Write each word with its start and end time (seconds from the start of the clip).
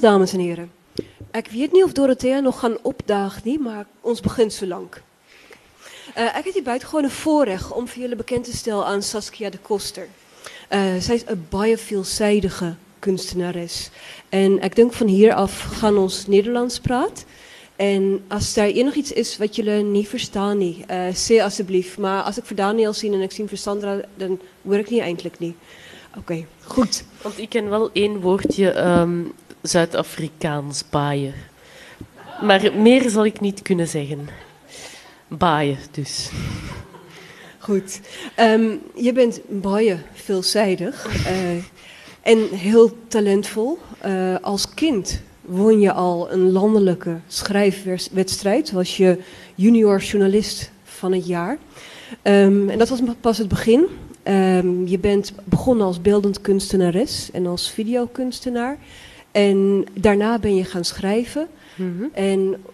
dames 0.00 0.32
en 0.32 0.40
heren. 0.40 0.70
Ik 1.32 1.48
weet 1.48 1.72
niet 1.72 1.84
of 1.84 1.92
Dorothea 1.92 2.40
nog 2.40 2.58
gaan 2.58 2.78
opdagen, 2.82 3.62
maar 3.62 3.86
ons 4.00 4.20
begint 4.20 4.52
zo 4.52 4.66
lang. 4.66 4.88
Ek 6.14 6.44
het 6.44 6.54
hier 6.54 6.62
buitengewoon 6.62 7.04
een 7.04 7.10
voorrecht 7.10 7.72
om 7.72 7.88
voor 7.88 8.02
jullie 8.02 8.16
bekend 8.16 8.44
te 8.44 8.56
stellen 8.56 8.84
aan 8.84 9.02
Saskia 9.02 9.50
de 9.50 9.58
Koster. 9.58 10.08
Uh, 10.70 10.80
zij 10.98 11.14
is 11.14 11.22
een 11.26 11.46
baie 11.48 11.78
veelzijdige 11.78 12.74
kunstenares. 12.98 13.90
En 14.28 14.62
ik 14.62 14.76
denk 14.76 14.92
van 14.92 15.06
hier 15.06 15.34
af 15.34 15.60
gaan 15.60 15.96
ons 15.96 16.26
Nederlands 16.26 16.80
praten. 16.80 17.24
En 17.76 18.24
als 18.28 18.54
daar 18.54 18.66
enig 18.66 18.94
iets 18.94 19.12
is 19.12 19.36
wat 19.36 19.56
jullie 19.56 19.82
niet 19.82 20.08
verstaan, 20.08 20.58
nie, 20.58 20.84
uh, 20.90 21.14
sê 21.14 21.42
alsjeblieft. 21.42 21.98
Maar 21.98 22.22
als 22.22 22.38
ik 22.38 22.44
voor 22.44 22.56
Daniel 22.56 22.92
zie 22.92 23.12
en 23.12 23.20
ik 23.20 23.32
zie 23.32 23.48
voor 23.48 23.58
Sandra, 23.58 24.00
dan 24.14 24.40
hoor 24.64 24.78
ik 24.78 24.90
niet 24.90 25.00
eindelijk 25.00 25.38
niet. 25.38 25.56
Oké, 26.18 26.46
goed. 26.64 27.04
Want 27.22 27.38
ik 27.38 27.48
ken 27.48 27.68
wel 27.68 27.90
één 27.92 28.20
woordje 28.20 28.86
um, 28.86 29.32
Zuid-Afrikaans, 29.66 30.84
baaien. 30.90 31.34
Maar 32.42 32.72
meer 32.76 33.10
zal 33.10 33.24
ik 33.24 33.40
niet 33.40 33.62
kunnen 33.62 33.88
zeggen. 33.88 34.28
Baaien 35.28 35.78
dus. 35.90 36.30
Goed. 37.58 38.00
Um, 38.40 38.80
je 38.94 39.12
bent 39.12 39.40
baie 39.48 39.98
veelzijdig 40.12 41.06
uh, 41.26 41.50
en 42.22 42.48
heel 42.48 42.96
talentvol. 43.08 43.78
Uh, 44.06 44.36
als 44.40 44.74
kind 44.74 45.20
won 45.40 45.80
je 45.80 45.92
al 45.92 46.32
een 46.32 46.52
landelijke 46.52 47.16
schrijfwedstrijd. 47.26 48.72
Was 48.72 48.96
je 48.96 49.18
junior 49.54 50.00
journalist 50.00 50.70
van 50.84 51.12
het 51.12 51.26
jaar. 51.26 51.58
Um, 52.22 52.68
en 52.70 52.78
dat 52.78 52.88
was 52.88 53.00
pas 53.20 53.38
het 53.38 53.48
begin. 53.48 53.86
Um, 54.24 54.86
je 54.86 54.98
bent 54.98 55.32
begonnen 55.44 55.86
als 55.86 56.00
beeldend 56.00 56.40
kunstenares 56.40 57.30
en 57.32 57.46
als 57.46 57.70
videokunstenaar. 57.70 58.78
En 59.36 59.84
daarna 59.92 60.38
ben 60.38 60.54
je 60.54 60.64
gaan 60.64 60.84
schrijven. 60.84 61.46
Mm 61.74 61.96
-hmm. 61.98 62.10
En 62.12 62.64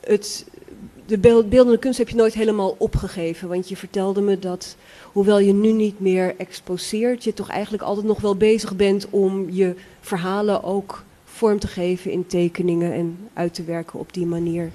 het, 0.00 0.46
de 1.06 1.18
beeldende 1.18 1.78
kunst 1.78 1.98
heb 1.98 2.08
je 2.08 2.16
nooit 2.16 2.34
helemaal 2.34 2.74
opgegeven. 2.78 3.48
Want 3.48 3.68
je 3.68 3.76
vertelde 3.76 4.20
me 4.20 4.38
dat, 4.38 4.76
hoewel 5.12 5.38
je 5.38 5.52
nu 5.52 5.72
niet 5.72 6.00
meer 6.00 6.34
exposeert, 6.38 7.24
je 7.24 7.34
toch 7.34 7.50
eigenlijk 7.50 7.82
altijd 7.82 8.06
nog 8.06 8.20
wel 8.20 8.36
bezig 8.36 8.76
bent 8.76 9.06
om 9.10 9.50
je 9.50 9.74
verhalen 10.00 10.62
ook 10.62 11.04
vorm 11.24 11.58
te 11.58 11.66
geven 11.66 12.10
in 12.10 12.26
tekeningen 12.26 12.92
en 12.92 13.18
uit 13.32 13.54
te 13.54 13.64
werken 13.64 13.98
op 13.98 14.12
die 14.12 14.26
manier. 14.26 14.70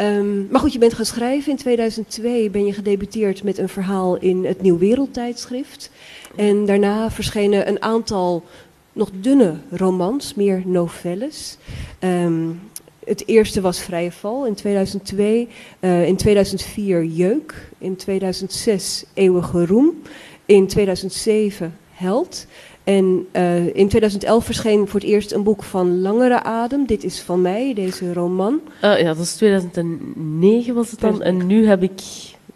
Um, 0.00 0.48
maar 0.50 0.60
goed, 0.60 0.72
je 0.72 0.78
bent 0.78 0.94
gaan 0.94 1.04
schrijven. 1.04 1.50
In 1.50 1.58
2002 1.58 2.50
ben 2.50 2.66
je 2.66 2.72
gedebuteerd 2.72 3.42
met 3.42 3.58
een 3.58 3.68
verhaal 3.68 4.16
in 4.16 4.44
het 4.44 4.62
Nieuw 4.62 4.78
Wereldtijdschrift. 4.78 5.90
En 6.36 6.66
daarna 6.66 7.10
verschenen 7.10 7.68
een 7.68 7.82
aantal 7.82 8.44
nog 8.92 9.10
dunne 9.12 9.54
romans, 9.70 10.34
meer 10.34 10.62
novelles. 10.64 11.56
Um, 12.00 12.60
het 13.04 13.26
eerste 13.26 13.60
was 13.60 13.80
Vrije 13.80 14.12
Val 14.12 14.46
in 14.46 14.54
2002, 14.54 15.48
uh, 15.80 16.06
in 16.06 16.16
2004 16.16 17.04
Jeuk, 17.04 17.70
in 17.78 17.96
2006 17.96 19.04
Eeuwige 19.14 19.66
Roem, 19.66 20.02
in 20.44 20.66
2007 20.66 21.76
Held. 21.90 22.46
En 22.84 23.26
uh, 23.32 23.66
in 23.66 23.88
2011 23.88 24.44
verscheen 24.44 24.88
voor 24.88 25.00
het 25.00 25.08
eerst 25.08 25.32
een 25.32 25.42
boek 25.42 25.62
van 25.62 26.00
Langere 26.00 26.42
Adem. 26.42 26.86
Dit 26.86 27.04
is 27.04 27.20
van 27.20 27.40
mij, 27.40 27.74
deze 27.74 28.12
roman. 28.12 28.60
Uh, 28.84 29.00
ja, 29.00 29.14
dat 29.14 29.24
is 29.24 29.34
2009 29.34 30.74
was 30.74 30.90
het 30.90 31.00
dan. 31.00 31.22
En 31.22 31.46
nu 31.46 31.66
heb 31.66 31.82
ik 31.82 32.00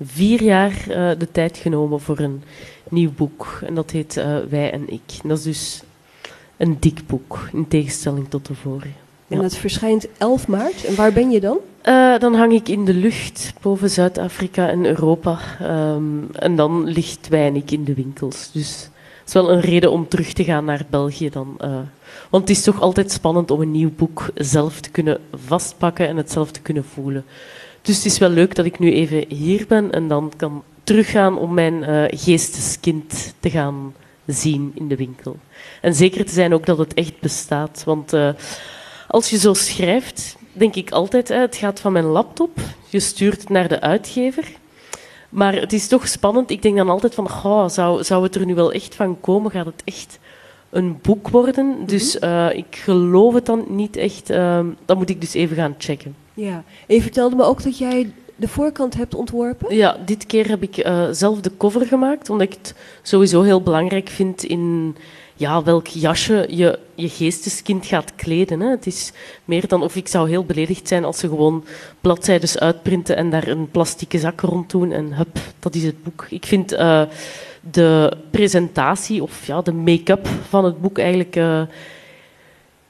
vier 0.00 0.42
jaar 0.42 0.84
uh, 0.88 1.10
de 1.18 1.28
tijd 1.32 1.56
genomen 1.56 2.00
voor 2.00 2.18
een 2.18 2.42
nieuw 2.88 3.10
boek. 3.16 3.60
En 3.66 3.74
dat 3.74 3.90
heet 3.90 4.14
Wij 4.48 4.72
en 4.72 4.90
ik. 4.92 5.18
En 5.22 5.28
dat 5.28 5.38
is 5.38 5.44
dus 5.44 5.82
een 6.56 6.76
dik 6.80 7.06
boek, 7.06 7.48
in 7.52 7.68
tegenstelling 7.68 8.28
tot 8.28 8.46
de 8.46 8.54
vorige. 8.54 8.88
En 9.28 9.40
dat 9.40 9.56
verschijnt 9.56 10.06
11 10.18 10.48
maart. 10.48 10.84
En 10.84 10.94
waar 10.94 11.12
ben 11.12 11.30
je 11.30 11.40
dan? 11.40 11.58
Uh, 11.88 12.18
dan 12.18 12.34
hang 12.34 12.52
ik 12.52 12.68
in 12.68 12.84
de 12.84 12.94
lucht 12.94 13.52
boven 13.60 13.90
Zuid-Afrika 13.90 14.68
en 14.68 14.86
Europa. 14.86 15.38
Um, 15.62 16.28
en 16.32 16.56
dan 16.56 16.84
ligt 16.84 17.28
ik 17.32 17.70
in 17.70 17.84
de 17.84 17.94
winkels. 17.94 18.50
Dus 18.52 18.88
het 19.18 19.28
is 19.28 19.32
wel 19.32 19.50
een 19.50 19.60
reden 19.60 19.90
om 19.90 20.08
terug 20.08 20.32
te 20.32 20.44
gaan 20.44 20.64
naar 20.64 20.86
België 20.90 21.30
dan. 21.30 21.56
Uh, 21.60 21.68
want 22.30 22.48
het 22.48 22.56
is 22.56 22.62
toch 22.62 22.80
altijd 22.80 23.12
spannend 23.12 23.50
om 23.50 23.60
een 23.60 23.70
nieuw 23.70 23.90
boek 23.96 24.30
zelf 24.34 24.80
te 24.80 24.90
kunnen 24.90 25.20
vastpakken 25.46 26.08
en 26.08 26.16
het 26.16 26.30
zelf 26.30 26.50
te 26.50 26.60
kunnen 26.60 26.84
voelen. 26.84 27.24
Dus 27.82 27.96
het 27.96 28.04
is 28.04 28.18
wel 28.18 28.28
leuk 28.28 28.54
dat 28.54 28.64
ik 28.64 28.78
nu 28.78 28.92
even 28.92 29.24
hier 29.28 29.64
ben 29.68 29.92
en 29.92 30.08
dan 30.08 30.32
kan 30.36 30.62
teruggaan 30.84 31.38
om 31.38 31.54
mijn 31.54 31.74
uh, 31.74 32.04
geesteskind 32.08 33.34
te 33.40 33.50
gaan 33.50 33.94
zien 34.26 34.72
in 34.74 34.88
de 34.88 34.96
winkel. 34.96 35.36
En 35.80 35.94
zeker 35.94 36.24
te 36.24 36.32
zijn 36.32 36.54
ook 36.54 36.66
dat 36.66 36.78
het 36.78 36.94
echt 36.94 37.20
bestaat. 37.20 37.82
Want 37.84 38.12
uh, 38.12 38.28
als 39.08 39.30
je 39.30 39.38
zo 39.38 39.54
schrijft, 39.54 40.36
denk 40.52 40.74
ik 40.74 40.90
altijd, 40.90 41.28
hè, 41.28 41.36
het 41.36 41.56
gaat 41.56 41.80
van 41.80 41.92
mijn 41.92 42.04
laptop, 42.04 42.58
je 42.88 43.00
stuurt 43.00 43.40
het 43.40 43.48
naar 43.48 43.68
de 43.68 43.80
uitgever. 43.80 44.44
Maar 45.28 45.54
het 45.54 45.72
is 45.72 45.88
toch 45.88 46.08
spannend. 46.08 46.50
Ik 46.50 46.62
denk 46.62 46.76
dan 46.76 46.88
altijd 46.88 47.14
van, 47.14 47.28
oh, 47.44 47.68
zou, 47.68 48.04
zou 48.04 48.22
het 48.22 48.34
er 48.34 48.46
nu 48.46 48.54
wel 48.54 48.72
echt 48.72 48.94
van 48.94 49.20
komen? 49.20 49.50
Gaat 49.50 49.66
het 49.66 49.82
echt 49.84 50.18
een 50.70 50.98
boek 51.02 51.28
worden? 51.28 51.76
Dus 51.86 52.16
uh, 52.16 52.48
ik 52.52 52.76
geloof 52.76 53.34
het 53.34 53.46
dan 53.46 53.64
niet 53.68 53.96
echt. 53.96 54.30
Uh, 54.30 54.60
dat 54.84 54.96
moet 54.96 55.10
ik 55.10 55.20
dus 55.20 55.34
even 55.34 55.56
gaan 55.56 55.74
checken. 55.78 56.16
Ja, 56.34 56.64
en 56.86 56.94
je 56.94 57.02
vertelde 57.02 57.36
me 57.36 57.42
ook 57.42 57.62
dat 57.62 57.78
jij 57.78 58.12
de 58.36 58.48
voorkant 58.48 58.94
hebt 58.94 59.14
ontworpen? 59.14 59.76
Ja, 59.76 59.96
dit 60.04 60.26
keer 60.26 60.48
heb 60.48 60.62
ik 60.62 60.86
uh, 60.86 61.08
zelf 61.10 61.40
de 61.40 61.50
cover 61.56 61.86
gemaakt, 61.86 62.30
omdat 62.30 62.46
ik 62.46 62.52
het 62.52 62.74
sowieso 63.02 63.42
heel 63.42 63.62
belangrijk 63.62 64.08
vind 64.08 64.44
in 64.44 64.96
ja, 65.36 65.62
welk 65.62 65.86
jasje 65.86 66.46
je 66.50 66.78
je 66.94 67.08
geesteskind 67.08 67.86
gaat 67.86 68.14
kleden. 68.14 68.60
Hè. 68.60 68.68
Het 68.68 68.86
is 68.86 69.12
meer 69.44 69.68
dan 69.68 69.82
of 69.82 69.96
ik 69.96 70.08
zou 70.08 70.28
heel 70.28 70.44
beledigd 70.44 70.88
zijn 70.88 71.04
als 71.04 71.18
ze 71.18 71.28
gewoon 71.28 71.64
bladzijdes 72.00 72.58
uitprinten 72.58 73.16
en 73.16 73.30
daar 73.30 73.48
een 73.48 73.70
plastieke 73.70 74.18
zak 74.18 74.40
rond 74.40 74.70
doen 74.70 74.92
en 74.92 75.12
hup, 75.12 75.38
dat 75.58 75.74
is 75.74 75.84
het 75.84 76.02
boek. 76.02 76.26
Ik 76.30 76.46
vind 76.46 76.72
uh, 76.72 77.02
de 77.70 78.16
presentatie 78.30 79.22
of 79.22 79.46
ja, 79.46 79.62
de 79.62 79.72
make-up 79.72 80.28
van 80.48 80.64
het 80.64 80.80
boek 80.80 80.98
eigenlijk 80.98 81.36
uh, 81.36 81.62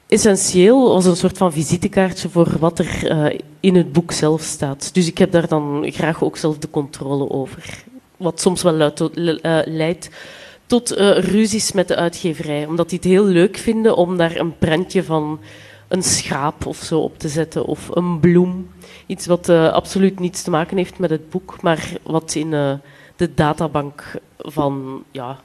essentieel 0.07 0.93
als 0.93 1.05
een 1.05 1.15
soort 1.15 1.37
van 1.37 1.51
visitekaartje 1.51 2.29
voor 2.29 2.55
wat 2.59 2.79
er 2.79 3.11
uh, 3.11 3.39
in 3.59 3.75
het 3.75 3.91
boek 3.91 4.11
zelf 4.11 4.41
staat. 4.41 4.93
Dus 4.93 5.07
ik 5.07 5.17
heb 5.17 5.31
daar 5.31 5.47
dan 5.47 5.91
graag 5.91 6.23
ook 6.23 6.37
zelf 6.37 6.57
de 6.57 6.69
controle 6.69 7.29
over. 7.29 7.83
Wat 8.17 8.41
soms 8.41 8.63
wel 8.63 8.73
luid, 8.73 9.09
leidt 9.65 10.09
tot 10.65 10.97
uh, 10.97 11.17
ruzies 11.17 11.71
met 11.71 11.87
de 11.87 11.95
uitgeverij. 11.95 12.65
Omdat 12.65 12.89
die 12.89 12.97
het 12.97 13.07
heel 13.07 13.25
leuk 13.25 13.57
vinden 13.57 13.95
om 13.95 14.17
daar 14.17 14.35
een 14.35 14.57
prentje 14.57 15.03
van 15.03 15.39
een 15.87 16.03
schaap 16.03 16.65
of 16.65 16.77
zo 16.77 16.99
op 16.99 17.19
te 17.19 17.29
zetten. 17.29 17.65
Of 17.65 17.89
een 17.93 18.19
bloem. 18.19 18.69
Iets 19.05 19.25
wat 19.25 19.49
absoluut 19.49 20.19
niets 20.19 20.41
te 20.41 20.49
maken 20.49 20.77
heeft 20.77 20.99
met 20.99 21.09
het 21.09 21.29
boek, 21.29 21.61
maar 21.61 21.89
wat 22.03 22.35
in 22.35 22.49
de 23.15 23.33
databank 23.35 24.03
van 24.37 25.03
ja, 25.11 25.39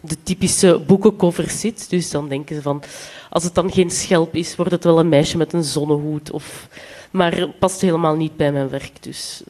de 0.00 0.16
typische 0.22 0.80
boekencovers 0.86 1.60
zit. 1.60 1.90
Dus 1.90 2.10
dan 2.10 2.28
denken 2.28 2.56
ze 2.56 2.62
van, 2.62 2.82
als 3.30 3.44
het 3.44 3.54
dan 3.54 3.72
geen 3.72 3.90
schelp 3.90 4.34
is, 4.34 4.56
wordt 4.56 4.70
het 4.70 4.84
wel 4.84 4.98
een 4.98 5.08
meisje 5.08 5.36
met 5.36 5.52
een 5.52 5.64
zonnehoed. 5.64 6.30
Of, 6.30 6.68
maar 7.10 7.36
het 7.36 7.58
past 7.58 7.80
helemaal 7.80 8.14
niet 8.14 8.36
bij 8.36 8.52
mijn 8.52 8.68
werk, 8.68 9.02
dus 9.02 9.42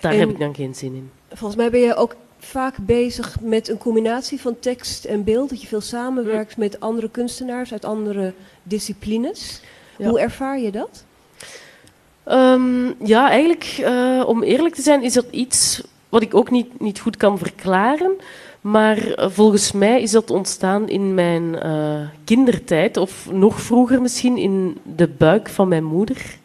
daar 0.00 0.12
en 0.12 0.18
heb 0.18 0.30
ik 0.30 0.38
dan 0.38 0.54
geen 0.54 0.74
zin 0.74 0.94
in. 0.94 1.10
Volgens 1.28 1.60
mij 1.60 1.70
ben 1.70 1.80
je 1.80 1.94
ook 1.94 2.16
vaak 2.38 2.76
bezig 2.76 3.36
met 3.40 3.68
een 3.68 3.78
combinatie 3.78 4.40
van 4.40 4.58
tekst 4.60 5.04
en 5.04 5.24
beeld. 5.24 5.50
Dat 5.50 5.60
je 5.60 5.66
veel 5.66 5.80
samenwerkt 5.80 6.56
met 6.56 6.80
andere 6.80 7.10
kunstenaars 7.10 7.72
uit 7.72 7.84
andere 7.84 8.32
disciplines. 8.62 9.60
Ja. 9.98 10.08
Hoe 10.08 10.20
ervaar 10.20 10.60
je 10.60 10.70
dat? 10.70 11.04
Um, 12.26 12.94
ja, 13.04 13.30
eigenlijk, 13.30 13.76
uh, 13.80 14.22
om 14.26 14.42
eerlijk 14.42 14.74
te 14.74 14.82
zijn, 14.82 15.02
is 15.02 15.12
dat 15.12 15.26
iets 15.30 15.82
wat 16.08 16.22
ik 16.22 16.34
ook 16.34 16.50
niet, 16.50 16.80
niet 16.80 17.00
goed 17.00 17.16
kan 17.16 17.38
verklaren. 17.38 18.16
Maar 18.60 18.98
uh, 18.98 19.26
volgens 19.28 19.72
mij 19.72 20.02
is 20.02 20.10
dat 20.10 20.30
ontstaan 20.30 20.88
in 20.88 21.14
mijn 21.14 21.56
uh, 21.64 22.00
kindertijd, 22.24 22.96
of 22.96 23.28
nog 23.32 23.60
vroeger 23.60 24.02
misschien, 24.02 24.36
in 24.36 24.78
de 24.96 25.08
buik 25.08 25.48
van 25.48 25.68
mijn 25.68 25.84
moeder 25.84 26.38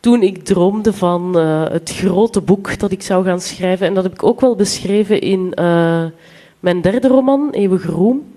toen 0.00 0.22
ik 0.22 0.44
droomde 0.44 0.92
van 0.92 1.38
uh, 1.38 1.68
het 1.68 1.90
grote 1.90 2.40
boek 2.40 2.78
dat 2.78 2.90
ik 2.90 3.02
zou 3.02 3.24
gaan 3.24 3.40
schrijven. 3.40 3.86
En 3.86 3.94
dat 3.94 4.04
heb 4.04 4.12
ik 4.12 4.22
ook 4.22 4.40
wel 4.40 4.56
beschreven 4.56 5.20
in 5.20 5.52
uh, 5.58 6.04
mijn 6.60 6.80
derde 6.80 7.08
roman, 7.08 7.50
Eeuwige 7.50 7.90
Roem. 7.90 8.32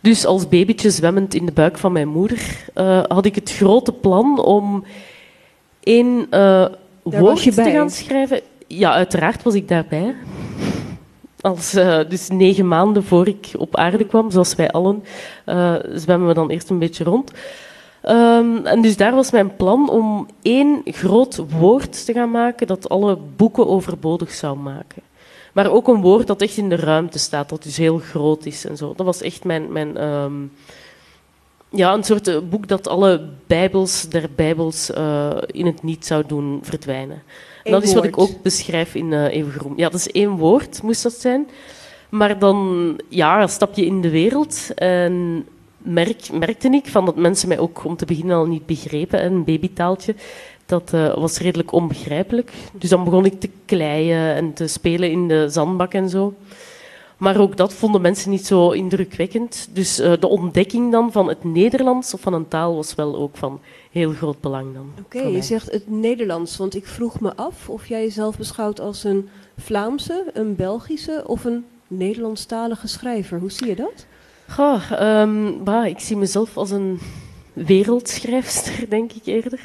Dus 0.00 0.26
als 0.26 0.48
babytje 0.48 0.90
zwemmend 0.90 1.34
in 1.34 1.46
de 1.46 1.52
buik 1.52 1.78
van 1.78 1.92
mijn 1.92 2.08
moeder 2.08 2.70
had 3.08 3.24
ik 3.24 3.34
het 3.34 3.52
grote 3.52 3.92
plan 3.92 4.38
om 4.38 4.84
één 5.80 6.26
woord 7.02 7.42
te 7.42 7.70
gaan 7.70 7.90
schrijven. 7.90 8.40
Ja, 8.66 8.92
uiteraard 8.92 9.42
was 9.42 9.54
ik 9.54 9.68
daarbij. 9.68 10.14
Als, 11.44 11.70
dus 12.08 12.28
negen 12.28 12.68
maanden 12.68 13.04
voor 13.04 13.28
ik 13.28 13.50
op 13.58 13.76
aarde 13.76 14.06
kwam, 14.06 14.30
zoals 14.30 14.54
wij 14.54 14.70
allen, 14.70 15.04
zwemmen 15.94 16.28
we 16.28 16.34
dan 16.34 16.50
eerst 16.50 16.70
een 16.70 16.78
beetje 16.78 17.04
rond. 17.04 17.32
Um, 18.08 18.66
en 18.66 18.82
dus 18.82 18.96
daar 18.96 19.14
was 19.14 19.30
mijn 19.30 19.56
plan 19.56 19.90
om 19.90 20.28
één 20.42 20.80
groot 20.84 21.40
woord 21.58 22.04
te 22.04 22.12
gaan 22.12 22.30
maken 22.30 22.66
dat 22.66 22.88
alle 22.88 23.18
boeken 23.36 23.68
overbodig 23.68 24.30
zou 24.30 24.58
maken. 24.58 25.02
Maar 25.52 25.70
ook 25.70 25.88
een 25.88 26.00
woord 26.00 26.26
dat 26.26 26.42
echt 26.42 26.56
in 26.56 26.68
de 26.68 26.76
ruimte 26.76 27.18
staat, 27.18 27.48
dat 27.48 27.62
dus 27.62 27.76
heel 27.76 27.98
groot 27.98 28.46
is 28.46 28.64
en 28.64 28.76
zo. 28.76 28.92
Dat 28.96 29.06
was 29.06 29.20
echt 29.20 29.44
mijn, 29.44 29.72
mijn, 29.72 30.04
um, 30.04 30.52
ja, 31.68 31.92
een 31.92 32.04
soort 32.04 32.28
eh, 32.28 32.38
boek 32.50 32.68
dat 32.68 32.88
alle 32.88 33.28
bijbels 33.46 34.08
der 34.08 34.28
bijbels 34.34 34.90
eh, 34.90 35.30
in 35.46 35.66
het 35.66 35.82
niet 35.82 36.06
zou 36.06 36.24
doen 36.26 36.58
verdwijnen. 36.62 37.22
Dat 37.64 37.82
is 37.82 37.94
wat 37.94 38.04
ik 38.04 38.18
ook 38.18 38.42
beschrijf 38.42 38.94
in 38.94 39.12
uh, 39.12 39.24
Eeuwige 39.24 39.58
Roem. 39.58 39.72
Ja, 39.76 39.88
dat 39.88 40.00
is 40.00 40.10
één 40.10 40.30
woord, 40.30 40.82
moest 40.82 41.02
dat 41.02 41.12
zijn. 41.12 41.48
Maar 42.08 42.38
dan 42.38 43.00
ja, 43.08 43.46
stap 43.46 43.74
je 43.74 43.86
in 43.86 44.00
de 44.00 44.10
wereld 44.10 44.74
en 44.74 45.46
merk, 45.78 46.32
merkte 46.32 46.68
ik 46.68 46.86
van 46.86 47.04
dat 47.04 47.16
mensen 47.16 47.48
mij 47.48 47.58
ook 47.58 47.84
om 47.84 47.96
te 47.96 48.04
beginnen 48.04 48.36
al 48.36 48.46
niet 48.46 48.66
begrepen. 48.66 49.24
Een 49.24 49.44
babytaaltje, 49.44 50.14
dat 50.66 50.92
uh, 50.94 51.14
was 51.14 51.38
redelijk 51.38 51.72
onbegrijpelijk. 51.72 52.52
Dus 52.72 52.90
dan 52.90 53.04
begon 53.04 53.24
ik 53.24 53.40
te 53.40 53.50
kleien 53.64 54.34
en 54.34 54.52
te 54.52 54.66
spelen 54.66 55.10
in 55.10 55.28
de 55.28 55.48
zandbak 55.48 55.92
en 55.92 56.08
zo. 56.08 56.34
Maar 57.16 57.40
ook 57.40 57.56
dat 57.56 57.72
vonden 57.72 58.00
mensen 58.00 58.30
niet 58.30 58.46
zo 58.46 58.70
indrukwekkend. 58.70 59.68
Dus 59.72 60.00
uh, 60.00 60.12
de 60.20 60.28
ontdekking 60.28 60.92
dan 60.92 61.12
van 61.12 61.28
het 61.28 61.44
Nederlands 61.44 62.14
of 62.14 62.20
van 62.20 62.32
een 62.32 62.48
taal 62.48 62.74
was 62.74 62.94
wel 62.94 63.16
ook 63.16 63.36
van 63.36 63.60
heel 63.94 64.12
groot 64.12 64.40
belang 64.40 64.74
dan. 64.74 64.92
Oké, 65.04 65.16
okay, 65.16 65.32
je 65.32 65.42
zegt 65.42 65.70
het 65.70 65.90
Nederlands, 65.90 66.56
want 66.56 66.74
ik 66.74 66.86
vroeg 66.86 67.20
me 67.20 67.36
af 67.36 67.68
of 67.68 67.86
jij 67.86 68.02
jezelf 68.02 68.38
beschouwt 68.38 68.80
als 68.80 69.04
een 69.04 69.28
Vlaamse, 69.56 70.24
een 70.32 70.56
Belgische 70.56 71.22
of 71.26 71.44
een 71.44 71.64
Nederlandstalige 71.86 72.86
schrijver. 72.86 73.38
Hoe 73.38 73.50
zie 73.50 73.66
je 73.66 73.74
dat? 73.74 74.06
Goh, 74.48 74.90
um, 75.00 75.64
bah, 75.64 75.86
ik 75.86 76.00
zie 76.00 76.16
mezelf 76.16 76.56
als 76.56 76.70
een 76.70 77.00
wereldschrijfster, 77.52 78.88
denk 78.88 79.12
ik 79.12 79.26
eerder. 79.26 79.60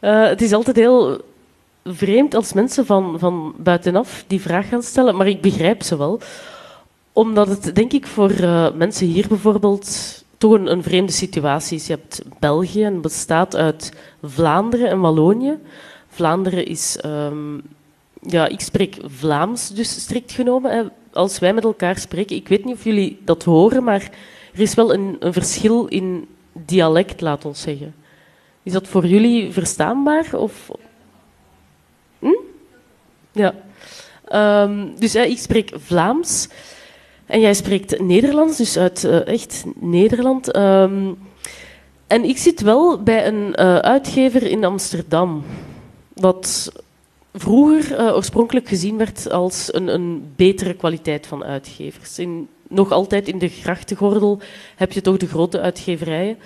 Uh, 0.00 0.26
het 0.26 0.42
is 0.42 0.52
altijd 0.52 0.76
heel 0.76 1.20
vreemd 1.84 2.34
als 2.34 2.52
mensen 2.52 2.86
van, 2.86 3.18
van 3.18 3.54
buitenaf 3.58 4.24
die 4.26 4.40
vraag 4.40 4.68
gaan 4.68 4.82
stellen, 4.82 5.16
maar 5.16 5.28
ik 5.28 5.40
begrijp 5.40 5.82
ze 5.82 5.96
wel 5.96 6.20
omdat 7.12 7.48
het, 7.48 7.74
denk 7.74 7.92
ik, 7.92 8.06
voor 8.06 8.30
uh, 8.30 8.72
mensen 8.74 9.06
hier 9.06 9.28
bijvoorbeeld 9.28 10.21
toch 10.42 10.52
een, 10.52 10.82
vreemde 10.82 11.12
situatie 11.12 11.76
is. 11.76 11.86
Je 11.86 11.92
hebt 11.92 12.22
België 12.38 12.84
en 12.84 13.00
bestaat 13.00 13.56
uit 13.56 13.92
Vlaanderen 14.22 14.88
en 14.88 15.00
Wallonië. 15.00 15.58
Vlaanderen 16.08 16.66
is... 16.66 16.98
Um, 17.04 17.62
ja, 18.20 18.46
ik 18.46 18.60
spreek 18.60 18.96
Vlaams, 19.04 19.68
dus 19.68 20.00
strikt 20.00 20.32
genomen. 20.32 20.72
Hè. 20.72 20.82
Als 21.12 21.38
wij 21.38 21.54
met 21.54 21.64
elkaar 21.64 21.98
spreken, 21.98 22.36
ik 22.36 22.48
weet 22.48 22.64
niet 22.64 22.74
of 22.74 22.84
jullie 22.84 23.18
dat 23.24 23.42
horen, 23.42 23.84
maar 23.84 24.10
er 24.52 24.60
is 24.60 24.74
wel 24.74 24.94
een, 24.94 25.16
een 25.18 25.32
verschil 25.32 25.86
in 25.86 26.28
dialect, 26.52 27.20
laat 27.20 27.44
ons 27.44 27.60
zeggen. 27.60 27.94
Is 28.62 28.72
dat 28.72 28.88
voor 28.88 29.06
jullie 29.06 29.52
verstaanbaar? 29.52 30.34
Of... 30.34 30.70
Hm? 32.18 32.28
Ja. 33.32 33.54
Um, 34.64 34.98
dus 34.98 35.14
ik 35.14 35.38
spreek 35.38 35.72
Vlaams. 35.76 36.48
En 37.26 37.40
jij 37.40 37.54
spreekt 37.54 38.00
Nederlands, 38.00 38.56
dus 38.56 38.78
uit 38.78 39.04
uh, 39.04 39.26
echt 39.26 39.64
Nederland. 39.74 40.56
Um, 40.56 41.18
en 42.06 42.24
ik 42.24 42.38
zit 42.38 42.60
wel 42.60 43.02
bij 43.02 43.26
een 43.26 43.54
uh, 43.60 43.76
uitgever 43.76 44.42
in 44.42 44.64
Amsterdam, 44.64 45.44
wat 46.12 46.72
vroeger 47.34 48.00
uh, 48.00 48.14
oorspronkelijk 48.14 48.68
gezien 48.68 48.96
werd 48.96 49.30
als 49.30 49.74
een, 49.74 49.88
een, 49.88 50.32
betere 50.36 50.74
kwaliteit 50.74 51.26
van 51.26 51.44
uitgevers. 51.44 52.18
In, 52.18 52.48
nog 52.68 52.90
altijd 52.90 53.28
in 53.28 53.38
de 53.38 53.48
grachtengordel 53.48 54.40
heb 54.76 54.92
je 54.92 55.00
toch 55.00 55.16
de 55.16 55.26
grote 55.26 55.60
uitgeverijen. 55.60 56.38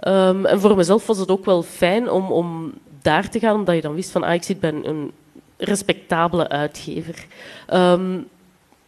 Um, 0.00 0.46
en 0.46 0.60
voor 0.60 0.76
mezelf 0.76 1.06
was 1.06 1.18
het 1.18 1.30
ook 1.30 1.44
wel 1.44 1.62
fijn 1.62 2.10
om, 2.10 2.32
om 2.32 2.72
daar 3.02 3.30
te 3.30 3.38
gaan, 3.38 3.54
omdat 3.54 3.74
je 3.74 3.80
dan 3.80 3.94
wist 3.94 4.10
van 4.10 4.22
ah, 4.22 4.34
ik 4.34 4.42
zit 4.42 4.60
bij 4.60 4.70
een, 4.72 4.88
een 4.88 5.12
respectabele 5.56 6.48
uitgever. 6.48 7.26
Um, 7.72 8.26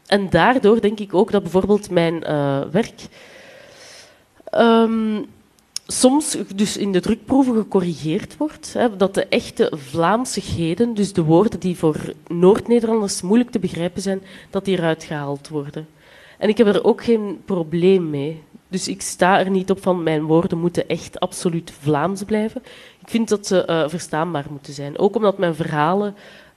en 0.07 0.31
daardoor 0.31 0.81
denk 0.81 1.01
ik 1.01 1.15
ook 1.15 1.31
dat 1.31 1.43
bijvoorbeeld 1.43 1.91
mijn 1.91 2.23
uh, 2.27 2.61
werk 2.71 3.09
um, 4.55 5.27
soms 5.87 6.37
dus 6.55 6.77
in 6.77 6.93
de 6.93 7.01
drukproeven 7.01 7.55
gecorrigeerd 7.55 8.37
wordt. 8.37 8.73
Hè, 8.73 8.97
dat 8.97 9.15
de 9.15 9.27
echte 9.27 9.73
Vlaamsigheden, 9.75 10.95
dus 10.95 11.13
de 11.13 11.23
woorden 11.23 11.61
die 11.61 11.77
voor 11.77 11.97
Noord-Nederlanders 12.27 13.23
moeilijk 13.23 13.51
te 13.51 13.59
begrijpen 13.59 14.03
zijn, 14.03 14.23
dat 14.51 14.65
die 14.65 14.79
eruit 14.79 15.05
gehaald 15.05 15.49
worden. 15.49 15.87
En 16.39 16.49
ik 16.49 16.59
heb 16.59 16.67
er 16.67 16.85
ook 16.85 17.05
geen 17.05 17.41
probleem 17.45 18.11
mee. 18.11 18.43
Dus 18.69 18.89
ik 18.89 19.03
sta 19.03 19.39
er 19.39 19.51
niet 19.51 19.71
op 19.71 19.83
van 19.83 20.03
mijn 20.03 20.25
woorden 20.25 20.59
moeten 20.59 20.89
echt 20.89 21.21
absoluut 21.21 21.73
Vlaams 21.81 22.23
blijven. 22.23 22.63
Ik 23.01 23.09
vind 23.09 23.29
dat 23.29 23.47
ze 23.47 23.67
uh, 23.67 23.89
verstaanbaar 23.89 24.45
moeten 24.51 24.73
zijn. 24.73 24.99
Ook 24.99 25.17
omdat 25.17 25.39
mijn 25.39 25.55
verhalen 25.55 26.15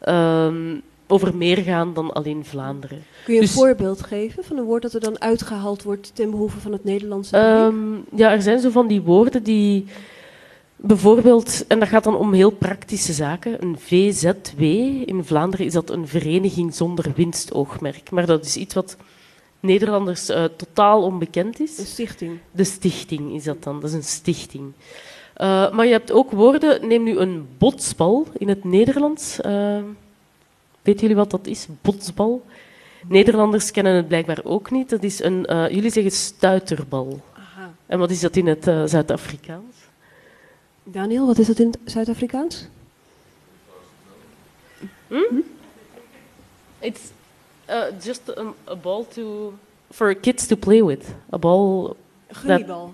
um, 0.07 0.81
over 1.11 1.35
meer 1.35 1.57
gaan 1.57 1.93
dan 1.93 2.13
alleen 2.13 2.45
Vlaanderen. 2.45 3.03
Kun 3.25 3.33
je 3.33 3.39
een 3.39 3.45
dus, 3.45 3.55
voorbeeld 3.55 4.01
geven 4.01 4.43
van 4.43 4.57
een 4.57 4.63
woord 4.63 4.81
dat 4.81 4.93
er 4.93 4.99
dan 4.99 5.21
uitgehaald 5.21 5.83
wordt 5.83 6.15
ten 6.15 6.29
behoeve 6.29 6.59
van 6.59 6.71
het 6.71 6.83
Nederlandse 6.83 7.37
um, 7.37 8.05
Ja, 8.15 8.31
er 8.31 8.41
zijn 8.41 8.59
zo 8.59 8.69
van 8.69 8.87
die 8.87 9.01
woorden 9.01 9.43
die 9.43 9.85
bijvoorbeeld, 10.75 11.67
en 11.67 11.79
dat 11.79 11.87
gaat 11.87 12.03
dan 12.03 12.15
om 12.15 12.33
heel 12.33 12.49
praktische 12.49 13.13
zaken, 13.13 13.63
een 13.63 13.79
VZW, 13.79 14.61
in 15.05 15.23
Vlaanderen 15.23 15.65
is 15.65 15.73
dat 15.73 15.89
een 15.89 16.07
vereniging 16.07 16.73
zonder 16.73 17.11
winstoogmerk, 17.15 18.11
maar 18.11 18.25
dat 18.25 18.45
is 18.45 18.57
iets 18.57 18.73
wat 18.73 18.97
Nederlanders 19.59 20.29
uh, 20.29 20.43
totaal 20.43 21.03
onbekend 21.03 21.59
is. 21.59 21.77
Een 21.77 21.85
stichting. 21.85 22.39
De 22.51 22.63
stichting 22.63 23.33
is 23.33 23.43
dat 23.43 23.63
dan, 23.63 23.79
dat 23.79 23.89
is 23.89 23.95
een 23.95 24.03
stichting. 24.03 24.63
Uh, 25.37 25.71
maar 25.71 25.85
je 25.85 25.91
hebt 25.91 26.11
ook 26.11 26.31
woorden, 26.31 26.87
neem 26.87 27.03
nu 27.03 27.17
een 27.17 27.47
botsbal 27.57 28.27
in 28.37 28.47
het 28.47 28.63
Nederlands. 28.63 29.39
Uh, 29.45 29.77
Weten 30.89 31.07
jullie 31.07 31.23
wat 31.23 31.31
dat 31.31 31.47
is? 31.47 31.67
Botsbal? 31.81 32.45
Nederlanders 33.07 33.71
kennen 33.71 33.93
het 33.93 34.07
blijkbaar 34.07 34.39
ook 34.43 34.71
niet. 34.71 34.89
Dat 34.89 35.03
is 35.03 35.23
een, 35.23 35.51
uh, 35.51 35.69
jullie 35.69 35.91
zeggen 35.91 36.11
stuiterbal. 36.11 37.21
Aha. 37.33 37.73
En 37.85 37.99
wat 37.99 38.09
is 38.09 38.19
dat 38.19 38.35
in 38.35 38.47
het 38.47 38.67
uh, 38.67 38.83
Zuid-Afrikaans? 38.85 39.75
Daniel, 40.83 41.25
wat 41.25 41.37
is 41.37 41.47
dat 41.47 41.59
in 41.59 41.67
het 41.67 41.91
Zuid-Afrikaans? 41.91 42.67
Hm? 45.07 45.41
It's 46.79 47.01
uh, 47.69 47.83
just 48.03 48.21
a, 48.29 48.53
a, 48.67 48.75
ball 48.75 49.05
to 49.13 49.53
for 49.91 50.15
kids 50.15 50.47
to 50.47 50.55
play 50.55 50.83
with. 50.83 51.05
A 51.33 51.37
ball. 51.37 51.95
Gummibal. 52.31 52.93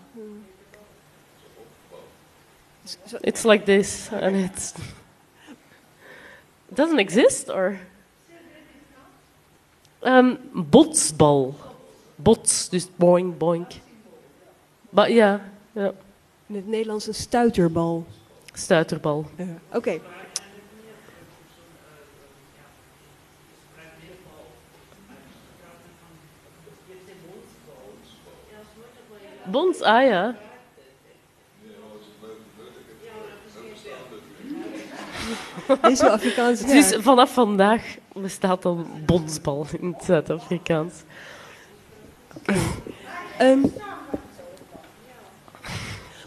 It's 3.21 3.43
like 3.43 3.65
this, 3.65 4.09
and 4.11 4.35
it's. 4.35 4.73
Doesn't 6.75 6.99
exist, 6.99 7.49
or? 7.49 7.79
Um, 10.01 10.37
botsbal. 10.53 11.55
Bots, 12.15 12.69
dus 12.69 12.87
boing, 12.95 13.37
boink. 13.37 13.71
Maar 14.89 15.11
ja, 15.11 15.41
ja. 15.71 15.91
In 16.47 16.55
het 16.55 16.67
Nederlands 16.67 17.07
een 17.07 17.13
stuiterbal. 17.13 18.05
Stuiterbal. 18.53 19.25
Ja. 19.35 19.45
Oké. 19.67 19.77
Okay. 19.77 20.01
Bons, 29.45 29.81
ah 29.81 30.03
ja. 30.03 30.35
Deze 35.81 36.09
Afrikaans. 36.09 36.61
Dus 36.61 36.95
vanaf 36.99 37.33
vandaag 37.33 37.81
bestaat 38.13 38.65
al 38.65 38.85
bonsbal 39.05 39.65
in 39.79 39.93
het 39.97 40.03
Zuid-Afrikaans. 40.03 40.93
Um, 43.41 43.73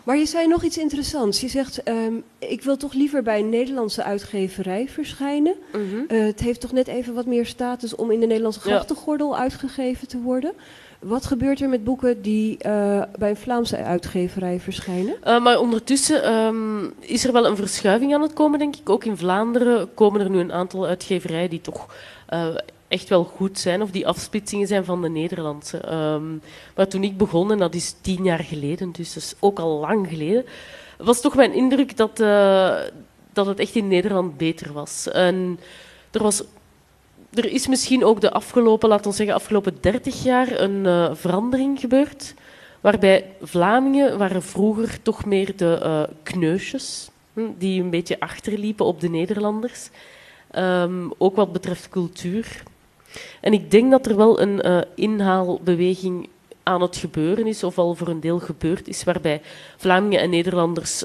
maar 0.05 0.17
je 0.17 0.27
zei 0.27 0.47
nog 0.47 0.63
iets 0.63 0.79
interessants. 0.79 1.41
Je 1.41 1.49
zegt, 1.49 1.89
um, 1.89 2.25
ik 2.39 2.63
wil 2.63 2.77
toch 2.77 2.93
liever 2.93 3.23
bij 3.23 3.39
een 3.39 3.49
Nederlandse 3.49 4.03
uitgeverij 4.03 4.89
verschijnen. 4.89 5.55
-huh. 5.73 5.83
uh, 5.83 6.27
het 6.27 6.41
heeft 6.41 6.61
toch 6.61 6.73
net 6.73 6.87
even 6.87 7.15
wat 7.15 7.27
meer 7.27 7.47
status 7.47 7.95
om 7.95 8.11
in 8.11 8.21
de 8.21 8.27
Nederlandse 8.27 8.61
grachtengordel 8.61 9.33
ja. 9.33 9.39
uitgegeven 9.39 10.09
te 10.09 10.19
worden. 10.19 10.53
Wat 10.99 11.27
gebeurt 11.27 11.61
er 11.61 11.69
met 11.69 11.85
boeken 11.85 12.23
die 12.23 12.59
uh, 12.67 13.03
bij 13.19 13.31
een 13.31 13.37
Vlaamse 13.37 13.77
uitgeverij 13.77 14.61
verschijnen? 14.61 15.17
Uh, 15.27 15.43
maar 15.43 15.59
ondertussen 15.59 16.33
um, 16.33 16.93
is 17.01 17.25
er 17.25 17.33
wel 17.33 17.47
een 17.47 17.57
verschuiving 17.57 18.15
aan 18.15 18.23
het 18.23 18.33
komen, 18.33 18.59
denk 18.59 18.77
ik. 18.77 18.91
Ook 18.91 19.05
in 19.05 19.17
Vlaanderen 19.17 19.95
komen 19.95 20.21
er 20.21 20.31
nu 20.31 20.39
een 20.39 20.53
aantal 20.53 20.87
uitgeverijen 20.87 21.51
die 21.51 21.61
toch 21.61 21.95
uh, 22.31 22.47
echt 22.89 23.09
wel 23.09 23.25
goed 23.25 23.59
zijn, 23.59 23.83
of 23.83 23.91
die 23.91 24.07
afsplitsingen 24.07 24.67
zijn 24.67 24.85
van 24.85 25.03
de 25.03 25.09
Nederlandse. 25.09 25.93
Um, 25.93 26.41
maar 26.77 26.89
toen 26.89 27.05
ik 27.05 27.17
begon, 27.17 27.53
en 27.53 27.59
dat 27.59 27.75
is 27.75 27.95
tien 28.01 28.25
jaar 28.25 28.45
geleden, 28.45 28.93
dus 28.93 29.15
dat 29.15 29.23
is 29.23 29.35
ook 29.41 29.59
al 29.59 29.79
lang 29.79 30.09
geleden, 30.09 30.45
was 30.97 31.21
toch 31.21 31.37
mijn 31.37 31.53
indruk 31.53 31.97
dat, 31.97 32.17
dat 33.33 33.47
het 33.47 33.59
echt 33.59 33.75
in 33.75 33.89
Nederland 33.89 34.37
beter 34.37 34.73
was. 34.73 35.09
En 35.09 35.59
er 36.11 36.23
was 36.23 36.43
er 37.35 37.45
is 37.45 37.67
misschien 37.67 38.05
ook 38.05 38.21
de 38.21 38.31
afgelopen, 38.31 38.89
laten 38.89 39.11
we 39.11 39.17
zeggen, 39.17 39.35
afgelopen 39.35 39.79
30 39.81 40.23
jaar 40.23 40.61
een 40.61 40.85
uh, 40.85 41.11
verandering 41.15 41.81
gebeurd. 41.81 42.35
Waarbij 42.81 43.25
Vlamingen 43.41 44.19
waren 44.19 44.43
vroeger 44.43 45.03
toch 45.03 45.25
meer 45.25 45.57
de 45.57 45.81
uh, 45.83 46.03
kneusjes, 46.23 47.11
hm, 47.33 47.41
die 47.59 47.83
een 47.83 47.91
beetje 47.91 48.21
achterliepen 48.21 48.87
op 48.87 49.01
de 49.01 49.09
Nederlanders. 49.09 49.91
Um, 50.57 51.13
ook 51.19 51.37
wat 51.37 51.53
betreft 51.53 51.89
cultuur. 51.89 52.63
En 53.41 53.53
ik 53.53 53.71
denk 53.71 53.91
dat 53.91 54.07
er 54.07 54.17
wel 54.17 54.41
een 54.41 54.67
uh, 54.67 54.81
inhaalbeweging 54.95 56.29
aan 56.63 56.83
het 56.83 56.97
gebeuren 56.97 57.47
is, 57.47 57.65
of 57.65 57.79
al 57.79 57.95
voor 57.95 58.09
een 58.09 58.21
deel 58.21 58.39
gebeurd 58.39 58.89
is, 58.89 59.05
waarbij 59.05 59.43
Vlamingen 59.77 60.21
en 60.21 60.31
Nederlanders 60.31 61.03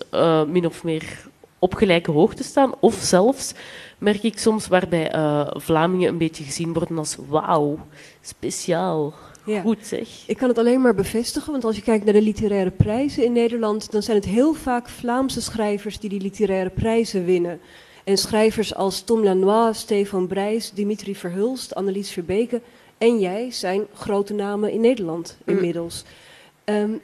min 0.48 0.66
of 0.66 0.84
meer 0.84 1.32
op 1.64 1.74
gelijke 1.74 2.12
hoogte 2.12 2.44
staan, 2.44 2.74
of 2.80 2.94
zelfs 2.94 3.54
merk 3.98 4.24
ik 4.24 4.38
soms 4.38 4.68
waarbij 4.68 5.16
uh, 5.16 5.48
Vlamingen 5.52 6.10
een 6.10 6.18
beetje 6.18 6.44
gezien 6.44 6.74
worden 6.74 6.98
als 6.98 7.18
wauw, 7.28 7.80
speciaal. 8.22 9.14
Ja. 9.46 9.62
Goed 9.62 9.86
zeg. 9.86 10.08
Ik 10.28 10.38
kan 10.38 10.50
het 10.50 10.58
alleen 10.58 10.82
maar 10.82 10.96
bevestigen, 10.96 11.52
want 11.52 11.64
als 11.64 11.76
je 11.76 11.82
kijkt 11.82 12.06
naar 12.06 12.14
de 12.14 12.22
literaire 12.22 12.72
prijzen 12.72 13.24
in 13.24 13.32
Nederland, 13.32 13.92
dan 13.92 14.04
zijn 14.04 14.18
het 14.18 14.26
heel 14.26 14.54
vaak 14.54 14.90
Vlaamse 14.90 15.42
schrijvers 15.42 16.00
die 16.00 16.10
die 16.10 16.22
literaire 16.22 16.70
prijzen 16.70 17.26
winnen. 17.26 17.60
En 18.04 18.18
schrijvers 18.18 18.76
als 18.76 19.02
Tom 19.02 19.24
Lanois, 19.24 19.80
Stefan 19.80 20.28
Brijs, 20.28 20.72
Dimitri 20.72 21.16
Verhulst, 21.16 21.76
Annelies 21.76 22.12
Verbeke 22.12 22.62
en 22.98 23.20
jij 23.20 23.52
zijn 23.52 23.86
grote 23.94 24.34
namen 24.34 24.72
in 24.72 24.82
Nederland 24.82 25.38
mm. 25.46 25.54
inmiddels. 25.54 26.04
Um, 26.66 27.02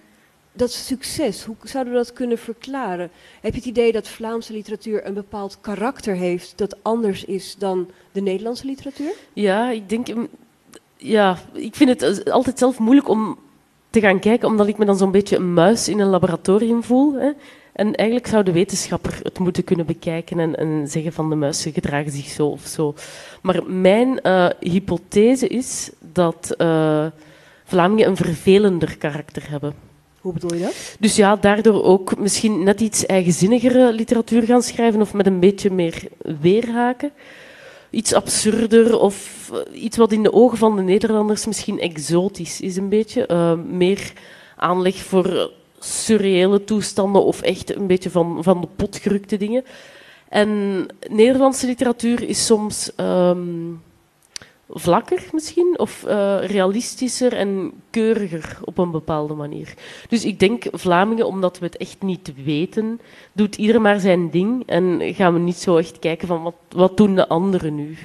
dat 0.60 0.72
succes, 0.72 1.44
hoe 1.44 1.56
zouden 1.64 1.94
we 1.94 2.00
dat 2.00 2.14
kunnen 2.14 2.38
verklaren? 2.38 3.12
Heb 3.42 3.52
je 3.52 3.60
het 3.60 3.70
idee 3.70 3.92
dat 3.92 4.08
Vlaamse 4.08 4.54
literatuur 4.54 5.06
een 5.06 5.14
bepaald 5.14 5.58
karakter 5.62 6.16
heeft 6.16 6.54
dat 6.58 6.78
anders 6.82 7.26
is 7.26 7.56
dan 7.58 7.90
de 8.12 8.22
Nederlandse 8.22 8.66
literatuur? 8.66 9.12
Ja, 9.34 9.70
ik 9.70 9.90
denk. 9.90 10.14
Mm, 10.14 10.28
ja, 10.98 11.38
ik 11.54 11.76
vind 11.76 12.02
het 12.02 12.32
altijd 12.32 12.60
zelf 12.60 12.80
moeilijk 12.80 13.10
om 13.10 13.38
te 13.90 14.00
gaan 14.00 14.20
kijken, 14.20 14.48
omdat 14.48 14.68
ik 14.68 14.78
me 14.78 14.86
dan 14.86 14.98
zo'n 14.98 15.12
beetje 15.12 15.36
een 15.36 15.54
muis 15.54 15.88
in 15.88 16.00
een 16.00 16.10
laboratorium 16.10 16.84
voel. 16.84 17.14
Hè. 17.14 17.32
En 17.74 17.96
eigenlijk 17.96 18.28
zou 18.28 18.44
de 18.44 18.52
wetenschapper 18.52 19.20
het 19.24 19.40
moeten 19.40 19.64
kunnen 19.64 19.86
bekijken 19.86 20.40
en, 20.40 20.56
en 20.56 20.88
zeggen 20.88 21.14
van 21.14 21.30
de 21.30 21.36
muizen 21.36 21.74
gedragen 21.74 22.12
zich 22.12 22.28
zo 22.28 22.48
of 22.48 22.66
zo. 22.66 22.94
Maar 23.42 23.64
mijn 23.68 24.20
uh, 24.24 24.50
hypothese 24.60 25.48
is 25.48 25.92
dat 26.00 26.56
uh, 26.58 27.06
Vlamingen 27.64 28.08
een 28.08 28.16
vervelender 28.16 28.98
karakter 28.98 29.50
hebben. 29.50 29.89
Hoe 30.22 30.34
bedoel 30.34 30.54
je 30.54 30.64
dat? 30.64 30.96
Dus 31.00 31.16
ja, 31.16 31.36
daardoor 31.36 31.84
ook 31.84 32.18
misschien 32.18 32.64
net 32.64 32.82
iets 32.82 33.06
eigenzinnigere 33.06 33.94
literatuur 33.94 34.44
gaan 34.44 34.62
schrijven 34.62 35.02
of 35.02 35.14
met 35.14 35.26
een 35.26 35.40
beetje 35.40 35.72
meer 35.72 36.08
weerhaken. 36.42 37.12
Iets 37.90 38.14
absurder 38.14 39.00
of 39.00 39.50
eh, 39.54 39.84
iets 39.84 39.98
wat 39.98 40.12
in 40.12 40.24
de 40.24 40.34
ogen 40.34 40.58
van 40.58 40.76
de 40.76 40.82
Nederlanders 40.82 41.46
misschien 41.46 41.80
exotisch 41.80 42.62
is, 42.62 42.76
een 42.76 42.90
beetje. 42.90 43.28
Uh, 43.32 43.54
meer 43.54 44.14
aanleg 44.56 44.96
voor 44.96 45.52
surreële 45.80 46.64
toestanden 46.64 47.24
of 47.24 47.42
echt 47.42 47.76
een 47.76 47.88
beetje 47.88 48.10
van, 48.10 48.44
van 48.44 48.62
de 48.62 48.68
pot 48.76 48.98
gerukte 48.98 49.38
dingen. 49.38 49.64
En 50.30 50.86
Nederlandse 51.10 51.66
literatuur 51.66 52.24
is 52.30 52.46
soms 52.46 52.92
um, 52.98 53.82
vlakker 54.70 55.24
misschien, 55.32 55.80
of 55.80 56.04
uh, 56.08 56.38
realistischer 56.46 57.34
en 57.34 57.72
keuriger 57.90 58.58
op 58.64 58.78
een 58.78 58.92
bepaalde 58.92 59.34
manier. 59.34 59.74
Dus 60.10 60.26
ik 60.26 60.40
denk 60.40 60.64
Vlamingen, 60.72 61.28
omdat 61.28 61.60
we 61.60 61.66
het 61.66 61.78
echt 61.78 62.02
niet 62.02 62.34
weten, 62.44 63.00
doet 63.32 63.56
ieder 63.56 63.82
maar 63.82 64.00
zijn 64.00 64.30
ding 64.30 64.64
en 64.66 65.14
gaan 65.14 65.34
we 65.34 65.40
niet 65.40 65.56
zo 65.58 65.78
echt 65.78 66.00
kijken 66.00 66.28
van 66.28 66.44
wat, 66.44 66.56
wat 66.70 66.98
doen 66.98 67.16
de 67.16 67.28
anderen 67.28 67.76
nu. 67.76 67.98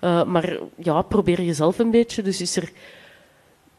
Uh, 0.00 0.24
maar 0.24 0.58
ja, 0.76 1.02
probeer 1.02 1.42
jezelf 1.42 1.78
een 1.78 1.90
beetje. 1.90 2.22
Dus 2.22 2.40
is 2.40 2.56
er 2.56 2.72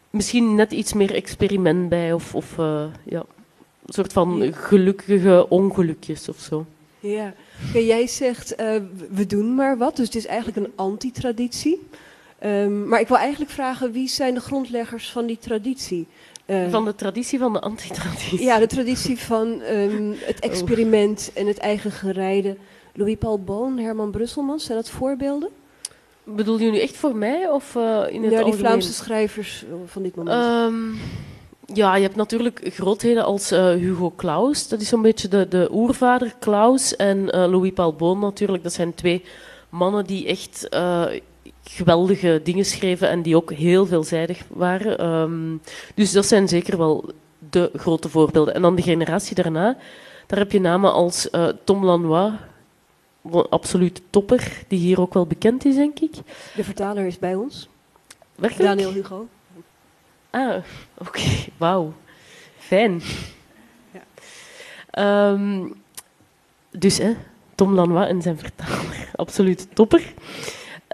misschien 0.10 0.55
net 0.55 0.72
iets 0.72 0.93
meer 0.93 1.15
experiment 1.15 1.89
bij 1.89 2.13
of, 2.13 2.36
of 2.36 2.58
uh, 2.58 2.84
ja 3.05 3.24
een 3.86 3.93
soort 3.93 4.13
van 4.13 4.53
gelukkige 4.53 5.46
ongelukjes 5.50 6.29
of 6.29 6.38
zo. 6.39 6.65
Ja, 7.00 7.34
jij 7.74 8.08
zegt 8.08 8.55
we 9.10 9.25
doen 9.27 9.55
maar 9.55 9.77
wat, 9.77 9.96
dus 9.96 10.05
het 10.05 10.15
is 10.15 10.25
eigenlijk 10.25 10.58
een 10.58 10.72
antitraditie. 10.75 11.79
Um, 12.46 12.88
maar 12.88 13.00
ik 13.00 13.08
wil 13.08 13.17
eigenlijk 13.17 13.51
vragen, 13.51 13.91
wie 13.91 14.08
zijn 14.08 14.34
de 14.34 14.39
grondleggers 14.39 15.12
van 15.12 15.25
die 15.25 15.38
traditie? 15.38 16.08
Uh, 16.46 16.69
van 16.69 16.86
de 16.86 16.96
traditie 16.96 17.39
van 17.39 17.53
de 17.53 17.60
antitraditie? 17.60 18.43
Ja, 18.43 18.60
de 18.60 18.67
traditie 18.67 19.19
van 19.19 19.62
um, 19.62 20.15
het 20.31 20.39
experiment 20.39 21.31
en 21.34 21.48
het 21.48 21.58
eigen 21.58 21.91
gerijden. 21.91 22.58
Louis-Paul 22.93 23.43
Boon, 23.43 23.77
Herman 23.77 24.12
Brusselmans, 24.12 24.65
zijn 24.65 24.77
dat 24.77 24.89
voorbeelden? 24.89 25.50
Bedoel 26.24 26.60
je 26.60 26.72
nu 26.72 26.79
echt 26.79 26.98
voor 26.98 27.15
mij 27.15 27.50
of 27.50 27.75
uh, 27.75 28.03
in 28.10 28.24
het 28.24 28.31
Ja, 28.31 28.43
die 28.43 28.53
Vlaamse 28.53 28.93
schrijvers 28.93 29.65
van 29.86 30.03
dit 30.03 30.15
moment. 30.15 30.46
Um, 30.46 31.00
ja, 31.74 31.96
je 31.96 32.01
hebt 32.01 32.15
natuurlijk 32.15 32.62
grootheden 32.74 33.25
als 33.25 33.51
uh, 33.51 33.69
Hugo 33.69 34.13
Claus. 34.15 34.67
Dat 34.67 34.81
is 34.81 34.88
zo'n 34.88 35.01
beetje 35.01 35.27
de, 35.27 35.48
de 35.48 35.69
oervader 35.72 36.34
Claus. 36.39 36.96
En 36.96 37.17
uh, 37.17 37.31
Louis 37.31 37.72
Paul 37.74 37.93
Boon 37.93 38.19
natuurlijk. 38.19 38.63
Dat 38.63 38.74
zijn 38.74 38.93
twee 38.93 39.24
mannen 39.69 40.05
die 40.05 40.27
echt 40.27 40.67
geweldige 41.71 42.41
dingen 42.43 42.65
schreven 42.65 43.09
en 43.09 43.21
die 43.21 43.35
ook 43.35 43.51
heel 43.53 43.85
veelzijdig 43.85 44.43
waren. 44.47 45.05
Um, 45.05 45.61
dus 45.95 46.11
dat 46.11 46.25
zijn 46.25 46.47
zeker 46.47 46.77
wel 46.77 47.09
de 47.49 47.71
grote 47.75 48.09
voorbeelden. 48.09 48.53
En 48.53 48.61
dan 48.61 48.75
de 48.75 48.81
generatie 48.81 49.35
daarna, 49.35 49.77
daar 50.25 50.39
heb 50.39 50.51
je 50.51 50.59
namen 50.59 50.93
als 50.93 51.29
Tom 51.63 51.85
Lanois, 51.85 52.31
absoluut 53.49 54.01
topper, 54.09 54.63
die 54.67 54.79
hier 54.79 55.01
ook 55.01 55.13
wel 55.13 55.25
bekend 55.25 55.65
is, 55.65 55.75
denk 55.75 55.99
ik. 55.99 56.15
De 56.55 56.63
vertaler 56.63 57.05
is 57.05 57.19
bij 57.19 57.35
ons. 57.35 57.69
Werkelijk? 58.35 58.69
Daniel 58.69 58.93
Hugo. 58.93 59.27
Ah, 60.29 60.55
oké. 60.97 61.21
Wauw. 61.57 61.93
Fijn. 62.57 63.01
Ja. 63.91 65.31
Um, 65.31 65.73
dus, 66.71 66.97
hè, 66.97 67.15
Tom 67.55 67.73
Lanois 67.73 68.07
en 68.07 68.21
zijn 68.21 68.38
vertaler. 68.38 69.09
Absoluut 69.15 69.67
topper. 69.73 70.13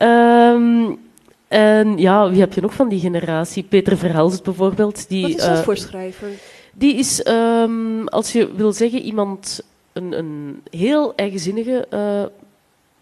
Um, 0.04 1.00
en 1.48 1.98
ja, 1.98 2.30
wie 2.30 2.40
heb 2.40 2.54
je 2.54 2.62
nog 2.62 2.74
van 2.74 2.90
die 2.90 3.00
generatie? 3.00 3.64
Peter 3.64 3.98
Verhelst 3.98 4.44
bijvoorbeeld. 4.44 5.10
Die, 5.10 5.22
Wat 5.22 5.32
is 5.32 5.38
dat 5.38 5.58
uh, 5.58 5.64
voor 5.64 5.78
schrijver? 5.78 6.30
Die 6.74 6.96
is, 6.96 7.28
um, 7.28 8.08
als 8.08 8.32
je 8.32 8.56
wil 8.56 8.74
zeggen, 8.74 9.02
iemand, 9.02 9.62
een, 9.94 10.18
een 10.18 10.62
heel 10.70 11.16
eigenzinnige 11.16 11.88
uh, 11.94 12.24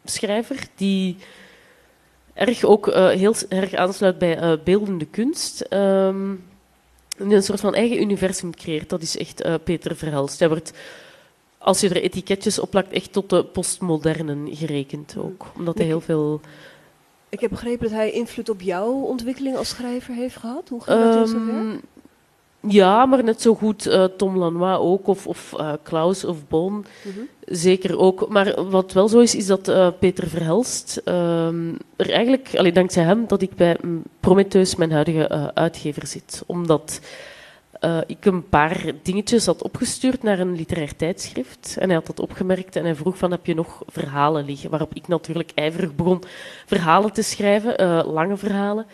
schrijver, 0.05 0.67
die 0.75 1.17
erg 2.33 2.63
ook 2.63 2.87
uh, 2.87 3.09
heel 3.09 3.35
erg 3.49 3.73
aansluit 3.73 4.17
bij 4.17 4.59
beeldende 4.63 5.05
kunst. 5.05 5.65
Um, 5.69 6.43
een 7.17 7.43
soort 7.43 7.59
van 7.59 7.73
eigen 7.73 8.01
universum 8.01 8.55
creëert. 8.55 8.89
Dat 8.89 9.01
is 9.01 9.17
echt 9.17 9.63
Peter 9.63 9.95
Verhelst. 9.95 10.39
Hij 10.39 10.47
wordt, 10.47 10.73
als 11.57 11.79
je 11.79 11.89
er 11.89 12.01
etiketjes 12.01 12.59
op 12.59 12.69
plakt, 12.69 12.91
echt 12.93 13.11
tot 13.11 13.29
de 13.29 13.43
postmodernen 13.43 14.55
gerekend 14.55 15.15
ook. 15.17 15.45
Omdat 15.57 15.77
hij 15.77 15.85
heel 15.85 16.01
veel... 16.01 16.41
Ik 17.33 17.39
heb 17.39 17.49
begrepen 17.49 17.89
dat 17.89 17.97
hij 17.97 18.11
invloed 18.11 18.49
op 18.49 18.61
jouw 18.61 18.91
ontwikkeling 18.91 19.57
als 19.57 19.69
schrijver 19.69 20.13
heeft 20.13 20.35
gehad. 20.35 20.69
Hoe 20.69 20.83
gaat 20.83 21.03
dat 21.03 21.15
um, 21.15 21.21
in 21.21 21.27
zijn 21.27 21.45
werk? 21.45 21.81
Ja, 22.67 23.05
maar 23.05 23.23
net 23.23 23.41
zo 23.41 23.55
goed 23.55 23.87
uh, 23.87 24.03
Tom 24.03 24.37
Lanois 24.37 24.77
ook, 24.77 25.07
of, 25.07 25.27
of 25.27 25.53
uh, 25.57 25.73
Klaus 25.83 26.25
of 26.25 26.47
Boon. 26.47 26.73
Mm 26.73 26.83
-hmm. 27.01 27.27
Zeker 27.45 27.97
ook. 27.97 28.29
Maar 28.29 28.69
wat 28.69 28.91
wel 28.91 29.07
zo 29.07 29.19
is, 29.19 29.35
is 29.35 29.45
dat 29.45 29.67
uh, 29.67 29.87
Peter 29.99 30.27
Verhelst 30.27 31.01
um, 31.05 31.77
er 31.95 32.11
eigenlijk, 32.11 32.49
allee, 32.55 32.71
dankzij 32.71 33.03
hem, 33.03 33.27
dat 33.27 33.41
ik 33.41 33.55
bij 33.55 33.77
Prometheus, 34.19 34.75
mijn 34.75 34.91
huidige 34.91 35.53
uitgever, 35.53 36.07
zit. 36.07 36.43
Omdat 36.45 36.99
ik 38.07 38.25
een 38.25 38.49
paar 38.49 38.91
dingetjes 39.01 39.45
had 39.45 39.63
opgestuurd 39.63 40.23
naar 40.23 40.39
een 40.39 40.55
literair 40.55 40.95
tijdschrift. 40.95 41.77
En 41.79 41.85
hij 41.85 41.95
had 41.95 42.07
dat 42.07 42.19
opgemerkt 42.19 42.75
en 42.75 42.83
hij 42.83 42.95
vroeg 42.95 43.17
van, 43.17 43.31
heb 43.31 43.45
je 43.45 43.55
nog 43.55 43.81
verhalen 43.87 44.45
liggen? 44.45 44.69
Waarop 44.69 44.93
ik 44.93 45.07
natuurlijk 45.07 45.51
ijverig 45.55 45.95
begon 45.95 46.23
verhalen 46.65 47.13
te 47.13 47.21
schrijven, 47.21 48.05
lange 48.05 48.37
verhalen. 48.37 48.85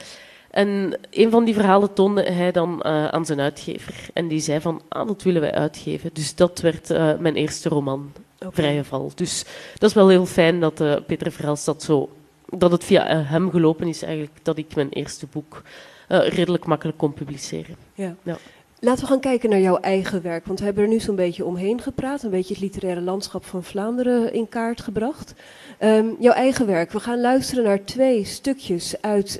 En 0.50 1.00
een 1.10 1.30
van 1.30 1.46
die 1.46 1.54
verhalen 1.54 1.94
toonde 1.94 2.24
hij 2.24 2.52
dan 2.52 2.84
uh, 2.86 3.08
aan 3.08 3.26
zijn 3.26 3.40
uitgever. 3.40 4.10
En 4.14 4.28
die 4.28 4.40
zei 4.40 4.62
van, 4.62 4.82
ah, 4.88 5.08
dat 5.08 5.24
willen 5.24 5.42
wij 5.42 5.54
uitgeven. 5.54 6.10
Dus 6.14 6.36
dat 6.36 6.60
werd 6.60 6.90
uh, 6.90 7.18
mijn 7.18 7.36
eerste 7.36 7.70
roman, 7.70 8.12
okay. 8.40 8.52
Vrije 8.52 8.84
Val. 8.84 9.12
Dus 9.16 9.46
dat 9.78 9.90
is 9.90 9.96
wel 9.96 10.10
heel 10.10 10.26
fijn 10.26 10.60
dat 10.60 10.82
uh, 10.82 10.96
Peter 11.08 11.32
Verhels 11.32 11.64
dat 11.64 11.84
zo... 11.84 12.10
Dat 12.46 12.72
het 12.72 12.84
via 12.84 13.24
hem 13.24 13.52
gelopen 13.52 13.88
is 13.88 14.02
eigenlijk, 14.02 14.40
dat 14.44 14.58
ik 14.58 14.76
mijn 14.76 14.90
eerste 14.90 15.28
boek 15.32 15.62
redelijk 16.08 16.66
makkelijk 16.66 16.98
kon 16.98 17.14
publiceren. 17.14 17.76
Ja. 17.94 18.16
ja. 18.24 18.38
Laten 18.82 19.04
we 19.04 19.10
gaan 19.10 19.20
kijken 19.20 19.50
naar 19.50 19.60
jouw 19.60 19.78
eigen 19.78 20.22
werk. 20.22 20.46
Want 20.46 20.60
we 20.60 20.66
hebben 20.66 20.84
er 20.84 20.90
nu 20.90 21.00
zo'n 21.00 21.16
beetje 21.16 21.46
omheen 21.46 21.82
gepraat. 21.82 22.24
Een 22.24 22.30
beetje 22.30 22.54
het 22.54 22.64
literaire 22.64 23.02
landschap 23.02 23.46
van 23.46 23.64
Vlaanderen 23.64 24.34
in 24.34 24.50
kaart 24.50 24.82
gebracht. 24.82 25.34
Um, 25.80 26.16
jouw 26.20 26.34
eigen 26.34 26.66
werk. 26.66 26.92
We 26.92 27.00
gaan 27.00 27.22
luisteren 27.22 27.64
naar 27.64 27.84
twee 27.84 28.26
stukjes 28.26 29.02
uit 29.02 29.40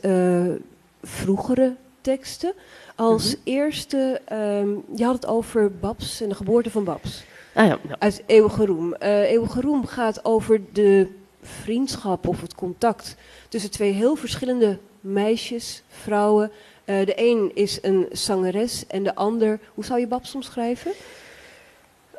vroegere 1.02 1.76
teksten. 2.02 2.54
Als 2.96 3.26
mm 3.26 3.32
-hmm. 3.32 3.54
eerste, 3.54 4.22
um, 4.32 4.84
je 4.96 5.04
had 5.04 5.16
het 5.16 5.26
over 5.26 5.72
Babs 5.72 6.22
en 6.22 6.30
de 6.30 6.36
geboorte 6.36 6.72
van 6.72 6.84
Babs. 6.84 7.24
Ah, 7.54 7.68
ja, 7.68 7.78
ja. 7.88 7.96
Uit 8.00 8.24
Eeuwige 8.26 8.66
Roem. 8.66 8.96
Uh, 9.00 9.32
Eeuwige 9.32 9.62
Roem 9.62 9.86
gaat 9.86 10.26
over 10.26 10.62
de 10.74 11.08
vriendschap 11.42 12.28
of 12.28 12.42
het 12.42 12.56
contact 12.56 13.16
tussen 13.50 13.72
twee 13.72 13.92
heel 13.92 14.16
verschillende 14.16 14.78
meisjes, 15.02 15.84
vrouwen. 15.88 16.52
Uh, 16.90 17.06
de 17.06 17.14
een 17.16 17.52
is 17.54 17.80
een 17.82 18.08
zangeres 18.12 18.88
en 18.88 19.04
de 19.04 19.16
ander, 19.16 19.60
hoe 19.74 19.86
zou 19.86 20.00
je 20.00 20.08
Babs 20.08 20.36
omschrijven? 20.36 20.92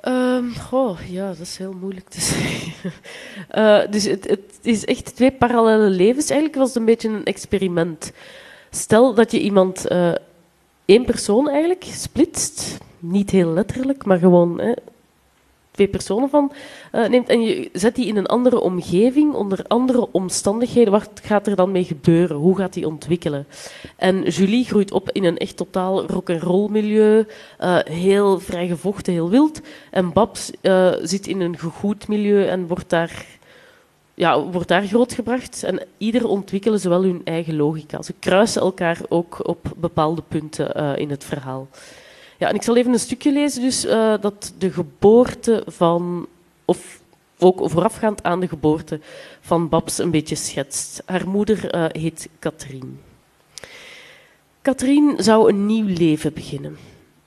Um, 0.04 0.54
goh, 0.54 0.98
ja, 1.08 1.28
dat 1.28 1.38
is 1.38 1.56
heel 1.56 1.72
moeilijk 1.72 2.08
te 2.08 2.20
zeggen. 2.30 2.92
Uh, 3.54 3.80
dus 3.90 4.04
het, 4.04 4.28
het, 4.28 4.58
is 4.62 4.84
echt 4.84 5.16
twee 5.16 5.32
parallele 5.32 5.88
levens. 5.88 6.30
Eigenlijk 6.30 6.60
was 6.60 6.68
het 6.68 6.76
een 6.76 6.84
beetje 6.84 7.08
een 7.08 7.24
experiment. 7.24 8.12
Stel 8.70 9.14
dat 9.14 9.32
je 9.32 9.40
iemand 9.40 9.90
uh, 9.90 10.12
één 10.84 11.04
persoon 11.04 11.48
eigenlijk 11.48 11.84
splitst, 11.84 12.78
niet 12.98 13.30
heel 13.30 13.52
letterlijk, 13.52 14.04
maar 14.04 14.18
gewoon 14.18 14.60
hè, 14.60 14.72
twee 15.80 15.92
personen 15.92 16.30
van 16.30 16.52
uh, 16.92 17.08
neemt 17.08 17.28
en 17.28 17.42
je 17.42 17.68
zet 17.72 17.94
die 17.94 18.06
in 18.06 18.16
een 18.16 18.26
andere 18.26 18.60
omgeving, 18.60 19.34
onder 19.34 19.64
andere 19.68 20.08
omstandigheden. 20.10 20.92
Wat 20.92 21.10
gaat 21.22 21.46
er 21.46 21.56
dan 21.56 21.72
mee 21.72 21.84
gebeuren? 21.84 22.36
Hoe 22.36 22.56
gaat 22.56 22.72
die 22.72 22.86
ontwikkelen? 22.86 23.46
En 23.96 24.22
Julie 24.22 24.64
groeit 24.64 24.92
op 24.92 25.10
in 25.10 25.24
een 25.24 25.38
echt 25.38 25.56
totaal 25.56 26.06
rock'n'roll 26.06 26.70
milieu, 26.70 27.26
uh, 27.60 27.78
heel 27.84 28.40
vrijgevochten, 28.40 29.12
heel 29.12 29.30
wild. 29.30 29.60
En 29.90 30.12
Babs 30.12 30.50
uh, 30.62 30.92
zit 31.02 31.26
in 31.26 31.40
een 31.40 31.58
gegoed 31.58 32.08
milieu 32.08 32.46
en 32.46 32.66
wordt 32.66 32.90
daar, 32.90 33.26
ja, 34.14 34.42
wordt 34.42 34.68
daar 34.68 34.86
grootgebracht. 34.86 35.62
En 35.62 35.80
ieder 35.98 36.26
ontwikkelen 36.26 36.80
ze 36.80 36.88
wel 36.88 37.02
hun 37.02 37.20
eigen 37.24 37.56
logica. 37.56 38.02
Ze 38.02 38.14
kruisen 38.18 38.62
elkaar 38.62 38.98
ook 39.08 39.48
op 39.48 39.72
bepaalde 39.76 40.22
punten 40.28 40.96
in 40.96 41.10
het 41.10 41.24
verhaal. 41.24 41.68
Ja, 42.40 42.48
en 42.48 42.54
ik 42.54 42.62
zal 42.62 42.76
even 42.76 42.92
een 42.92 42.98
stukje 42.98 43.32
lezen, 43.32 43.62
dus 43.62 43.84
uh, 43.84 44.14
dat 44.20 44.52
de 44.58 44.72
geboorte 44.72 45.62
van, 45.66 46.26
of 46.64 47.00
ook 47.38 47.70
voorafgaand 47.70 48.22
aan 48.22 48.40
de 48.40 48.48
geboorte 48.48 49.00
van 49.40 49.68
Babs 49.68 49.98
een 49.98 50.10
beetje 50.10 50.34
schetst. 50.34 51.02
Haar 51.04 51.28
moeder 51.28 51.74
uh, 51.74 51.84
heet 51.88 52.28
Katrien. 52.38 53.00
Katrien 54.62 55.14
zou 55.16 55.48
een 55.48 55.66
nieuw 55.66 55.86
leven 55.86 56.32
beginnen, 56.32 56.76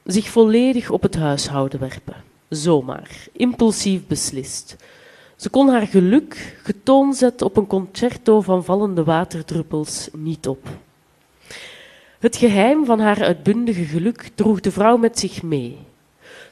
zich 0.03 0.29
volledig 0.29 0.89
op 0.89 1.01
het 1.01 1.15
huishouden 1.15 1.79
werpen. 1.79 2.23
Zomaar, 2.49 3.27
impulsief 3.31 4.07
beslist. 4.07 4.75
Ze 5.35 5.49
kon 5.49 5.69
haar 5.69 5.87
geluk, 5.87 6.57
getoond 6.63 7.15
zetten 7.15 7.45
op 7.45 7.57
een 7.57 7.67
concerto 7.67 8.41
van 8.41 8.63
vallende 8.63 9.03
waterdruppels, 9.03 10.09
niet 10.13 10.47
op. 10.47 10.67
Het 12.23 12.35
geheim 12.35 12.85
van 12.85 12.99
haar 12.99 13.23
uitbundige 13.23 13.83
geluk 13.83 14.29
droeg 14.35 14.59
de 14.59 14.71
vrouw 14.71 14.97
met 14.97 15.19
zich 15.19 15.43
mee. 15.43 15.77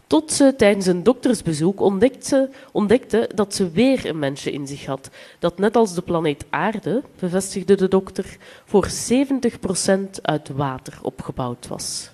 Tot 0.07 0.31
ze 0.31 0.53
tijdens 0.57 0.85
een 0.85 1.03
doktersbezoek 1.03 1.79
ontdekte, 1.79 2.49
ontdekte 2.71 3.29
dat 3.35 3.55
ze 3.55 3.69
weer 3.69 4.05
een 4.05 4.19
mensje 4.19 4.51
in 4.51 4.67
zich 4.67 4.85
had, 4.85 5.09
dat 5.39 5.57
net 5.57 5.75
als 5.75 5.93
de 5.93 6.01
planeet 6.01 6.45
Aarde, 6.49 7.03
bevestigde 7.19 7.75
de 7.75 7.87
dokter, 7.87 8.37
voor 8.65 8.87
70% 8.87 10.21
uit 10.21 10.49
water 10.49 10.99
opgebouwd 11.01 11.67
was. 11.67 12.09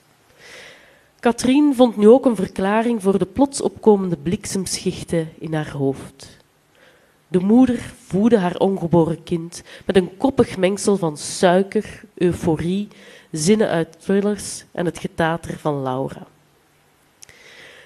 Katrien 1.20 1.76
vond 1.76 1.98
nu 1.98 2.08
ook 2.08 2.26
een 2.26 2.36
verklaring 2.36 3.02
voor 3.02 3.20
de 3.20 3.26
plots 3.26 3.62
opkomende 3.62 4.18
bliksemschichten 4.18 5.30
in 5.40 5.54
haar 5.54 5.72
hoofd. 5.72 6.38
De 7.28 7.40
moeder 7.40 7.94
voedde 8.06 8.38
haar 8.38 8.58
ongeboren 8.58 9.24
kind 9.24 9.64
met 9.86 9.96
een 9.96 10.18
koppig 10.18 10.58
mengsel 10.58 10.98
van 10.98 11.18
suiker, 11.18 12.04
euforie 12.14 12.88
zinnen 13.32 13.70
uit 13.70 14.02
thrillers 14.02 14.64
en 14.72 14.86
het 14.86 15.00
getater 15.00 15.60
van 15.60 15.82
Laura. 15.82 16.28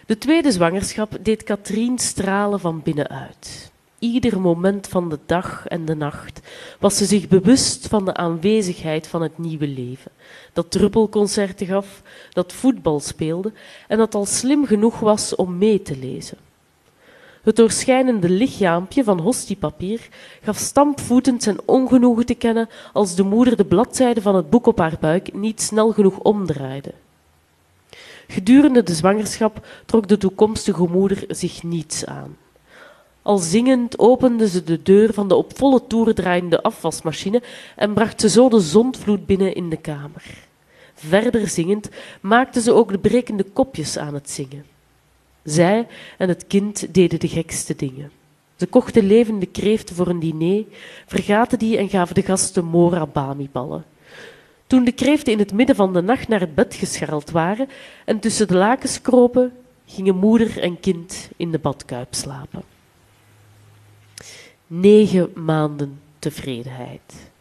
De 0.06 0.18
tweede 0.18 0.52
zwangerschap 0.52 1.18
deed 1.22 1.44
Katrien 1.44 2.00
stralen 2.00 2.60
van 2.60 2.82
binnenuit. 2.82 3.72
Ieder 4.00 4.42
moment 4.42 4.88
van 4.88 5.10
de 5.10 5.20
dag 5.26 5.68
en 5.68 5.86
de 5.86 5.96
nacht 5.96 6.40
was 6.80 6.98
ze 6.98 7.06
zich 7.06 7.28
bewust 7.28 7.88
van 7.88 8.06
de 8.06 8.14
aanwezigheid 8.14 9.08
van 9.08 9.22
het 9.22 9.38
nieuwe 9.38 9.68
leven, 9.68 10.12
dat 10.54 10.72
druppelconcerten 10.72 11.68
gaf, 11.68 12.02
dat 12.34 12.54
voetbal 12.54 13.00
speelde 13.00 13.52
en 13.88 13.98
dat 13.98 14.16
al 14.16 14.26
slim 14.26 14.66
genoeg 14.66 15.00
was 15.00 15.36
om 15.36 15.58
mee 15.58 15.82
te 15.82 15.98
lezen. 15.98 16.38
Het 17.42 17.56
doorschijnende 17.56 18.30
lichaampje 18.30 19.04
van 19.04 19.20
hostiepapier 19.20 20.08
gaf 20.42 20.58
stampvoetend 20.58 21.44
zijn 21.44 21.58
ongenoegen 21.66 22.26
te 22.26 22.34
kennen 22.34 22.70
als 22.94 23.16
de 23.16 23.24
moeder 23.24 23.58
de 23.58 23.66
bladzijde 23.66 24.22
van 24.22 24.36
het 24.36 24.50
boek 24.50 24.66
op 24.66 24.78
haar 24.78 24.98
buik 25.00 25.34
niet 25.34 25.62
snel 25.62 25.92
genoeg 25.92 26.20
omdraaide. 26.20 26.94
Gedurende 28.28 28.84
de 28.84 28.94
zwangerschap 28.94 29.68
trok 29.86 30.08
de 30.08 30.18
toekomstige 30.18 30.88
moeder 30.88 31.24
zich 31.28 31.64
niets 31.64 32.06
aan. 32.06 32.38
Al 33.22 33.38
zingend 33.38 34.00
opende 34.00 34.50
ze 34.50 34.64
de 34.64 34.82
deur 34.82 35.14
van 35.14 35.28
de 35.28 35.36
op 35.36 35.58
volle 35.58 35.88
toer 35.88 36.14
draaiende 36.14 36.64
afwasmachine 36.64 37.42
en 37.76 37.94
bracht 37.94 38.22
ze 38.22 38.30
zo 38.30 38.50
de 38.50 38.60
zondvloed 38.60 39.26
binnen 39.26 39.56
in 39.56 39.70
de 39.70 39.78
kamer. 39.78 40.24
Verder 40.94 41.48
zingend 41.48 41.90
maakte 42.22 42.62
ze 42.62 42.74
ook 42.74 42.92
de 42.92 42.98
brekende 42.98 43.44
kopjes 43.44 43.98
aan 43.98 44.14
het 44.14 44.30
zingen. 44.30 44.66
Zij 45.44 45.88
en 46.18 46.30
het 46.30 46.48
kind 46.48 46.94
deden 46.94 47.20
de 47.20 47.28
gekste 47.28 47.76
dingen. 47.76 48.12
Ze 48.56 48.68
kochten 48.68 49.04
levende 49.04 49.46
kreeften 49.46 49.96
voor 49.96 50.08
een 50.08 50.20
diner, 50.20 50.64
vergaten 51.06 51.60
die 51.60 51.78
en 51.78 51.90
gaven 51.90 52.16
de 52.16 52.22
gasten 52.22 52.66
morabami-ballen. 52.66 53.86
Toen 54.68 54.84
de 54.84 54.92
kreeften 54.92 55.34
in 55.34 55.40
het 55.40 55.54
midden 55.54 55.76
van 55.76 55.94
de 55.94 56.02
nacht 56.02 56.28
naar 56.28 56.40
het 56.40 56.56
bed 56.56 56.76
gescharreld 56.76 57.32
waren 57.32 57.70
en 58.06 58.20
tussen 58.20 58.48
de 58.48 58.56
lakens 58.56 59.02
kropen, 59.02 59.54
gingen 59.86 60.16
moeder 60.16 60.60
en 60.60 60.80
kind 60.80 61.30
in 61.38 61.52
de 61.52 61.60
badkuip 61.60 62.14
slapen. 62.14 62.64
Negen 64.68 65.32
maanden 65.36 66.00
tevredenheid. 66.20 67.32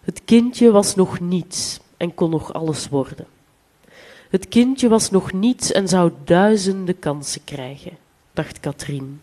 Het 0.00 0.24
kindje 0.24 0.70
was 0.70 0.94
nog 0.94 1.20
niets 1.20 1.80
en 1.96 2.14
kon 2.14 2.30
nog 2.30 2.52
alles 2.52 2.88
worden. 2.88 3.26
Het 4.32 4.48
kindje 4.48 4.88
was 4.88 5.10
nog 5.10 5.32
niets 5.32 5.72
en 5.72 5.88
zou 5.88 6.12
duizenden 6.24 6.98
kansen 6.98 7.44
krijgen, 7.44 7.98
dacht 8.32 8.60
Katrien. 8.60 9.22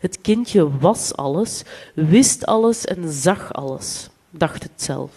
Het 0.00 0.20
kindje 0.20 0.78
was 0.78 1.14
alles, 1.14 1.62
wist 1.94 2.46
alles 2.46 2.84
en 2.84 3.12
zag 3.12 3.52
alles, 3.52 4.08
dacht 4.30 4.62
het 4.62 4.82
zelf. 4.82 5.10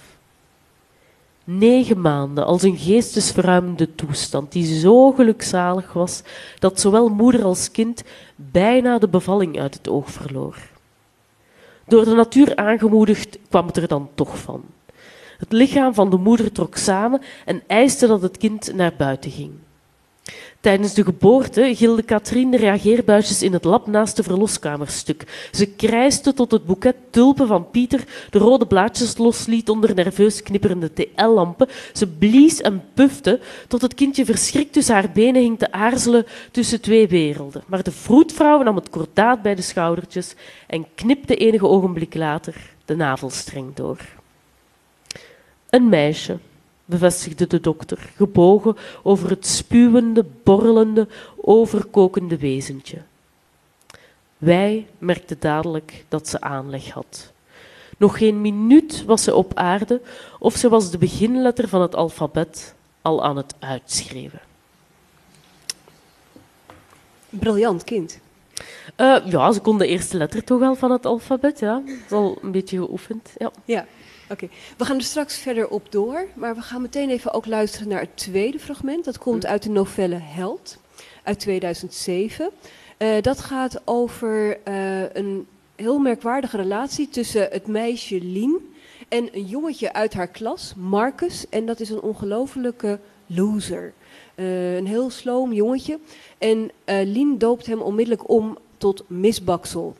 Negen 1.43 2.01
maanden 2.01 2.45
als 2.45 2.63
een 2.63 2.77
geestesverruimende 2.77 3.95
toestand 3.95 4.51
die 4.51 4.79
zo 4.79 5.11
gelukzalig 5.11 5.93
was 5.93 6.21
dat 6.59 6.79
zowel 6.79 7.09
moeder 7.09 7.43
als 7.43 7.71
kind 7.71 8.03
bijna 8.35 8.97
de 8.97 9.07
bevalling 9.07 9.59
uit 9.59 9.73
het 9.73 9.89
oog 9.89 10.11
verloor. 10.11 10.57
Door 11.87 12.05
de 12.05 12.13
natuur 12.13 12.55
aangemoedigd 12.55 13.37
kwam 13.49 13.67
het 13.67 13.77
er 13.77 13.87
dan 13.87 14.09
toch 14.15 14.37
van. 14.37 14.63
Het 15.39 15.51
lichaam 15.51 15.93
van 15.93 16.09
de 16.09 16.17
moeder 16.17 16.51
trok 16.51 16.77
samen 16.77 17.21
en 17.45 17.61
eiste 17.67 18.07
dat 18.07 18.21
het 18.21 18.37
kind 18.37 18.73
naar 18.73 18.93
buiten 18.97 19.31
ging. 19.31 19.51
Tijdens 20.59 20.93
de 20.93 21.03
geboorte 21.03 21.75
gilde 21.75 22.01
Katrien 22.01 22.51
de 22.51 22.57
reageerbuisjes 22.57 23.41
in 23.41 23.53
het 23.53 23.63
lab 23.63 23.87
naast 23.87 24.15
de 24.15 24.23
verloskamer 24.23 24.87
stuk. 24.87 25.49
Ze 25.51 25.65
krijste 25.65 26.33
tot 26.33 26.51
het 26.51 26.65
boeket 26.65 26.95
tulpen 27.09 27.47
van 27.47 27.69
Pieter 27.69 28.03
de 28.29 28.37
rode 28.37 28.65
blaadjes 28.65 29.17
losliet 29.17 29.69
onder 29.69 29.95
nerveus 29.95 30.43
knipperende 30.43 30.93
TL-lampen. 30.93 31.67
Ze 31.93 32.07
blies 32.07 32.61
en 32.61 32.83
pufte 32.93 33.39
tot 33.67 33.81
het 33.81 33.93
kindje 33.93 34.25
verschrikt 34.25 34.73
tussen 34.73 34.93
haar 34.93 35.11
benen 35.13 35.41
hing 35.41 35.59
te 35.59 35.71
aarzelen 35.71 36.25
tussen 36.51 36.81
twee 36.81 37.07
werelden. 37.07 37.63
Maar 37.67 37.83
de 37.83 37.91
vroedvrouw 37.91 38.61
nam 38.63 38.75
het 38.75 38.89
kordaat 38.89 39.41
bij 39.41 39.55
de 39.55 39.61
schoudertjes 39.61 40.35
en 40.67 40.85
knipte 40.95 41.35
enige 41.35 41.67
ogenblik 41.67 42.15
later 42.15 42.55
de 42.85 42.95
navelstreng 42.95 43.75
door. 43.75 44.18
Een 45.69 45.89
meisje, 45.89 46.37
bevestigde 46.85 47.47
de 47.47 47.59
dokter, 47.59 48.09
gebogen 48.15 48.77
over 49.03 49.29
het 49.29 49.45
spuwende, 49.47 50.25
borrelende, 50.43 51.07
overkokende 51.41 52.37
wezentje. 52.37 53.01
Wij 54.37 54.87
merkten 54.97 55.37
dadelijk 55.39 56.05
dat 56.07 56.27
ze 56.27 56.41
aanleg 56.41 56.89
had. 56.89 57.31
Nog 57.97 58.17
geen 58.17 58.41
minuut 58.41 59.05
was 59.05 59.23
ze 59.23 59.35
op 59.35 59.53
aarde 59.53 60.01
of 60.39 60.55
ze 60.55 60.69
was 60.69 60.91
de 60.91 60.97
beginletter 60.97 61.67
van 61.67 61.81
het 61.81 61.95
alfabet 61.95 62.75
al 63.01 63.23
aan 63.23 63.37
het 63.37 63.55
uitschreeuwen. 63.59 64.41
Briljant 67.29 67.83
kind. 67.83 68.19
Uh, 68.97 69.17
ja, 69.25 69.51
ze 69.51 69.59
kon 69.59 69.77
de 69.77 69.87
eerste 69.87 70.17
letter 70.17 70.43
toch 70.43 70.59
wel 70.59 70.75
van 70.75 70.91
het 70.91 71.05
alfabet, 71.05 71.59
ja. 71.59 71.73
Dat 71.73 71.95
is 72.05 72.11
al 72.11 72.37
een 72.41 72.51
beetje 72.51 72.77
geoefend, 72.77 73.33
ja. 73.37 73.51
Ja, 73.65 73.85
Oké, 74.31 74.49
we 74.77 74.85
gaan 74.85 74.95
er 74.95 75.03
straks 75.03 75.37
verder 75.37 75.67
op 75.67 75.91
door, 75.91 76.27
maar 76.35 76.55
we 76.55 76.61
gaan 76.61 76.81
meteen 76.81 77.09
even 77.09 77.33
ook 77.33 77.45
luisteren 77.45 77.87
naar 77.87 77.99
het 77.99 78.17
tweede 78.17 78.59
fragment. 78.59 79.05
Dat 79.05 79.17
komt 79.17 79.45
uit 79.45 79.63
de 79.63 79.69
novelle 79.69 80.15
Held 80.15 80.77
uit 81.23 81.39
2007. 81.39 82.49
Uh, 82.97 83.17
eh, 83.17 83.23
dat 83.23 83.39
gaat 83.39 83.81
over 83.85 84.57
uh, 84.67 85.13
een 85.13 85.47
heel 85.75 85.99
merkwaardige 85.99 86.57
relatie 86.57 87.09
tussen 87.09 87.47
het 87.51 87.67
meisje 87.67 88.21
Lien 88.21 88.73
en 89.07 89.29
een 89.31 89.45
jongetje 89.45 89.93
uit 89.93 90.13
haar 90.13 90.27
klas, 90.27 90.73
Marcus. 90.77 91.49
En 91.49 91.65
dat 91.65 91.79
is 91.79 91.89
een 91.89 92.01
ongelofelijke 92.01 92.99
loser. 93.25 93.93
Uh, 94.35 94.75
een 94.75 94.87
heel 94.87 95.09
sloom 95.09 95.53
jongetje. 95.53 95.99
En 96.37 96.71
Lien 96.85 97.37
doopt 97.37 97.65
hem 97.65 97.81
onmiddellijk 97.81 98.29
om 98.29 98.57
tot 98.77 99.03
misbaksel. 99.07 99.95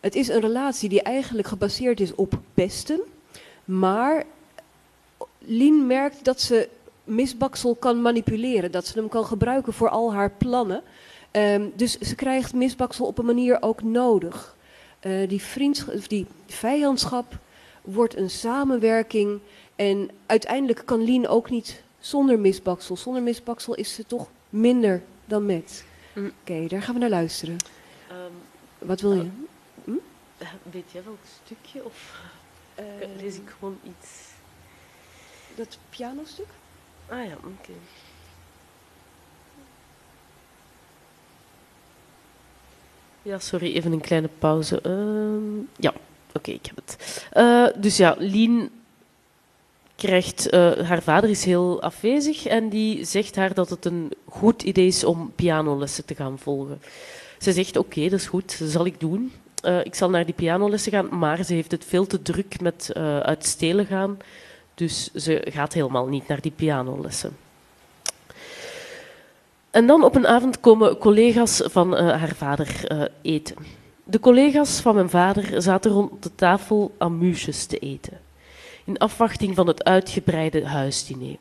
Het 0.00 0.14
is 0.14 0.28
een 0.28 0.40
relatie 0.40 0.88
die 0.88 1.02
eigenlijk 1.02 1.48
gebaseerd 1.48 2.00
is 2.00 2.14
op 2.14 2.40
pesten. 2.54 3.00
Maar 3.66 4.24
Lien 5.38 5.86
merkt 5.86 6.24
dat 6.24 6.40
ze 6.40 6.68
misbaksel 7.04 7.74
kan 7.74 8.02
manipuleren, 8.02 8.70
dat 8.70 8.86
ze 8.86 8.98
hem 8.98 9.08
kan 9.08 9.24
gebruiken 9.24 9.72
voor 9.72 9.88
al 9.88 10.12
haar 10.12 10.30
plannen. 10.30 10.82
Um, 11.32 11.72
dus 11.76 11.98
ze 11.98 12.14
krijgt 12.14 12.54
misbaksel 12.54 13.06
op 13.06 13.18
een 13.18 13.24
manier 13.24 13.62
ook 13.62 13.82
nodig. 13.82 14.56
Uh, 15.00 15.28
die, 15.28 15.42
vriendschap, 15.42 16.08
die 16.08 16.26
vijandschap 16.46 17.38
wordt 17.82 18.16
een 18.16 18.30
samenwerking 18.30 19.40
en 19.76 20.10
uiteindelijk 20.26 20.82
kan 20.84 21.02
Lien 21.02 21.28
ook 21.28 21.50
niet 21.50 21.82
zonder 21.98 22.38
misbaksel. 22.38 22.96
Zonder 22.96 23.22
misbaksel 23.22 23.74
is 23.74 23.94
ze 23.94 24.06
toch 24.06 24.28
minder 24.48 25.02
dan 25.24 25.46
met. 25.46 25.84
Mm. 26.12 26.32
Oké, 26.40 26.66
daar 26.66 26.82
gaan 26.82 26.94
we 26.94 27.00
naar 27.00 27.10
luisteren. 27.10 27.56
Wat 28.78 29.00
wil 29.00 29.12
je? 29.12 29.28
weet 30.70 30.92
jij 30.92 31.02
welk 31.04 31.18
stukje 31.44 31.84
of 31.84 32.20
Eh, 32.76 32.84
lees 33.20 33.36
ik 33.36 33.54
gewoon 33.58 33.78
iets? 33.82 34.34
dat 35.56 35.78
pianostuk? 35.90 36.46
Ah 37.08 37.24
ja, 37.24 37.36
oké. 37.44 37.72
Ja, 43.22 43.38
sorry, 43.38 43.74
even 43.74 43.92
een 43.92 44.00
kleine 44.00 44.28
pauze. 44.38 44.80
Ehm, 44.80 45.58
ja, 45.76 45.92
oké, 46.32 46.50
ik 46.50 46.66
heb 46.66 46.76
het. 46.76 47.24
Eh, 47.32 47.66
dus 47.76 47.96
ja, 47.96 48.14
Lien 48.18 48.70
krijgt... 49.94 50.48
eh, 50.48 50.78
haar 50.78 51.02
vader 51.02 51.30
is 51.30 51.44
heel 51.44 51.82
afwezig 51.82 52.46
en 52.46 52.68
die 52.68 53.04
zegt 53.04 53.36
haar 53.36 53.54
dat 53.54 53.70
het 53.70 53.84
een 53.84 54.12
goed 54.28 54.62
idee 54.62 54.86
is 54.86 55.04
om 55.04 55.32
pianolessen 55.34 56.04
te 56.04 56.14
gaan 56.14 56.38
volgen. 56.38 56.80
Ze 57.38 57.52
zegt, 57.52 57.76
oké, 57.76 58.02
dat 58.08 58.20
is 58.20 58.26
goed, 58.26 58.58
dat 58.58 58.70
zal 58.70 58.86
ik 58.86 59.00
doen. 59.00 59.32
Eh, 59.66 59.84
ik 59.84 59.94
zal 59.94 60.10
naar 60.10 60.24
die 60.24 60.34
pianolessen 60.34 60.92
gaan, 60.92 61.18
maar 61.18 61.44
ze 61.44 61.54
heeft 61.54 61.70
het 61.70 61.84
veel 61.84 62.06
te 62.06 62.22
druk 62.22 62.60
met 62.60 62.90
eh 62.94 63.18
uit 63.18 63.46
stelen 63.46 63.86
gaan. 63.86 64.18
Dus 64.74 65.12
ze 65.14 65.46
gaat 65.50 65.72
helemaal 65.72 66.06
niet 66.06 66.28
naar 66.28 66.40
die 66.40 66.52
pianolessen. 66.56 67.36
En 69.70 69.86
dan 69.86 70.04
op 70.04 70.14
een 70.14 70.26
avond 70.26 70.60
komen 70.60 70.98
collega's 70.98 71.62
van 71.64 71.96
eh, 71.96 72.08
haar 72.08 72.34
vader 72.34 72.86
eten. 73.22 73.56
De 74.04 74.20
collega's 74.20 74.80
van 74.80 74.94
mijn 74.94 75.10
vader 75.10 75.62
zaten 75.62 75.90
rond 75.90 76.22
de 76.22 76.34
tafel 76.34 76.94
amuses 76.98 77.66
te 77.66 77.78
eten, 77.78 78.20
in 78.84 78.98
afwachting 78.98 79.54
van 79.54 79.66
het 79.66 79.84
uitgebreide 79.84 80.66
huisdiner. 80.66 81.36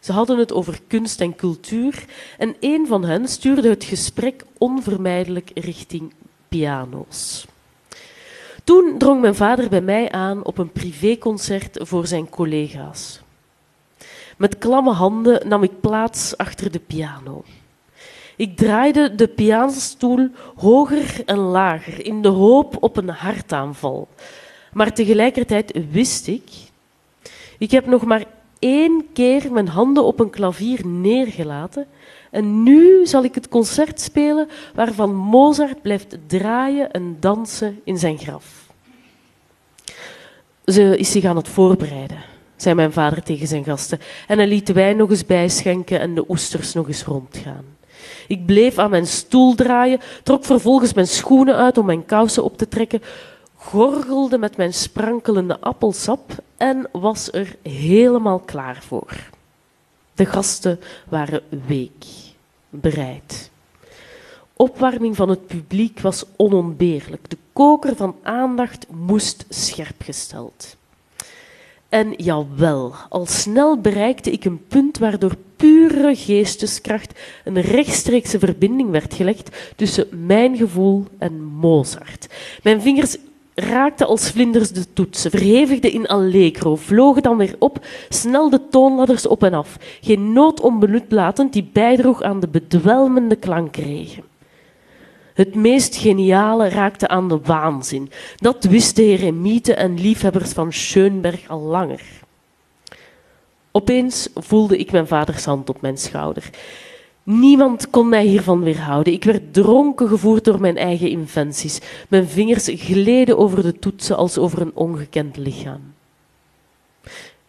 Ze 0.00 0.12
hadden 0.12 0.38
het 0.38 0.52
over 0.52 0.80
kunst 0.86 1.20
en 1.20 1.36
cultuur 1.36 2.04
en 2.38 2.56
een 2.60 2.86
van 2.86 3.04
hen 3.04 3.28
stuurde 3.28 3.68
het 3.68 3.84
gesprek 3.84 4.44
onvermijdelijk 4.58 5.50
richting 5.54 6.12
piano's. 6.50 7.46
Toen 8.64 8.94
drong 8.98 9.20
mijn 9.20 9.34
vader 9.34 9.68
bij 9.68 9.80
mij 9.80 10.10
aan 10.10 10.44
op 10.44 10.58
een 10.58 10.72
privéconcert 10.72 11.78
voor 11.80 12.06
zijn 12.06 12.28
collega's. 12.28 13.20
Met 14.36 14.58
klamme 14.58 14.92
handen 14.92 15.48
nam 15.48 15.62
ik 15.62 15.80
plaats 15.80 16.36
achter 16.36 16.72
de 16.72 16.78
piano. 16.78 17.44
Ik 18.36 18.56
draaide 18.56 19.14
de 19.14 19.28
pianostoel 19.28 20.28
hoger 20.56 21.22
en 21.24 21.38
lager 21.38 22.06
in 22.06 22.22
de 22.22 22.28
hoop 22.28 22.82
op 22.82 22.96
een 22.96 23.08
hartaanval. 23.08 24.08
Maar 24.72 24.92
tegelijkertijd 24.92 25.80
wist 25.90 26.26
ik, 26.26 26.50
ik 27.58 27.70
heb 27.70 27.86
nog 27.86 28.04
maar 28.04 28.24
één 28.58 29.06
keer 29.12 29.52
mijn 29.52 29.68
handen 29.68 30.04
op 30.04 30.20
een 30.20 30.30
klavier 30.30 30.86
neergelaten 30.86 31.86
en 32.30 32.62
nu 32.62 33.06
zal 33.06 33.24
ik 33.24 33.34
het 33.34 33.48
concert 33.48 34.00
spelen 34.00 34.48
waarvan 34.74 35.14
Mozart 35.14 35.82
blijft 35.82 36.16
draaien 36.26 36.90
en 36.90 37.16
dansen 37.20 37.80
in 37.84 37.98
zijn 37.98 38.18
graf. 38.18 38.68
Ze 40.64 40.98
is 40.98 41.10
zich 41.10 41.24
aan 41.24 41.36
het 41.36 41.48
voorbereiden, 41.48 42.22
zei 42.56 42.74
mijn 42.74 42.92
vader 42.92 43.22
tegen 43.22 43.46
zijn 43.46 43.64
gasten, 43.64 44.00
en 44.26 44.38
hij 44.38 44.46
liet 44.46 44.66
de 44.66 44.72
wijn 44.72 44.96
nog 44.96 45.10
eens 45.10 45.26
bijschenken 45.26 46.00
en 46.00 46.14
de 46.14 46.24
oesters 46.28 46.72
nog 46.72 46.86
eens 46.86 47.04
rondgaan. 47.04 47.64
Ik 48.26 48.46
bleef 48.46 48.78
aan 48.78 48.90
mijn 48.90 49.06
stoel 49.06 49.54
draaien, 49.54 50.00
trok 50.22 50.44
vervolgens 50.44 50.94
mijn 50.94 51.06
schoenen 51.06 51.56
uit 51.56 51.78
om 51.78 51.86
mijn 51.86 52.06
kousen 52.06 52.44
op 52.44 52.58
te 52.58 52.68
trekken, 52.68 53.02
gorgelde 53.54 54.38
met 54.38 54.56
mijn 54.56 54.74
sprankelende 54.74 55.60
appelsap 55.60 56.32
en 56.56 56.88
was 56.92 57.32
er 57.32 57.56
helemaal 57.62 58.38
klaar 58.38 58.82
voor. 58.82 59.16
De 60.20 60.26
gasten 60.26 60.80
waren 61.08 61.42
week, 61.66 62.04
bereid. 62.70 63.50
Opwarming 64.52 65.16
van 65.16 65.28
het 65.28 65.46
publiek 65.46 66.00
was 66.00 66.24
onontbeerlijk. 66.36 67.30
De 67.30 67.36
koker 67.52 67.96
van 67.96 68.16
aandacht 68.22 68.86
moest 68.90 69.44
scherp 69.48 70.02
gesteld. 70.02 70.76
En 71.88 72.12
jawel, 72.16 72.94
al 73.08 73.26
snel 73.26 73.78
bereikte 73.78 74.30
ik 74.30 74.44
een 74.44 74.66
punt 74.66 74.98
waardoor 74.98 75.36
pure 75.56 76.14
geesteskracht 76.16 77.20
een 77.44 77.60
rechtstreekse 77.60 78.38
verbinding 78.38 78.90
werd 78.90 79.14
gelegd 79.14 79.56
tussen 79.76 80.26
mijn 80.26 80.56
gevoel 80.56 81.04
en 81.18 81.42
Mozart. 81.44 82.26
Mijn 82.62 82.82
vingers 82.82 83.16
raakten 83.54 84.06
als 84.06 84.30
vlinders 84.30 84.70
de 84.72 84.92
toetsen, 84.92 85.30
verhevigden 85.30 85.92
in 85.92 86.06
allegro, 86.06 86.76
vlogen 86.76 87.22
dan 87.22 87.36
weer 87.36 87.56
op, 87.58 87.86
snel 88.08 88.50
de 88.50 88.60
toonladders 88.70 89.26
op 89.26 89.42
en 89.42 89.54
af, 89.54 89.76
geen 90.00 90.32
noot 90.32 90.60
onbenut 90.60 91.04
latend 91.08 91.52
die 91.52 91.70
bijdroeg 91.72 92.22
aan 92.22 92.40
de 92.40 92.48
bedwelmende 92.48 93.36
klankregen. 93.36 94.22
Het 95.34 95.54
meest 95.54 95.96
geniale 95.96 96.68
raakte 96.68 97.08
aan 97.08 97.28
de 97.28 97.40
waanzin. 97.42 98.10
Dat 98.36 98.64
wisten 98.64 99.04
heremieten 99.04 99.76
en 99.76 100.00
liefhebbers 100.00 100.52
van 100.52 100.72
Schönberg 100.72 101.48
al 101.48 101.60
langer. 101.60 102.02
Opeens 103.70 104.28
voelde 104.34 104.76
ik 104.76 104.92
mijn 104.92 105.06
vaders 105.06 105.44
hand 105.44 105.68
op 105.68 105.80
mijn 105.80 105.98
schouder. 105.98 106.50
Niemand 107.22 107.90
kon 107.90 108.08
mij 108.08 108.24
hiervan 108.24 108.62
weerhouden. 108.62 109.12
Ik 109.12 109.24
werd 109.24 109.52
dronken 109.54 110.08
gevoerd 110.08 110.44
door 110.44 110.60
mijn 110.60 110.76
eigen 110.76 111.08
inventies. 111.08 111.80
Mijn 112.08 112.28
vingers 112.28 112.68
gleden 112.72 113.38
over 113.38 113.62
de 113.62 113.78
toetsen 113.78 114.16
als 114.16 114.38
over 114.38 114.60
een 114.60 114.74
ongekend 114.74 115.36
lichaam. 115.36 115.80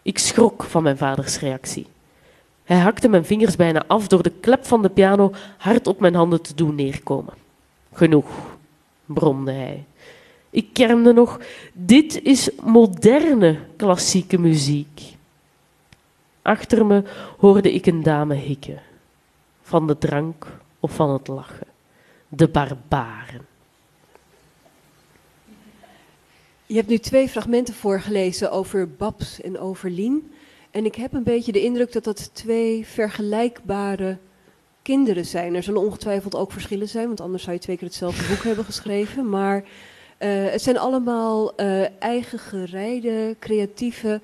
Ik 0.02 0.18
schrok 0.18 0.62
van 0.62 0.82
mijn 0.82 0.96
vaders 0.96 1.38
reactie. 1.38 1.86
Hij 2.64 2.78
hakte 2.78 3.08
mijn 3.08 3.24
vingers 3.24 3.56
bijna 3.56 3.84
af 3.86 4.06
door 4.06 4.22
de 4.22 4.32
klep 4.40 4.66
van 4.66 4.82
de 4.82 4.88
piano 4.88 5.32
hard 5.58 5.86
op 5.86 6.00
mijn 6.00 6.14
handen 6.14 6.42
te 6.42 6.54
doen 6.54 6.74
neerkomen. 6.74 7.34
Genoeg, 7.92 8.28
bromde 9.06 9.52
hij. 9.52 9.84
Ik 10.50 10.66
kermde 10.72 11.12
nog, 11.12 11.40
dit 11.72 12.22
is 12.22 12.50
moderne 12.62 13.58
klassieke 13.76 14.38
muziek. 14.38 15.00
Achter 16.42 16.86
me 16.86 17.02
hoorde 17.38 17.72
ik 17.72 17.86
een 17.86 18.02
dame 18.02 18.34
hikken. 18.34 18.80
Van 19.72 19.86
de 19.86 19.98
drank 19.98 20.46
of 20.80 20.94
van 20.94 21.10
het 21.10 21.28
lachen. 21.28 21.66
De 22.28 22.48
barbaren. 22.48 23.46
Je 26.66 26.74
hebt 26.74 26.88
nu 26.88 26.98
twee 26.98 27.28
fragmenten 27.28 27.74
voorgelezen 27.74 28.50
over 28.50 28.90
Babs 28.90 29.40
en 29.40 29.58
over 29.58 29.90
Lien. 29.90 30.32
En 30.70 30.84
ik 30.84 30.94
heb 30.94 31.12
een 31.12 31.22
beetje 31.22 31.52
de 31.52 31.62
indruk 31.62 31.92
dat 31.92 32.04
dat 32.04 32.34
twee 32.34 32.86
vergelijkbare 32.86 34.18
kinderen 34.82 35.26
zijn. 35.26 35.54
Er 35.54 35.62
zullen 35.62 35.80
ongetwijfeld 35.80 36.34
ook 36.34 36.52
verschillen 36.52 36.88
zijn, 36.88 37.06
want 37.06 37.20
anders 37.20 37.42
zou 37.42 37.54
je 37.54 37.62
twee 37.62 37.76
keer 37.76 37.86
hetzelfde 37.88 38.28
boek 38.28 38.42
hebben 38.50 38.64
geschreven. 38.64 39.28
Maar 39.28 39.64
eh, 40.18 40.44
het 40.44 40.62
zijn 40.62 40.78
allemaal 40.78 41.54
eh, 41.54 42.00
eigen 42.02 42.38
gereide, 42.38 43.36
creatieve, 43.38 44.20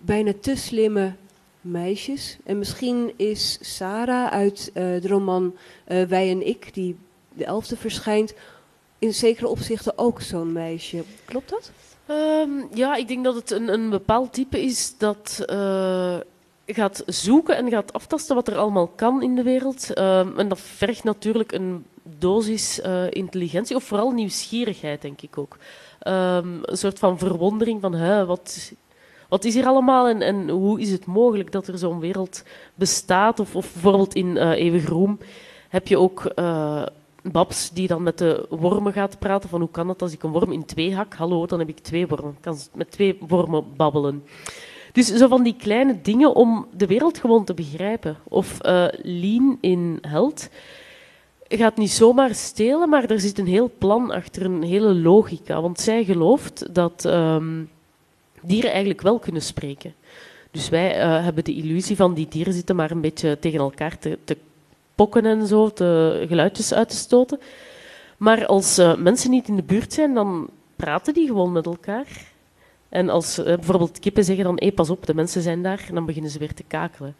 bijna 0.00 0.32
te 0.40 0.56
slimme 0.56 1.12
meisjes. 1.60 2.38
En 2.44 2.58
misschien 2.58 3.12
is 3.16 3.58
Sarah 3.60 4.32
uit 4.32 4.70
eh, 4.74 4.82
de 4.82 5.08
roman 5.08 5.56
eh, 5.84 6.02
Wij 6.02 6.30
en 6.30 6.46
ik, 6.46 6.74
die 6.74 6.96
de 7.34 7.44
elfde 7.44 7.76
verschijnt, 7.76 8.34
in 8.98 9.14
zekere 9.14 9.48
opzichten 9.48 9.98
ook 9.98 10.20
zo'n 10.20 10.52
meisje. 10.52 11.04
Klopt 11.24 11.50
dat? 11.50 11.70
Ehm, 12.06 12.50
ja, 12.74 12.94
ik 12.94 13.08
denk 13.08 13.24
dat 13.24 13.34
het 13.34 13.50
een, 13.50 13.68
een 13.68 13.90
bepaald 13.90 14.32
type 14.32 14.62
is 14.62 14.94
dat 14.98 15.42
eh, 15.46 16.16
gaat 16.66 17.02
zoeken 17.06 17.56
en 17.56 17.70
gaat 17.70 17.92
aftasten 17.92 18.34
wat 18.34 18.48
er 18.48 18.56
allemaal 18.56 18.86
kan 18.86 19.22
in 19.22 19.34
de 19.34 19.42
wereld. 19.42 19.94
Ehm, 19.94 20.38
en 20.38 20.48
dat 20.48 20.60
vergt 20.60 21.04
natuurlijk 21.04 21.52
een 21.52 21.84
dosis 22.02 22.80
intelligentie, 23.10 23.76
of 23.76 23.84
vooral 23.84 24.10
nieuwsgierigheid, 24.10 25.02
denk 25.02 25.22
ik 25.22 25.38
ook. 25.38 25.56
Ehm, 26.00 26.58
een 26.62 26.78
soort 26.78 26.98
van 26.98 27.18
verwondering 27.18 27.80
van, 27.80 27.94
hè, 27.94 28.26
wat, 28.26 28.72
wat 29.30 29.44
is 29.44 29.54
hier 29.54 29.66
allemaal 29.66 30.08
en, 30.08 30.22
en 30.22 30.48
hoe 30.48 30.80
is 30.80 30.90
het 30.90 31.06
mogelijk 31.06 31.52
dat 31.52 31.66
er 31.66 31.78
zo'n 31.78 32.00
wereld 32.00 32.42
bestaat? 32.74 33.40
Of, 33.40 33.56
of 33.56 33.72
bijvoorbeeld 33.72 34.14
in 34.14 34.36
eh 34.36 34.50
Eeuwig 34.50 34.88
Roem 34.88 35.18
heb 35.68 35.88
je 35.88 35.98
ook 35.98 36.24
eh, 36.24 36.82
Babs 37.22 37.70
die 37.70 37.86
dan 37.86 38.02
met 38.02 38.18
de 38.18 38.46
wormen 38.48 38.92
gaat 38.92 39.18
praten 39.18 39.48
van 39.48 39.60
hoe 39.60 39.70
kan 39.70 39.88
het 39.88 40.02
als 40.02 40.12
ik 40.12 40.22
een 40.22 40.30
worm 40.30 40.52
in 40.52 40.64
twee 40.64 40.94
hak? 40.94 41.14
Hallo, 41.14 41.46
dan 41.46 41.58
heb 41.58 41.68
ik 41.68 41.78
twee 41.78 42.06
wormen. 42.06 42.30
Ik 42.30 42.40
kan 42.40 42.56
met 42.74 42.90
twee 42.90 43.18
wormen 43.28 43.64
babbelen. 43.76 44.24
Dus 44.92 45.06
zo 45.06 45.28
van 45.28 45.42
die 45.42 45.56
kleine 45.58 46.00
dingen 46.02 46.34
om 46.34 46.66
de 46.76 46.86
wereld 46.86 47.18
gewoon 47.18 47.44
te 47.44 47.54
begrijpen. 47.54 48.16
Of 48.28 48.60
eh 48.60 48.86
Lien 49.02 49.58
in 49.60 49.98
Held 50.00 50.48
gaat 51.48 51.76
niet 51.76 51.90
zomaar 51.90 52.34
stelen, 52.34 52.88
maar 52.88 53.04
er 53.04 53.20
zit 53.20 53.38
een 53.38 53.46
heel 53.46 53.70
plan 53.78 54.10
achter, 54.10 54.44
een 54.44 54.62
hele 54.62 54.94
logica. 54.94 55.60
Want 55.60 55.80
zij 55.80 56.04
gelooft 56.04 56.74
dat 56.74 57.04
ehm, 57.04 57.62
dieren 58.42 58.70
eigenlijk 58.70 59.00
wel 59.00 59.18
kunnen 59.18 59.42
spreken. 59.42 59.94
Dus 60.50 60.68
wij 60.68 60.96
eh, 60.96 61.24
hebben 61.24 61.44
de 61.44 61.54
illusie 61.54 61.96
van 61.96 62.14
die 62.14 62.28
dieren 62.28 62.52
zitten 62.52 62.76
maar 62.76 62.90
een 62.90 63.00
beetje 63.00 63.38
tegen 63.38 63.58
elkaar 63.58 63.98
te, 63.98 64.18
te 64.24 64.36
pokken 64.94 65.26
en 65.26 65.46
zo, 65.46 65.72
te, 65.72 66.24
geluidjes 66.28 66.74
uit 66.74 66.88
te 66.88 66.96
stoten. 66.96 67.40
Maar 68.16 68.46
als 68.46 68.78
eh, 68.78 68.96
mensen 68.96 69.30
niet 69.30 69.48
in 69.48 69.56
de 69.56 69.62
buurt 69.62 69.92
zijn, 69.92 70.14
dan 70.14 70.50
praten 70.76 71.14
die 71.14 71.26
gewoon 71.26 71.52
met 71.52 71.66
elkaar. 71.66 72.28
En 72.88 73.08
als 73.08 73.38
uh, 73.38 73.44
bijvoorbeeld 73.44 73.98
kippen 73.98 74.24
zeggen 74.24 74.44
dan, 74.44 74.56
hey, 74.56 74.72
pas 74.72 74.90
op, 74.90 75.06
de 75.06 75.14
mensen 75.14 75.42
zijn 75.42 75.62
daar, 75.62 75.84
en 75.88 75.94
dan 75.94 76.06
beginnen 76.06 76.30
ze 76.30 76.38
weer 76.38 76.54
te 76.54 76.62
kakelen. 76.66 77.14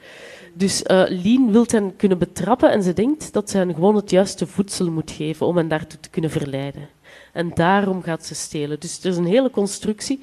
Dus 0.53 0.83
uh, 0.87 1.03
Lien 1.09 1.53
wil 1.53 1.65
hen 1.67 1.97
kunnen 1.97 2.19
betrappen 2.19 2.71
en 2.71 2.83
ze 2.83 2.93
denkt 2.93 3.33
dat 3.33 3.51
ze 3.51 3.57
hen 3.57 3.75
gewoon 3.75 3.97
het 3.97 4.11
juiste 4.11 4.47
voedsel 4.47 4.91
moet 4.91 5.11
geven 5.11 5.47
om 5.47 5.57
hen 5.57 5.69
daartoe 5.69 6.01
te 6.01 6.11
kunnen 6.11 6.31
verleiden. 6.31 6.89
En 7.33 7.51
daarom 7.55 8.03
gaat 8.03 8.27
ze 8.27 8.35
stelen. 8.35 8.81
Dus 8.81 8.99
er 9.05 9.11
is 9.11 9.17
een 9.17 9.27
hele 9.27 9.51
constructie 9.51 10.21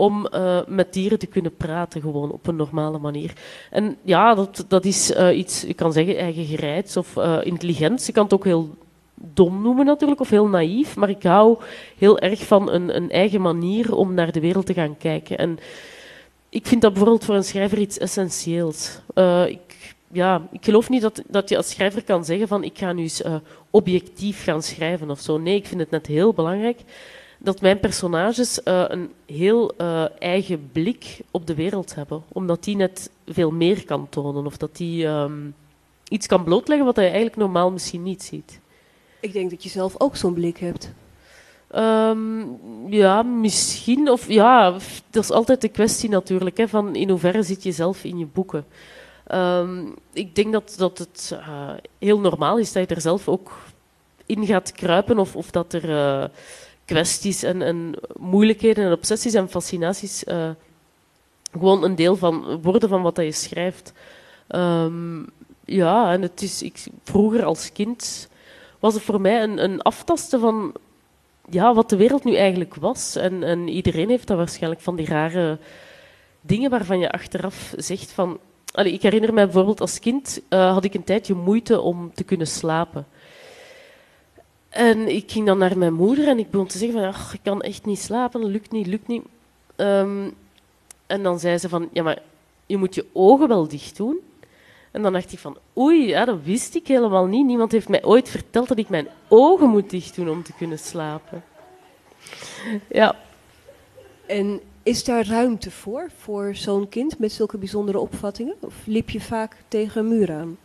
om 0.00 0.28
uh, 0.34 0.60
met 0.66 0.92
dieren 0.92 1.18
te 1.18 1.26
kunnen 1.26 1.56
praten, 1.56 2.00
gewoon 2.00 2.32
op 2.32 2.46
een 2.46 2.56
normale 2.56 2.98
manier. 2.98 3.32
En 3.70 3.96
ja, 4.02 4.34
dat, 4.34 4.64
dat 4.68 4.84
is 4.84 5.10
uh, 5.10 5.38
iets, 5.38 5.60
je 5.60 5.74
kan 5.74 5.92
zeggen, 5.92 6.16
eigen 6.16 6.44
gereid 6.44 6.96
of 6.96 7.16
uh, 7.16 7.38
intelligent. 7.42 8.06
Je 8.06 8.12
kan 8.12 8.24
het 8.24 8.32
ook 8.32 8.44
heel 8.44 8.74
dom 9.14 9.62
noemen 9.62 9.86
natuurlijk, 9.86 10.20
of 10.20 10.30
heel 10.30 10.46
naïef, 10.46 10.96
maar 10.96 11.08
ik 11.08 11.22
hou 11.22 11.58
heel 11.98 12.18
erg 12.18 12.46
van 12.46 12.70
een, 12.70 12.96
een 12.96 13.10
eigen 13.10 13.40
manier 13.40 13.94
om 13.94 14.14
naar 14.14 14.32
de 14.32 14.40
wereld 14.40 14.66
te 14.66 14.74
gaan 14.74 14.96
kijken. 14.96 15.38
En 15.38 15.58
ik 16.48 16.66
vind 16.66 16.82
dat 16.82 16.92
bijvoorbeeld 16.92 17.24
voor 17.24 17.34
een 17.34 17.44
schrijver 17.44 17.78
iets 17.78 17.98
essentieels. 17.98 19.00
ik, 19.46 19.94
ja, 20.12 20.48
ik 20.52 20.64
geloof 20.64 20.88
niet 20.88 21.02
dat, 21.02 21.22
dat 21.28 21.48
je 21.48 21.56
als 21.56 21.70
schrijver 21.70 22.04
kan 22.04 22.24
zeggen 22.24 22.48
van 22.48 22.64
ik 22.64 22.78
ga 22.78 22.92
nu 22.92 23.02
eens 23.02 23.22
objectief 23.70 24.44
gaan 24.44 24.62
schrijven 24.62 25.10
of 25.10 25.20
zo. 25.20 25.38
Nee, 25.38 25.56
ik 25.56 25.66
vind 25.66 25.80
het 25.80 25.90
net 25.90 26.06
heel 26.06 26.32
belangrijk 26.32 26.80
dat 27.42 27.60
mijn 27.60 27.80
personages 27.80 28.60
uh, 28.64 28.84
een 28.88 29.12
heel 29.26 29.72
uh, 29.78 30.04
eigen 30.18 30.70
blik 30.72 31.20
op 31.30 31.46
de 31.46 31.54
wereld 31.54 31.94
hebben. 31.94 32.22
Omdat 32.28 32.64
die 32.64 32.76
net 32.76 33.10
veel 33.26 33.50
meer 33.50 33.84
kan 33.84 34.08
tonen. 34.08 34.46
Of 34.46 34.56
dat 34.56 34.76
die 34.76 35.06
um, 35.06 35.54
iets 36.08 36.26
kan 36.26 36.44
blootleggen 36.44 36.86
wat 36.86 36.96
je 36.96 37.02
eigenlijk 37.02 37.36
normaal 37.36 37.70
misschien 37.70 38.02
niet 38.02 38.22
ziet. 38.22 38.60
Ik 39.20 39.32
denk 39.32 39.50
dat 39.50 39.62
je 39.62 39.68
zelf 39.68 39.94
ook 39.98 40.16
zo'n 40.16 40.34
blik 40.34 40.58
hebt. 40.58 40.92
Um, 41.76 42.58
ja, 42.88 43.22
misschien. 43.22 44.10
Of 44.10 44.28
ja, 44.28 44.70
dat 45.10 45.22
is 45.22 45.30
altijd 45.30 45.60
de 45.60 45.68
kwestie 45.68 46.08
natuurlijk. 46.08 46.56
Hè, 46.56 46.68
van 46.68 46.94
in 46.96 47.08
hoeverre 47.08 47.42
zit 47.42 47.62
je 47.62 47.72
zelf 47.72 48.04
in 48.04 48.18
je 48.18 48.26
boeken. 48.26 48.64
Um, 49.34 49.94
ik 50.12 50.34
denk 50.34 50.52
dat, 50.52 50.74
dat 50.76 50.98
het 50.98 51.30
uh, 51.34 51.70
heel 51.98 52.20
normaal 52.20 52.58
is 52.58 52.72
dat 52.72 52.88
je 52.88 52.94
er 52.94 53.00
zelf 53.00 53.28
ook 53.28 53.58
in 54.26 54.46
gaat 54.46 54.72
kruipen. 54.72 55.18
Of, 55.18 55.36
of 55.36 55.50
dat 55.50 55.72
er 55.72 56.30
kwesties 56.90 57.42
en, 57.42 57.62
en, 57.62 57.94
moeilijkheden 58.18 58.84
en 58.84 58.92
obsessies 58.92 59.34
en 59.34 59.48
fascinaties 59.48 60.24
uh, 60.24 60.50
gewoon 61.52 61.84
een 61.84 61.94
deel 61.94 62.16
van 62.16 62.60
worden 62.62 62.88
van 62.88 63.02
wat 63.02 63.16
je 63.16 63.32
schrijft. 63.32 63.92
Um, 64.48 65.26
ja, 65.64 66.12
en 66.12 66.22
het 66.22 66.42
is, 66.42 66.62
ik, 66.62 66.84
vroeger 67.04 67.44
als 67.44 67.72
kind 67.72 68.28
was 68.78 68.94
het 68.94 69.02
voor 69.02 69.20
mij 69.20 69.42
een, 69.42 69.64
een 69.64 69.82
aftasten 69.82 70.40
van 70.40 70.72
ja, 71.50 71.74
wat 71.74 71.88
de 71.90 71.96
wereld 71.96 72.24
nu 72.24 72.34
eigenlijk 72.34 72.74
was. 72.74 73.16
En, 73.16 73.42
en 73.42 73.68
iedereen 73.68 74.08
heeft 74.08 74.26
dat 74.26 74.36
waarschijnlijk 74.36 74.82
van 74.82 74.96
die 74.96 75.06
rare 75.06 75.58
dingen 76.40 76.70
waarvan 76.70 76.98
je 76.98 77.12
achteraf 77.12 77.74
zegt 77.76 78.12
van... 78.12 78.38
Ik 78.74 79.02
herinner 79.02 79.34
me 79.34 79.44
bijvoorbeeld 79.44 79.80
als 79.80 79.98
kind 79.98 80.40
uh, 80.48 80.72
had 80.72 80.84
ik 80.84 80.94
een 80.94 81.04
tijdje 81.04 81.34
moeite 81.34 81.80
om 81.80 82.14
te 82.14 82.24
kunnen 82.24 82.46
slapen. 82.46 83.06
En 84.70 85.08
ik 85.08 85.30
ging 85.30 85.46
dan 85.46 85.58
naar 85.58 85.78
mijn 85.78 85.94
moeder 85.94 86.28
en 86.28 86.38
ik 86.38 86.50
begon 86.50 86.66
te 86.66 86.78
zeggen 86.78 86.98
van, 87.00 87.08
ach, 87.08 87.34
ik 87.34 87.40
kan 87.42 87.60
echt 87.60 87.84
niet 87.84 87.98
slapen, 87.98 88.44
lukt 88.44 88.70
niet, 88.70 88.86
lukt 88.86 89.06
niet. 89.06 89.22
Um, 89.76 90.34
en 91.06 91.22
dan 91.22 91.38
zei 91.38 91.58
ze 91.58 91.68
van, 91.68 91.88
ja, 91.92 92.02
maar 92.02 92.22
je 92.66 92.76
moet 92.76 92.94
je 92.94 93.06
ogen 93.12 93.48
wel 93.48 93.68
dicht 93.68 93.96
doen. 93.96 94.18
En 94.90 95.02
dan 95.02 95.12
dacht 95.12 95.32
ik 95.32 95.38
van, 95.38 95.56
oei, 95.76 96.06
ja, 96.06 96.24
dat 96.24 96.42
wist 96.42 96.74
ik 96.74 96.86
helemaal 96.86 97.26
niet. 97.26 97.46
Niemand 97.46 97.72
heeft 97.72 97.88
mij 97.88 98.04
ooit 98.04 98.28
verteld 98.28 98.68
dat 98.68 98.78
ik 98.78 98.88
mijn 98.88 99.08
ogen 99.28 99.68
moet 99.68 99.90
dicht 99.90 100.14
doen 100.14 100.28
om 100.28 100.42
te 100.42 100.52
kunnen 100.52 100.78
slapen. 100.78 101.44
Ja. 102.88 103.16
En 104.26 104.60
is 104.82 105.04
daar 105.04 105.26
ruimte 105.26 105.70
voor, 105.70 106.10
voor 106.16 106.54
zo'n 106.54 106.88
kind 106.88 107.18
met 107.18 107.32
zulke 107.32 107.58
bijzondere 107.58 107.98
opvattingen? 107.98 108.54
Of 108.60 108.74
liep 108.84 109.10
je 109.10 109.20
vaak 109.20 109.56
tegen 109.68 110.00
een 110.00 110.08
muur 110.08 110.32
aan? 110.32 110.58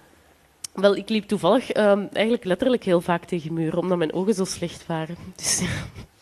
Wel, 0.75 0.95
ik 0.95 1.09
liep 1.09 1.27
toevallig 1.27 1.77
um, 1.77 2.09
eigenlijk 2.13 2.45
letterlijk 2.45 2.83
heel 2.83 3.01
vaak 3.01 3.25
tegen 3.25 3.53
muren, 3.53 3.79
omdat 3.79 3.97
mijn 3.97 4.13
ogen 4.13 4.33
zo 4.33 4.45
slecht 4.45 4.85
waren. 4.85 5.15
Dus, 5.35 5.61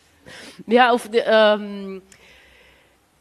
ja, 0.66 0.92
of 0.92 1.08
de, 1.08 1.32
um, 1.32 2.02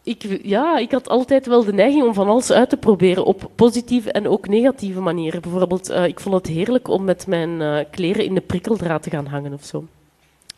ik, 0.04 0.40
ja, 0.44 0.78
ik 0.78 0.92
had 0.92 1.10
altijd 1.10 1.46
wel 1.46 1.64
de 1.64 1.74
neiging 1.74 2.04
om 2.04 2.14
van 2.14 2.28
alles 2.28 2.52
uit 2.52 2.70
te 2.70 2.78
proberen 2.78 3.26
op 3.26 3.50
positieve 3.56 4.12
en 4.12 4.28
ook 4.28 4.48
negatieve 4.48 5.00
manieren. 5.00 5.42
Bijvoorbeeld, 5.42 5.90
uh, 5.90 6.06
ik 6.06 6.20
vond 6.20 6.36
het 6.36 6.48
heerlijk 6.48 6.88
om 6.88 7.04
met 7.04 7.28
mijn 7.28 7.62
uh, 7.62 7.80
kleren 7.92 8.26
in 8.26 8.34
de 8.34 8.42
prikkeldraad 8.42 9.04
te 9.04 9.10
gaan 9.10 9.26
hangen 9.26 9.54
of 9.54 9.64
zo. 9.64 9.86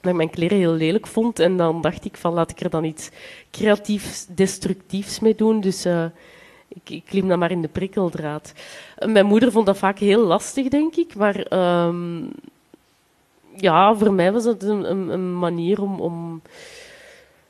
Dat 0.01 0.11
ik 0.11 0.17
mijn 0.17 0.29
kleren 0.29 0.57
heel 0.57 0.73
lelijk 0.73 1.07
vond 1.07 1.39
en 1.39 1.57
dan 1.57 1.81
dacht 1.81 2.05
ik 2.05 2.17
van 2.17 2.33
laat 2.33 2.51
ik 2.51 2.59
er 2.59 2.69
dan 2.69 2.83
iets 2.83 3.09
creatiefs, 3.51 4.25
destructiefs 4.29 5.19
mee 5.19 5.35
doen. 5.35 5.61
Dus 5.61 5.85
uh, 5.85 6.05
ik, 6.67 7.01
klim 7.05 7.27
dan 7.27 7.39
maar 7.39 7.51
in 7.51 7.61
de 7.61 7.67
prikkeldraad. 7.67 8.53
Mijn 9.05 9.25
moeder 9.25 9.51
vond 9.51 9.65
dat 9.65 9.77
vaak 9.77 9.99
heel 9.99 10.25
lastig, 10.25 10.67
denk 10.67 10.95
ik. 10.95 11.15
Maar 11.15 11.53
um, 11.87 12.31
ja, 13.55 13.95
voor 13.95 14.13
mij 14.13 14.31
was 14.31 14.43
het 14.43 14.63
een, 14.63 14.91
een, 14.91 15.09
een 15.09 15.37
manier 15.37 15.81
om, 15.81 15.99
om, 15.99 16.41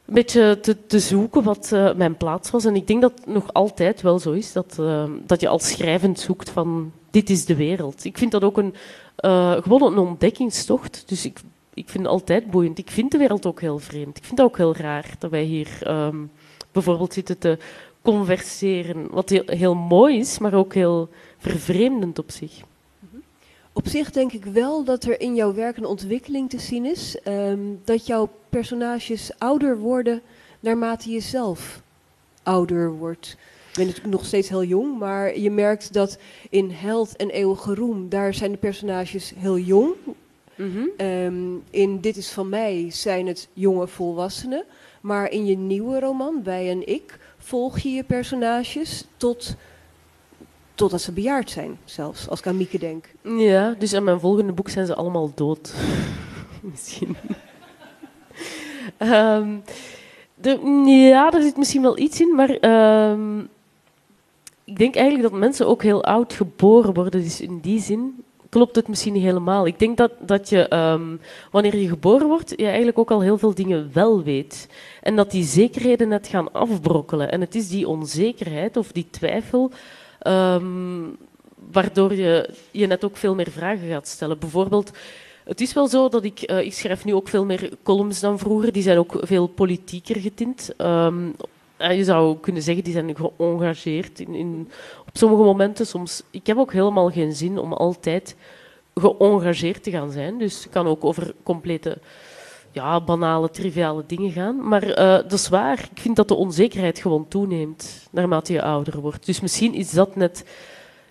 een 0.06 0.14
beetje 0.14 0.60
te, 0.88 1.00
zoeken 1.00 1.44
wat 1.44 1.70
uh, 1.74 1.94
mijn 1.94 2.18
plaats 2.18 2.52
was. 2.52 2.66
En 2.66 2.76
ik 2.76 2.88
denk 2.88 3.02
dat 3.02 3.12
het 3.16 3.34
nog 3.34 3.54
altijd 3.54 4.02
wel 4.02 4.20
zo 4.20 4.32
is, 4.32 4.54
dat, 4.54 4.78
uh, 4.80 5.04
dat 5.26 5.42
je 5.42 5.48
als 5.48 5.70
schrijvend 5.70 6.20
zoekt 6.20 6.50
van 6.50 6.92
dit 7.12 7.30
is 7.30 7.46
de 7.46 7.56
wereld. 7.56 8.06
Ik 8.06 8.18
vind 8.18 8.32
dat 8.32 8.44
ook 8.44 8.58
een, 8.58 8.76
uh, 9.20 9.52
gewoon 9.52 9.82
een 9.82 9.98
ontdekkingstocht. 9.98 11.04
Dus 11.06 11.26
ik, 11.26 11.40
ik 11.74 11.90
vind 11.90 12.04
het 12.04 12.12
altijd 12.14 12.52
boeiend. 12.52 12.78
Ik 12.78 12.92
vind 12.92 13.12
de 13.12 13.18
wereld 13.18 13.46
ook 13.46 13.62
heel 13.62 13.80
vreemd. 13.80 14.18
Ik 14.18 14.24
vind 14.24 14.38
het 14.38 14.48
ook 14.48 14.58
heel 14.58 14.76
raar 14.76 15.16
dat 15.20 15.32
wij 15.32 15.44
hier 15.44 15.70
um, 15.88 16.32
bijvoorbeeld 16.72 17.14
zitten 17.14 17.38
te 17.38 17.58
converseren. 18.06 19.08
Wat 19.12 19.30
heel, 19.30 19.44
heel 19.46 19.76
mooi 19.76 20.18
is, 20.18 20.38
maar 20.38 20.54
ook 20.54 20.74
heel 20.74 21.10
vervreemdend 21.38 22.20
op 22.20 22.32
zich. 22.32 22.62
Op 23.74 23.88
zich 23.88 24.12
denk 24.12 24.32
ik 24.32 24.46
wel 24.46 24.84
dat 24.84 25.04
er 25.04 25.22
in 25.22 25.36
jouw 25.36 25.54
werk 25.54 25.78
een 25.78 25.86
ontwikkeling 25.86 26.50
te 26.50 26.60
zien 26.60 26.86
is. 26.86 27.18
Um, 27.28 27.80
dat 27.84 28.08
jouw 28.08 28.30
personages 28.50 29.32
ouder 29.38 29.78
worden 29.78 30.22
naarmate 30.60 31.10
je 31.10 31.20
zelf 31.20 31.82
ouder 32.44 32.92
wordt. 32.92 33.38
Ik 33.70 33.76
ben 33.76 33.86
natuurlijk 33.86 34.16
nog 34.16 34.26
steeds 34.26 34.50
heel 34.50 34.64
jong, 34.64 35.00
maar 35.00 35.40
je 35.40 35.52
merkt 35.52 35.94
dat 35.94 36.18
in 36.50 36.72
Held 36.72 37.16
en 37.16 37.30
Eeuwige 37.30 37.76
Roem, 37.76 38.10
daar 38.10 38.34
zijn 38.34 38.52
de 38.52 38.58
personages 38.58 39.34
heel 39.38 39.58
jong. 39.58 39.94
Mm 40.56 40.72
-hmm. 40.72 41.08
um, 41.08 41.64
in 41.70 42.00
Dit 42.00 42.18
is 42.18 42.32
van 42.32 42.50
mij 42.50 42.86
zijn 42.90 43.28
het 43.28 43.48
jonge 43.54 43.88
volwassenen. 43.88 44.66
Maar 45.02 45.32
in 45.32 45.46
je 45.46 45.58
nieuwe 45.58 46.00
roman, 46.00 46.44
Wij 46.44 46.70
en 46.70 46.88
Ik, 46.88 47.20
volg 47.46 47.80
je 47.80 47.90
je 47.90 48.04
personages 48.04 49.06
tot, 49.18 49.56
totdat 50.76 51.02
ze 51.02 51.12
bejaard 51.12 51.50
zijn, 51.50 51.78
zelfs, 51.84 52.30
als 52.30 52.40
ik 52.40 52.48
aan 52.48 52.58
Mieke 52.58 52.80
denk. 52.80 53.10
Ja, 53.22 53.76
dus 53.80 53.94
in 53.94 54.04
mijn 54.04 54.20
volgende 54.20 54.54
boek 54.54 54.70
zijn 54.70 54.86
ze 54.86 54.96
allemaal 54.96 55.32
dood. 55.36 55.74
misschien. 56.72 57.18
de, 60.36 60.60
ja, 60.86 61.32
er 61.32 61.42
zit 61.42 61.58
misschien 61.58 61.82
wel 61.82 61.98
iets 61.98 62.22
in, 62.22 62.36
maar 62.36 62.50
um, 63.12 63.50
ik 64.64 64.78
denk 64.78 64.96
eigenlijk 64.96 65.30
dat 65.30 65.40
mensen 65.40 65.68
ook 65.68 65.84
heel 65.84 66.04
oud 66.04 66.34
geboren 66.34 66.94
worden. 66.94 67.22
Dus 67.22 67.42
in 67.42 67.60
die 67.60 67.82
zin 67.82 68.24
klopt 68.56 68.76
het 68.76 68.88
misschien 68.88 69.14
niet 69.14 69.24
helemaal. 69.24 69.68
Ik 69.68 69.80
denk 69.80 69.98
dat, 69.98 70.12
dat 70.20 70.50
je, 70.50 70.76
um, 70.76 71.20
wanneer 71.52 71.76
je 71.78 71.88
geboren 71.88 72.28
wordt, 72.28 72.54
je 72.56 72.66
eigenlijk 72.66 72.98
ook 72.98 73.12
al 73.12 73.22
heel 73.22 73.38
veel 73.38 73.54
dingen 73.54 73.90
wel 73.94 74.24
weet. 74.24 74.68
En 75.02 75.16
dat 75.16 75.32
die 75.32 75.44
zekerheden 75.44 76.08
net 76.08 76.28
gaan 76.28 76.52
afbrokkelen. 76.52 77.32
En 77.32 77.42
het 77.42 77.56
is 77.56 77.68
die 77.68 77.88
onzekerheid 77.88 78.78
of 78.78 78.92
die 78.92 79.08
twijfel 79.10 79.72
um, 80.28 81.18
waardoor 81.72 82.14
je 82.14 82.50
je 82.72 82.88
net 82.88 83.04
ook 83.04 83.18
veel 83.18 83.36
meer 83.36 83.52
vragen 83.52 83.88
gaat 83.88 84.08
stellen. 84.08 84.40
Bijvoorbeeld, 84.40 84.92
het 85.44 85.62
is 85.62 85.74
wel 85.74 85.88
zo 85.88 86.10
dat 86.10 86.24
ik, 86.24 86.52
uh, 86.52 86.60
ik 86.60 86.74
schrijf 86.74 87.06
nu 87.06 87.14
ook 87.14 87.28
veel 87.28 87.46
meer 87.46 87.70
columns 87.84 88.20
dan 88.20 88.40
vroeger. 88.40 88.72
Die 88.72 88.84
zijn 88.84 88.98
ook 88.98 89.18
veel 89.20 89.48
politieker 89.48 90.16
getint. 90.16 90.74
Um, 90.78 91.36
je 91.78 92.04
zou 92.04 92.38
kunnen 92.38 92.62
zeggen, 92.62 92.84
die 92.84 92.94
zijn 92.94 93.16
geëngageerd 93.16 94.20
in, 94.20 94.36
in, 94.36 94.70
op 95.08 95.18
sommige 95.18 95.44
momenten. 95.44 95.88
Soms, 95.88 96.24
ik 96.32 96.48
heb 96.48 96.58
ook 96.58 96.74
helemaal 96.74 97.10
geen 97.10 97.34
zin 97.34 97.58
om 97.58 97.74
altijd 97.74 98.36
geëngageerd 98.94 99.84
te 99.84 99.92
gaan 99.92 100.12
zijn. 100.12 100.38
Dus 100.38 100.64
het 100.64 100.74
kan 100.74 100.88
ook 100.88 101.04
over 101.04 101.34
complete 101.44 101.98
ja, 102.72 103.02
banale, 103.02 103.50
triviale 103.50 104.04
dingen 104.08 104.32
gaan. 104.32 104.68
Maar 104.68 104.88
uh, 104.88 104.96
dat 104.96 105.32
is 105.32 105.50
waar. 105.50 105.88
Ik 105.92 106.02
vind 106.02 106.16
dat 106.16 106.28
de 106.28 106.36
onzekerheid 106.36 107.00
gewoon 107.00 107.28
toeneemt 107.28 108.08
naarmate 108.12 108.54
je 108.54 108.62
ouder 108.62 109.00
wordt. 109.02 109.26
Dus 109.26 109.42
misschien 109.42 109.74
is 109.74 109.92
dat 109.92 110.16
net... 110.16 110.46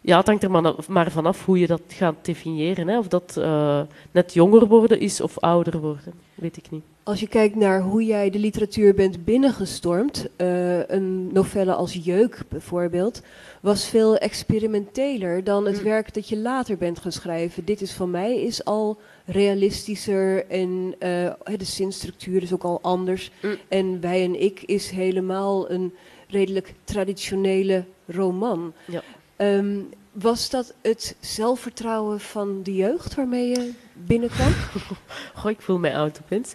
Ja, 0.07 0.17
het 0.17 0.27
hangt 0.27 0.43
er 0.43 0.51
maar 0.89 1.11
vanaf 1.11 1.45
hoe 1.45 1.59
je 1.59 1.67
dat 1.67 1.83
gaat 1.89 2.15
definiëren. 2.23 2.89
Hè. 2.89 2.99
Of 2.99 3.09
dat 3.09 3.35
uh, 3.39 3.81
net 4.11 4.35
jonger 4.35 4.67
worden 4.67 5.01
is 5.01 5.21
of 5.21 5.39
ouder 5.39 5.79
worden. 5.81 6.13
Weet 6.35 6.57
ik 6.57 6.71
niet. 6.71 6.83
Als 7.03 7.21
je 7.21 7.29
kijkt 7.29 7.55
naar 7.55 7.81
hoe 7.81 8.05
jij 8.05 8.31
de 8.31 8.39
literatuur 8.39 8.95
bent 8.95 9.25
binnengestormd, 9.25 10.27
uh, 10.37 10.89
een 10.89 11.33
novelle 11.33 11.75
als 11.75 12.01
Jeuk 12.03 12.43
bijvoorbeeld, 12.49 13.23
was 13.61 13.89
veel 13.89 14.17
experimenteler 14.17 15.45
dan 15.45 15.67
het 15.67 15.79
mm. 15.79 15.85
werk 15.85 16.15
dat 16.15 16.29
je 16.29 16.39
later 16.39 16.77
bent 16.77 16.99
gaan 16.99 17.13
schrijven. 17.13 17.65
Dit 17.65 17.81
is 17.81 17.93
van 17.93 18.11
mij 18.11 18.41
is 18.41 18.65
al 18.65 18.99
realistischer 19.25 20.47
en 20.47 20.95
eh, 20.99 21.33
de 21.57 21.65
zinstructuur 21.65 22.43
is 22.43 22.53
ook 22.53 22.65
al 22.65 22.79
anders. 22.83 23.31
Mm. 23.43 23.57
En 23.69 24.01
Wij 24.01 24.25
en 24.25 24.43
Ik 24.43 24.63
is 24.63 24.91
helemaal 24.91 25.71
een 25.71 25.93
redelijk 26.29 26.75
traditionele 26.85 27.85
roman. 28.07 28.73
Ja. 28.87 29.03
Ehm, 29.37 29.81
was 30.13 30.51
dat 30.51 30.75
het 30.83 31.17
zelfvertrouwen 31.21 32.21
van 32.21 32.63
de 32.63 32.75
jeugd 32.75 33.15
waarmee 33.15 33.49
je 33.49 33.73
binnenkwam? 33.93 34.53
Goh, 35.35 35.51
ik 35.51 35.61
voel 35.61 35.79
mij 35.79 35.97
oud 35.97 36.21
opeens. 36.23 36.53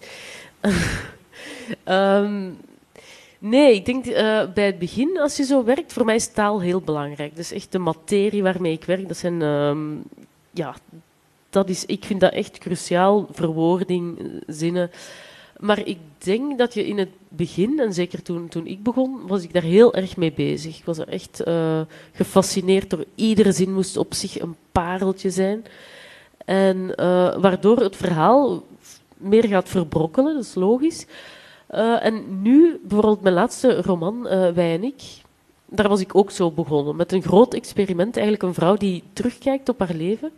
Ehm, 1.84 2.50
nee, 3.40 3.74
ik 3.74 3.86
denk 3.86 4.06
eh, 4.06 4.54
bij 4.54 4.66
het 4.66 4.80
begin, 4.80 5.20
als 5.20 5.38
je 5.38 5.44
zo 5.44 5.64
werkt, 5.64 5.94
voor 5.94 6.06
mij 6.06 6.16
is 6.16 6.28
taal 6.28 6.62
heel 6.62 6.82
belangrijk. 6.82 7.36
Dus 7.36 7.52
echt 7.52 7.72
de 7.72 7.80
materie 7.80 8.44
waarmee 8.44 8.74
ik 8.74 8.84
werk, 8.84 9.08
dat 9.08 9.18
zijn, 9.18 9.42
ehm, 9.42 9.96
ja, 10.52 10.76
dat 11.50 11.70
is, 11.70 11.86
ik 11.86 12.06
vind 12.06 12.20
dat 12.20 12.34
echt 12.34 12.58
cruciaal, 12.58 13.28
verwoording, 13.32 14.20
zinnen. 14.48 14.92
Maar 15.60 15.86
ik 15.86 15.98
denk 16.18 16.58
dat 16.58 16.74
je 16.74 16.88
in 16.88 16.98
het 16.98 17.10
begin, 17.28 17.80
en 17.80 17.94
zeker 17.94 18.22
toen, 18.22 18.48
toen 18.48 18.68
ik 18.68 18.84
begon, 18.84 19.28
was 19.28 19.44
ik 19.44 19.54
daar 19.54 19.64
heel 19.64 19.94
erg 19.94 20.18
mee 20.18 20.32
bezig. 20.32 20.78
Ik 20.78 20.86
was 20.86 20.98
er 20.98 21.08
echt 21.08 21.42
uh, 21.48 21.82
gefascineerd 22.12 22.90
door 22.90 23.06
iedere 23.16 23.52
zin 23.52 23.74
moest 23.74 23.98
op 23.98 24.14
zich 24.14 24.40
een 24.40 24.56
pareltje 24.72 25.30
zijn. 25.30 25.66
En 26.46 26.78
uh, 26.78 27.38
waardoor 27.38 27.78
het 27.78 27.96
verhaal 27.96 28.64
meer 29.18 29.48
gaat 29.48 29.70
verbrokkelen, 29.70 30.34
dat 30.34 30.44
is 30.44 30.56
logisch. 30.56 31.06
Uh, 31.72 32.06
en 32.06 32.42
nu, 32.42 32.80
bijvoorbeeld 32.84 33.22
mijn 33.22 33.36
laatste 33.36 33.82
roman, 33.82 34.24
Wij 34.54 34.74
en 34.74 34.84
ik, 34.84 35.02
daar 35.66 35.90
was 35.90 36.02
ik 36.02 36.16
ook 36.16 36.32
zo 36.32 36.52
begonnen. 36.52 36.96
Met 36.96 37.12
een 37.12 37.24
groot 37.24 37.54
experiment, 37.54 38.16
eigenlijk 38.16 38.44
een 38.44 38.54
vrouw 38.54 38.76
die 38.76 39.04
terugkijkt 39.14 39.70
op 39.70 39.80
haar 39.80 39.94
leven 39.94 40.32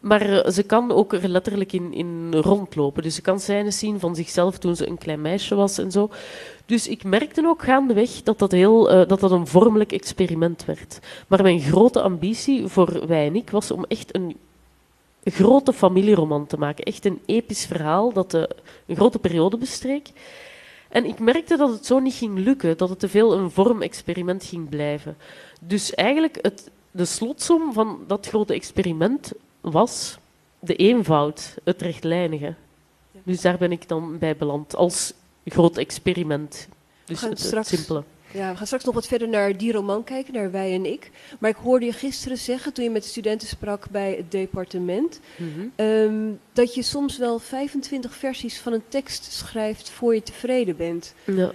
maar 0.00 0.22
eh, 0.22 0.52
ze 0.52 0.62
kan 0.62 0.92
ook 0.92 1.12
er 1.12 1.28
letterlijk 1.28 1.72
in, 1.72 1.92
in 1.92 2.34
rondlopen. 2.34 3.02
Dus 3.02 3.14
ze 3.14 3.20
kan 3.20 3.40
scènes 3.40 3.78
zien 3.78 4.00
van 4.00 4.14
zichzelf 4.14 4.58
toen 4.58 4.76
ze 4.76 4.88
een 4.88 4.98
klein 4.98 5.20
meisje 5.20 5.54
was 5.54 5.78
en 5.78 5.90
zo. 5.90 6.10
Dus 6.66 6.88
ik 6.88 7.04
merkte 7.04 7.46
ook 7.46 7.62
gaandeweg 7.62 8.22
dat 8.22 8.38
dat, 8.38 8.50
heel, 8.50 8.92
uh, 8.92 9.08
dat, 9.08 9.20
dat 9.20 9.30
een 9.30 9.46
vormelijk 9.46 9.92
experiment 9.92 10.64
werd. 10.64 10.98
Maar 11.28 11.42
mijn 11.42 11.60
grote 11.60 12.02
ambitie 12.02 12.66
voor 12.66 13.06
wij 13.06 13.26
en 13.26 13.36
ik 13.36 13.50
was 13.50 13.70
om 13.70 13.84
echt 13.84 14.14
een 14.14 14.36
grote 15.24 15.72
familieroman 15.72 16.46
te 16.46 16.58
maken. 16.58 16.84
Echt 16.84 17.04
een 17.04 17.20
episch 17.26 17.66
verhaal 17.66 18.12
dat 18.12 18.30
de, 18.30 18.50
een 18.86 18.96
grote 18.96 19.18
periode 19.18 19.56
bestreek. 19.56 20.08
En 20.88 21.04
ik 21.04 21.18
merkte 21.18 21.56
dat 21.56 21.70
het 21.70 21.86
zo 21.86 21.98
niet 21.98 22.14
ging 22.14 22.38
lukken, 22.38 22.76
dat 22.76 22.88
het 22.88 22.98
te 22.98 23.08
veel 23.08 23.32
een 23.32 23.50
vormexperiment 23.50 24.44
ging 24.44 24.68
blijven. 24.68 25.16
Dus 25.60 25.94
eigenlijk 25.94 26.38
het, 26.42 26.70
de 26.90 27.04
slotsom 27.04 27.72
van 27.72 27.98
dat 28.06 28.26
grote 28.26 28.54
experiment 28.54 29.32
was 29.60 30.18
de 30.58 30.76
eenvoud, 30.76 31.54
het 31.64 31.82
rechtlijnige. 31.82 32.54
Dus 33.22 33.40
daar 33.40 33.58
ben 33.58 33.72
ik 33.72 33.88
dan 33.88 34.18
bij 34.18 34.36
beland, 34.36 34.76
als 34.76 35.12
groot 35.44 35.76
experiment. 35.76 36.68
Dus 37.04 37.20
het, 37.20 37.40
straks, 37.40 37.68
simpele. 37.68 38.04
Ja, 38.32 38.50
we 38.50 38.56
gaan 38.56 38.66
straks 38.66 38.84
nog 38.84 38.94
wat 38.94 39.06
verder 39.06 39.28
naar 39.28 39.56
die 39.56 39.72
roman 39.72 40.04
kijken, 40.04 40.34
naar 40.34 40.50
Wij 40.50 40.74
en 40.74 40.86
Ik. 40.86 41.10
Maar 41.38 41.50
ik 41.50 41.56
hoorde 41.56 41.86
je 41.86 41.92
gisteren 41.92 42.38
zeggen, 42.38 42.72
toen 42.72 42.84
je 42.84 42.90
met 42.90 43.04
studenten 43.04 43.48
sprak 43.48 43.90
bij 43.90 44.14
het 44.16 44.30
departement, 44.30 45.20
mhm. 45.36 45.66
ehm, 45.74 46.32
dat 46.52 46.74
je 46.74 46.82
soms 46.82 47.18
wel 47.18 47.38
25 47.38 48.14
versies 48.14 48.58
van 48.58 48.72
een 48.72 48.82
tekst 48.88 49.32
schrijft 49.32 49.90
voor 49.90 50.14
je 50.14 50.22
tevreden 50.22 50.76
bent. 50.76 51.14
Ja. 51.24 51.52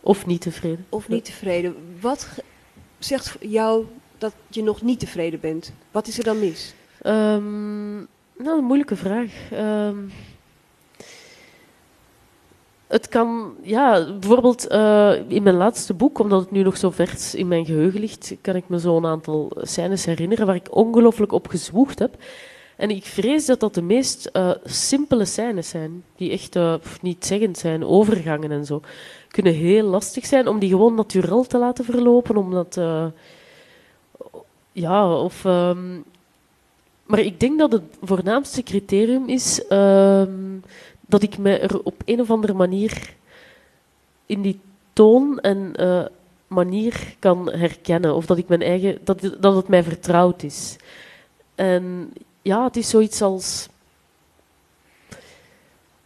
Of 0.00 0.26
niet 0.26 0.40
tevreden. 0.40 0.86
Of 0.88 1.08
niet 1.08 1.24
tevreden. 1.24 1.76
Wat 2.00 2.28
zegt 2.98 3.36
jou 3.40 3.86
dat 4.18 4.32
je 4.48 4.62
nog 4.62 4.82
niet 4.82 5.00
tevreden 5.00 5.40
bent? 5.40 5.72
Wat 5.90 6.06
is 6.06 6.18
er 6.18 6.24
dan 6.24 6.38
mis? 6.38 6.74
Um, 7.06 8.08
nou, 8.38 8.58
een 8.58 8.64
moeilijke 8.64 8.96
vraag. 8.96 9.32
Um, 9.52 10.12
het 12.86 13.08
kan, 13.08 13.54
ja, 13.62 14.12
bijvoorbeeld 14.20 14.70
uh, 14.72 15.12
in 15.28 15.42
mijn 15.42 15.56
laatste 15.56 15.94
boek, 15.94 16.18
omdat 16.18 16.40
het 16.40 16.50
nu 16.50 16.62
nog 16.62 16.76
zo 16.76 16.90
vers 16.90 17.34
in 17.34 17.48
mijn 17.48 17.66
geheugen 17.66 18.00
ligt, 18.00 18.34
kan 18.40 18.56
ik 18.56 18.68
me 18.68 18.80
zo 18.80 18.96
een 18.96 19.06
aantal 19.06 19.52
scènes 19.56 20.04
herinneren 20.04 20.46
waar 20.46 20.54
ik 20.54 20.76
ongelooflijk 20.76 21.32
op 21.32 21.48
gezwoegd 21.48 21.98
heb. 21.98 22.14
En 22.76 22.90
ik 22.90 23.04
vrees 23.04 23.46
dat 23.46 23.60
dat 23.60 23.74
de 23.74 23.82
meest 23.82 24.30
uh, 24.32 24.50
simpele 24.64 25.24
scènes 25.24 25.68
zijn, 25.68 26.04
die 26.16 26.30
echt 26.30 26.56
uh, 26.56 26.74
niet 27.02 27.26
zeggend 27.26 27.58
zijn, 27.58 27.84
overgangen 27.84 28.50
en 28.50 28.64
zo. 28.64 28.80
Kunnen 29.28 29.52
heel 29.52 29.84
lastig 29.86 30.26
zijn 30.26 30.48
om 30.48 30.58
die 30.58 30.70
gewoon 30.70 30.94
natuurlijk 30.94 31.48
te 31.48 31.58
laten 31.58 31.84
verlopen, 31.84 32.36
omdat, 32.36 32.80
ja, 34.72 35.14
of 35.18 35.44
um, 35.44 36.04
maar 37.06 37.18
ik 37.18 37.40
denk 37.40 37.58
dat 37.58 37.72
het 37.72 37.82
voornaamste 38.02 38.62
criterium 38.62 39.28
is 39.28 39.64
uh, 39.68 40.22
dat 41.00 41.22
ik 41.22 41.38
me 41.38 41.58
er 41.58 41.82
op 41.82 41.94
een 42.04 42.20
of 42.20 42.30
andere 42.30 42.52
manier 42.52 43.14
in 44.26 44.42
die 44.42 44.60
toon 44.92 45.38
en 45.40 45.72
uh, 45.80 46.04
manier 46.46 47.16
kan 47.18 47.52
herkennen. 47.52 48.14
Of 48.14 48.26
dat 48.26 48.38
ik 48.38 48.48
mijn 48.48 48.62
eigen, 48.62 48.98
dat, 49.04 49.36
dat 49.40 49.56
het 49.56 49.68
mij 49.68 49.82
vertrouwd 49.82 50.42
is. 50.42 50.76
En 51.54 52.12
ja, 52.42 52.64
het 52.64 52.76
is 52.76 52.88
zoiets 52.88 53.22
als. 53.22 53.68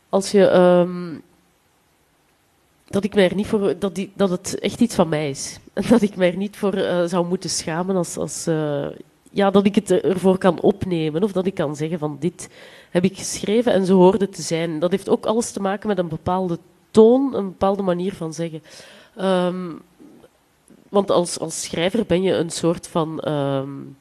Als 0.08 0.30
je. 0.30 0.50
Um, 0.50 1.22
dat 2.86 3.04
ik 3.04 3.14
mij 3.14 3.28
er 3.28 3.34
niet 3.34 3.46
voor. 3.46 3.78
Dat, 3.78 3.94
die, 3.94 4.12
dat 4.14 4.30
het 4.30 4.58
echt 4.58 4.80
iets 4.80 4.94
van 4.94 5.08
mij 5.08 5.30
is. 5.30 5.58
En 5.72 5.84
dat 5.88 6.02
ik 6.02 6.16
mij 6.16 6.30
er 6.30 6.36
niet 6.36 6.56
voor 6.56 6.74
uh, 6.74 7.04
zou 7.04 7.26
moeten 7.26 7.50
schamen 7.50 7.96
als. 7.96 8.16
als 8.16 8.48
uh, 8.48 8.86
ja, 9.30 9.50
dat 9.50 9.66
ik 9.66 9.74
het 9.74 9.90
ervoor 9.90 10.38
kan 10.38 10.60
opnemen 10.60 11.22
of 11.22 11.32
dat 11.32 11.46
ik 11.46 11.54
kan 11.54 11.76
zeggen 11.76 11.98
van 11.98 12.16
dit 12.20 12.48
heb 12.90 13.04
ik 13.04 13.16
geschreven 13.16 13.72
en 13.72 13.86
zo 13.86 13.96
hoorde 13.96 14.28
te 14.28 14.42
zijn. 14.42 14.78
Dat 14.78 14.90
heeft 14.90 15.08
ook 15.08 15.26
alles 15.26 15.50
te 15.50 15.60
maken 15.60 15.88
met 15.88 15.98
een 15.98 16.08
bepaalde 16.08 16.58
toon, 16.90 17.34
een 17.34 17.48
bepaalde 17.48 17.82
manier 17.82 18.14
van 18.14 18.34
zeggen. 18.34 18.62
Um, 19.20 19.80
want 20.88 21.10
als, 21.10 21.38
als 21.38 21.62
schrijver 21.62 22.04
ben 22.06 22.22
je 22.22 22.32
een 22.32 22.50
soort 22.50 22.88
van 22.88 23.28
um, 23.28 23.96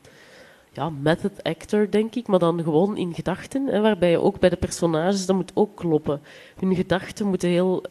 ja, 0.74 0.89
method 0.89 1.44
actor, 1.44 1.92
denk 1.92 2.15
ik, 2.15 2.28
maar 2.28 2.39
dan 2.39 2.63
gewoon 2.63 2.98
in 2.98 3.13
gedachten, 3.13 3.82
waarbij 3.82 4.12
je 4.12 4.22
ook 4.22 4.39
bij 4.39 4.50
de 4.50 4.56
personages, 4.56 5.26
dat 5.26 5.36
moet 5.36 5.52
ook 5.54 5.76
kloppen. 5.76 6.22
Hun 6.60 6.76
gedachten 6.76 7.28
moeten 7.28 7.50
heel 7.50 7.84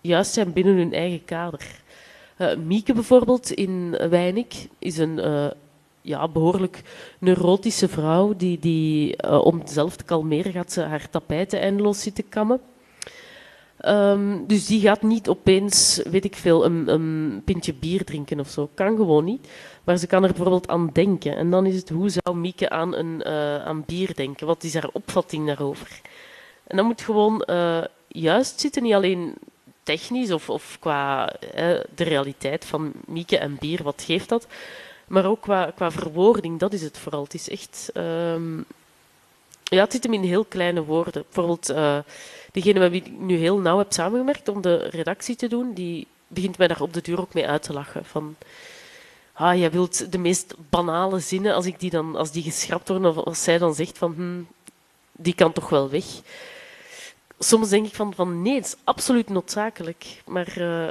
juist 0.00 0.32
zijn 0.32 0.52
binnen 0.52 0.76
hun 0.76 0.92
eigen 0.92 1.24
kader. 1.24 1.82
Uh, 2.38 2.56
Mieke 2.56 2.92
bijvoorbeeld 2.92 3.50
in 3.50 3.96
Weinig 4.10 4.66
is 4.78 4.98
een 4.98 5.18
uh, 5.18 5.46
ja, 6.04 6.28
behoorlijk 6.28 6.82
neurotische 7.18 7.88
vrouw 7.88 8.34
die, 8.36 8.58
die 8.58 9.16
uh, 9.24 9.44
om 9.44 9.62
zelf 9.64 9.96
te 9.96 10.04
kalmeren 10.04 10.52
gaat 10.52 10.72
ze 10.72 10.80
haar 10.80 11.10
tapijten 11.10 11.60
eindeloos 11.60 12.00
zitten 12.00 12.28
kammen. 12.28 12.60
Um, 13.86 14.46
dus 14.46 14.66
die 14.66 14.80
gaat 14.80 15.02
niet 15.02 15.28
opeens, 15.28 16.00
weet 16.10 16.24
ik 16.24 16.36
veel, 16.36 16.64
een, 16.64 16.88
een, 16.92 17.42
pintje 17.44 17.74
bier 17.74 18.04
drinken 18.04 18.40
of 18.40 18.48
zo. 18.48 18.70
Kan 18.74 18.96
gewoon 18.96 19.24
niet. 19.24 19.48
Maar 19.84 19.96
ze 19.96 20.06
kan 20.06 20.22
er 20.22 20.28
bijvoorbeeld 20.28 20.68
aan 20.68 20.90
denken. 20.92 21.36
En 21.36 21.50
dan 21.50 21.66
is 21.66 21.76
het, 21.76 21.88
hoe 21.88 22.08
zou 22.08 22.36
Mieke 22.36 22.70
aan, 22.70 22.94
een, 22.94 23.22
uh, 23.26 23.64
aan 23.64 23.84
bier 23.86 24.14
denken? 24.14 24.46
Wat 24.46 24.62
is 24.62 24.74
haar 24.74 24.90
opvatting 24.92 25.46
daarover? 25.46 26.00
En 26.66 26.76
dat 26.76 26.86
moet 26.86 27.00
gewoon 27.00 27.44
uh, 27.46 27.84
juist 28.08 28.60
zitten, 28.60 28.82
niet 28.82 28.94
alleen 28.94 29.34
technisch 29.82 30.30
of, 30.30 30.50
of 30.50 30.76
qua 30.80 31.32
de 31.94 32.04
realiteit 32.04 32.64
van 32.64 32.92
Mieke 33.06 33.38
en 33.38 33.56
bier, 33.58 33.82
wat 33.82 34.02
geeft 34.06 34.28
dat? 34.28 34.46
Maar 35.06 35.24
ook 35.24 35.40
qua, 35.40 35.72
verwoording, 35.76 36.58
dat 36.58 36.72
is 36.72 36.82
het 36.82 36.98
vooral. 36.98 37.22
Het 37.22 37.34
is 37.34 37.48
echt... 37.48 37.90
Um, 37.94 38.64
ja, 39.64 39.82
het 39.82 39.92
zit 39.92 40.02
hem 40.02 40.12
in 40.12 40.22
heel 40.22 40.44
kleine 40.44 40.84
woorden. 40.84 41.24
Bijvoorbeeld, 41.24 41.70
uh, 41.70 41.98
degene 42.52 42.78
met 42.78 42.90
wie 42.90 43.02
ik 43.02 43.10
nu 43.18 43.36
heel 43.36 43.58
nauw 43.58 43.78
heb 43.78 43.92
samengewerkt 43.92 44.48
om 44.48 44.60
de 44.60 44.76
redactie 44.76 45.36
te 45.36 45.48
doen, 45.48 45.72
die 45.72 46.06
begint 46.26 46.58
mij 46.58 46.68
daar 46.68 46.80
op 46.80 46.92
de 46.92 47.00
duur 47.00 47.20
ook 47.20 47.34
mee 47.34 47.46
uit 47.46 47.62
te 47.62 47.72
lachen. 47.72 48.04
Van, 48.04 48.36
ah, 49.32 49.58
jij 49.58 49.70
wilt 49.70 50.12
de 50.12 50.18
meest 50.18 50.54
banale 50.70 51.18
zinnen, 51.18 51.54
als, 51.54 51.66
ik 51.66 51.80
die, 51.80 51.90
dan, 51.90 52.16
als 52.16 52.30
die 52.30 52.42
geschrapt 52.42 52.88
worden, 52.88 53.16
of 53.16 53.24
als 53.24 53.42
zij 53.42 53.58
dan 53.58 53.74
zegt 53.74 53.98
van, 53.98 54.14
hm, 54.14 54.42
die 55.12 55.34
kan 55.34 55.52
toch 55.52 55.68
wel 55.68 55.90
weg. 55.90 56.04
Soms 57.38 57.68
denk 57.68 57.86
ik 57.86 57.94
van, 57.94 58.14
van 58.14 58.42
nee, 58.42 58.54
het 58.54 58.66
is 58.66 58.76
absoluut 58.84 59.28
noodzakelijk. 59.28 60.22
Maar, 60.26 60.58
uh, 60.58 60.90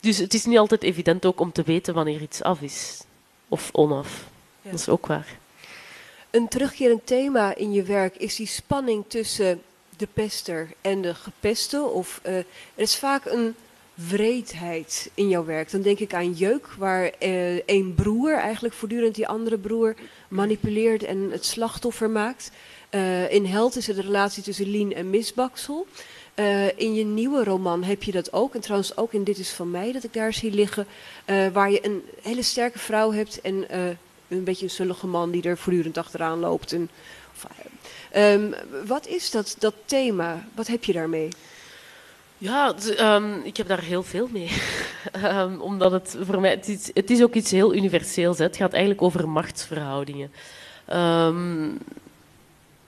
dus 0.00 0.18
het 0.18 0.34
is 0.34 0.44
niet 0.44 0.58
altijd 0.58 0.82
evident 0.82 1.26
ook 1.26 1.40
om 1.40 1.52
te 1.52 1.62
weten 1.62 1.94
wanneer 1.94 2.22
iets 2.22 2.42
af 2.42 2.60
is 2.60 3.02
of 3.50 3.68
onaf. 3.72 4.28
Ja. 4.62 4.70
Dat 4.70 4.80
is 4.80 4.88
ook 4.88 5.06
waar. 5.06 5.38
Een 6.30 6.48
terugkerend 6.48 7.06
thema 7.06 7.54
in 7.54 7.72
je 7.72 7.82
werk 7.82 8.16
is 8.16 8.36
die 8.36 8.46
spanning 8.46 9.04
tussen 9.08 9.62
de 9.96 10.08
pester 10.12 10.68
en 10.80 11.02
de 11.02 11.14
gepeste. 11.14 11.82
Of, 11.82 12.20
uh, 12.26 12.36
er 12.36 12.44
is 12.74 12.96
vaak 12.96 13.24
een 13.24 13.54
wreedheid 13.94 15.10
in 15.14 15.28
jouw 15.28 15.44
werk. 15.44 15.70
Dan 15.70 15.82
denk 15.82 15.98
ik 15.98 16.14
aan 16.14 16.32
Jeuk, 16.32 16.66
waar 16.78 17.10
uh, 17.22 17.60
een 17.66 17.94
broer 17.94 18.34
eigenlijk 18.34 18.74
voortdurend 18.74 19.14
die 19.14 19.28
andere 19.28 19.58
broer 19.58 19.94
manipuleert 20.28 21.02
en 21.02 21.30
het 21.30 21.44
slachtoffer 21.44 22.10
maakt. 22.10 22.50
Uh, 22.90 23.32
in 23.32 23.46
Held 23.46 23.76
is 23.76 23.86
het 23.86 23.96
de 23.96 24.02
relatie 24.02 24.42
tussen 24.42 24.70
Lien 24.70 24.94
en 24.94 25.10
Misbaksel. 25.10 25.86
Uh, 26.34 26.78
in 26.78 26.94
je 26.94 27.04
nieuwe 27.04 27.44
roman 27.44 27.82
heb 27.82 28.02
je 28.02 28.12
dat 28.12 28.32
ook. 28.32 28.54
En 28.54 28.60
trouwens 28.60 28.96
ook 28.96 29.12
in 29.12 29.24
Dit 29.24 29.38
is 29.38 29.50
van 29.50 29.70
mij 29.70 29.92
dat 29.92 30.04
ik 30.04 30.12
daar 30.12 30.32
zie 30.32 30.50
liggen. 30.50 30.86
Uh, 31.26 31.48
waar 31.48 31.70
je 31.70 31.86
een 31.86 32.02
hele 32.22 32.42
sterke 32.42 32.78
vrouw 32.78 33.12
hebt 33.12 33.40
en 33.40 33.54
uh, 33.54 33.88
een 34.28 34.44
beetje 34.44 34.64
een 34.64 34.70
zullige 34.70 35.06
man 35.06 35.30
die 35.30 35.42
er 35.42 35.58
voortdurend 35.58 35.98
achteraan 35.98 36.38
loopt. 36.38 36.72
En 36.72 36.90
Ehm, 38.10 38.50
wat 38.86 39.06
is 39.06 39.30
dat, 39.30 39.56
dat 39.58 39.74
thema? 39.84 40.44
Wat 40.54 40.66
heb 40.66 40.84
je 40.84 40.92
daarmee? 40.92 41.28
Ja, 42.38 42.74
ehm, 42.96 43.40
ik 43.42 43.56
heb 43.56 43.68
daar 43.68 43.82
heel 43.82 44.02
veel 44.02 44.28
mee. 44.32 44.50
Ehm, 45.12 45.60
omdat 45.60 45.92
het 45.92 46.16
voor 46.20 46.40
mij, 46.40 46.50
het 46.50 46.68
is, 46.68 46.90
het 46.94 47.10
is 47.10 47.22
ook 47.22 47.34
iets 47.34 47.50
heel 47.50 47.74
universeels. 47.74 48.38
Hè. 48.38 48.44
Het 48.44 48.56
gaat 48.56 48.72
eigenlijk 48.72 49.02
over 49.02 49.28
machtsverhoudingen. 49.28 50.32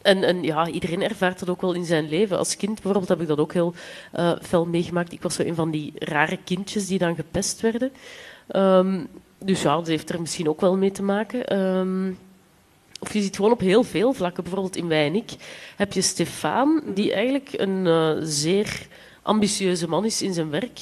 En, 0.02 0.22
en, 0.24 0.42
ja, 0.42 0.68
iedereen 0.68 1.02
ervaart 1.02 1.38
dat 1.38 1.48
ook 1.48 1.60
wel 1.60 1.72
in 1.72 1.84
zijn 1.84 2.08
leven. 2.08 2.38
Als 2.38 2.56
kind 2.56 2.74
bijvoorbeeld 2.74 3.08
heb 3.08 3.20
ik 3.20 3.26
dat 3.26 3.38
ook 3.38 3.52
heel 3.52 3.74
uh, 4.18 4.32
fel 4.42 4.66
meegemaakt. 4.66 5.12
Ik 5.12 5.22
was 5.22 5.34
zo 5.34 5.42
een 5.42 5.54
van 5.54 5.70
die 5.70 5.92
rare 5.98 6.38
kindjes 6.44 6.86
die 6.86 6.98
dan 6.98 7.14
gepest 7.14 7.60
werden. 7.60 7.92
dus 9.38 9.62
ja, 9.62 9.74
dat 9.76 9.86
heeft 9.86 10.10
er 10.10 10.20
misschien 10.20 10.48
ook 10.48 10.60
wel 10.60 10.76
mee 10.76 10.90
te 10.90 11.02
maken. 11.02 11.44
Of 13.02 13.12
je 13.12 13.22
ziet 13.22 13.36
gewoon 13.36 13.52
op 13.52 13.60
heel 13.60 13.82
veel 13.82 14.12
vlakken, 14.12 14.42
bijvoorbeeld 14.42 14.76
in 14.76 14.88
Wij 14.88 15.06
en 15.06 15.14
ik, 15.14 15.30
heb 15.76 15.92
je 15.92 16.02
Stefan, 16.02 16.82
die 16.94 17.12
eigenlijk 17.12 17.48
een 17.52 17.86
uh, 17.86 18.12
zeer 18.20 18.86
ambitieuze 19.22 19.88
man 19.88 20.04
is 20.04 20.22
in 20.22 20.32
zijn 20.34 20.50
werk. 20.50 20.80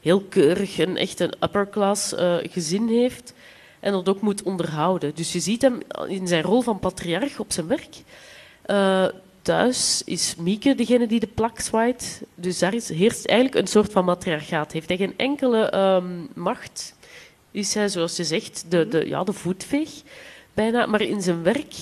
Heel 0.00 0.20
keurig 0.20 0.78
en 0.78 0.96
echt 0.96 1.20
een 1.20 1.34
upper 1.40 1.68
class 1.68 2.12
uh, 2.12 2.36
gezin 2.42 2.88
heeft. 2.88 3.34
En 3.80 3.92
dat 3.92 4.08
ook 4.08 4.20
moet 4.20 4.42
onderhouden. 4.42 5.14
Dus 5.14 5.32
je 5.32 5.40
ziet 5.40 5.62
hem 5.62 5.80
in 6.08 6.26
zijn 6.26 6.42
rol 6.42 6.60
van 6.60 6.78
patriarch 6.78 7.38
op 7.38 7.52
zijn 7.52 7.66
werk. 7.66 7.94
Uh, 8.66 9.06
thuis 9.42 10.02
is 10.04 10.34
Mieke 10.36 10.74
degene 10.74 11.06
die 11.06 11.20
de 11.20 11.26
plak 11.26 11.60
zwaait. 11.60 12.22
Dus 12.34 12.58
daar 12.58 12.74
is, 12.74 12.88
heerst 12.88 13.26
eigenlijk 13.26 13.60
een 13.60 13.66
soort 13.66 13.92
van 13.92 14.04
matriarchaat. 14.04 14.72
Heeft 14.72 14.88
hij 14.88 14.96
geen 14.96 15.14
enkele 15.16 15.74
um, 15.74 16.28
macht. 16.34 16.94
Is 17.50 17.74
hij, 17.74 17.88
zoals 17.88 18.16
je 18.16 18.24
zegt, 18.24 18.64
de, 18.68 18.88
de, 18.88 19.08
ja, 19.08 19.24
de 19.24 19.32
voetveeg 19.32 19.90
bijna. 20.54 20.86
Maar 20.86 21.00
in 21.00 21.22
zijn 21.22 21.42
werk 21.42 21.74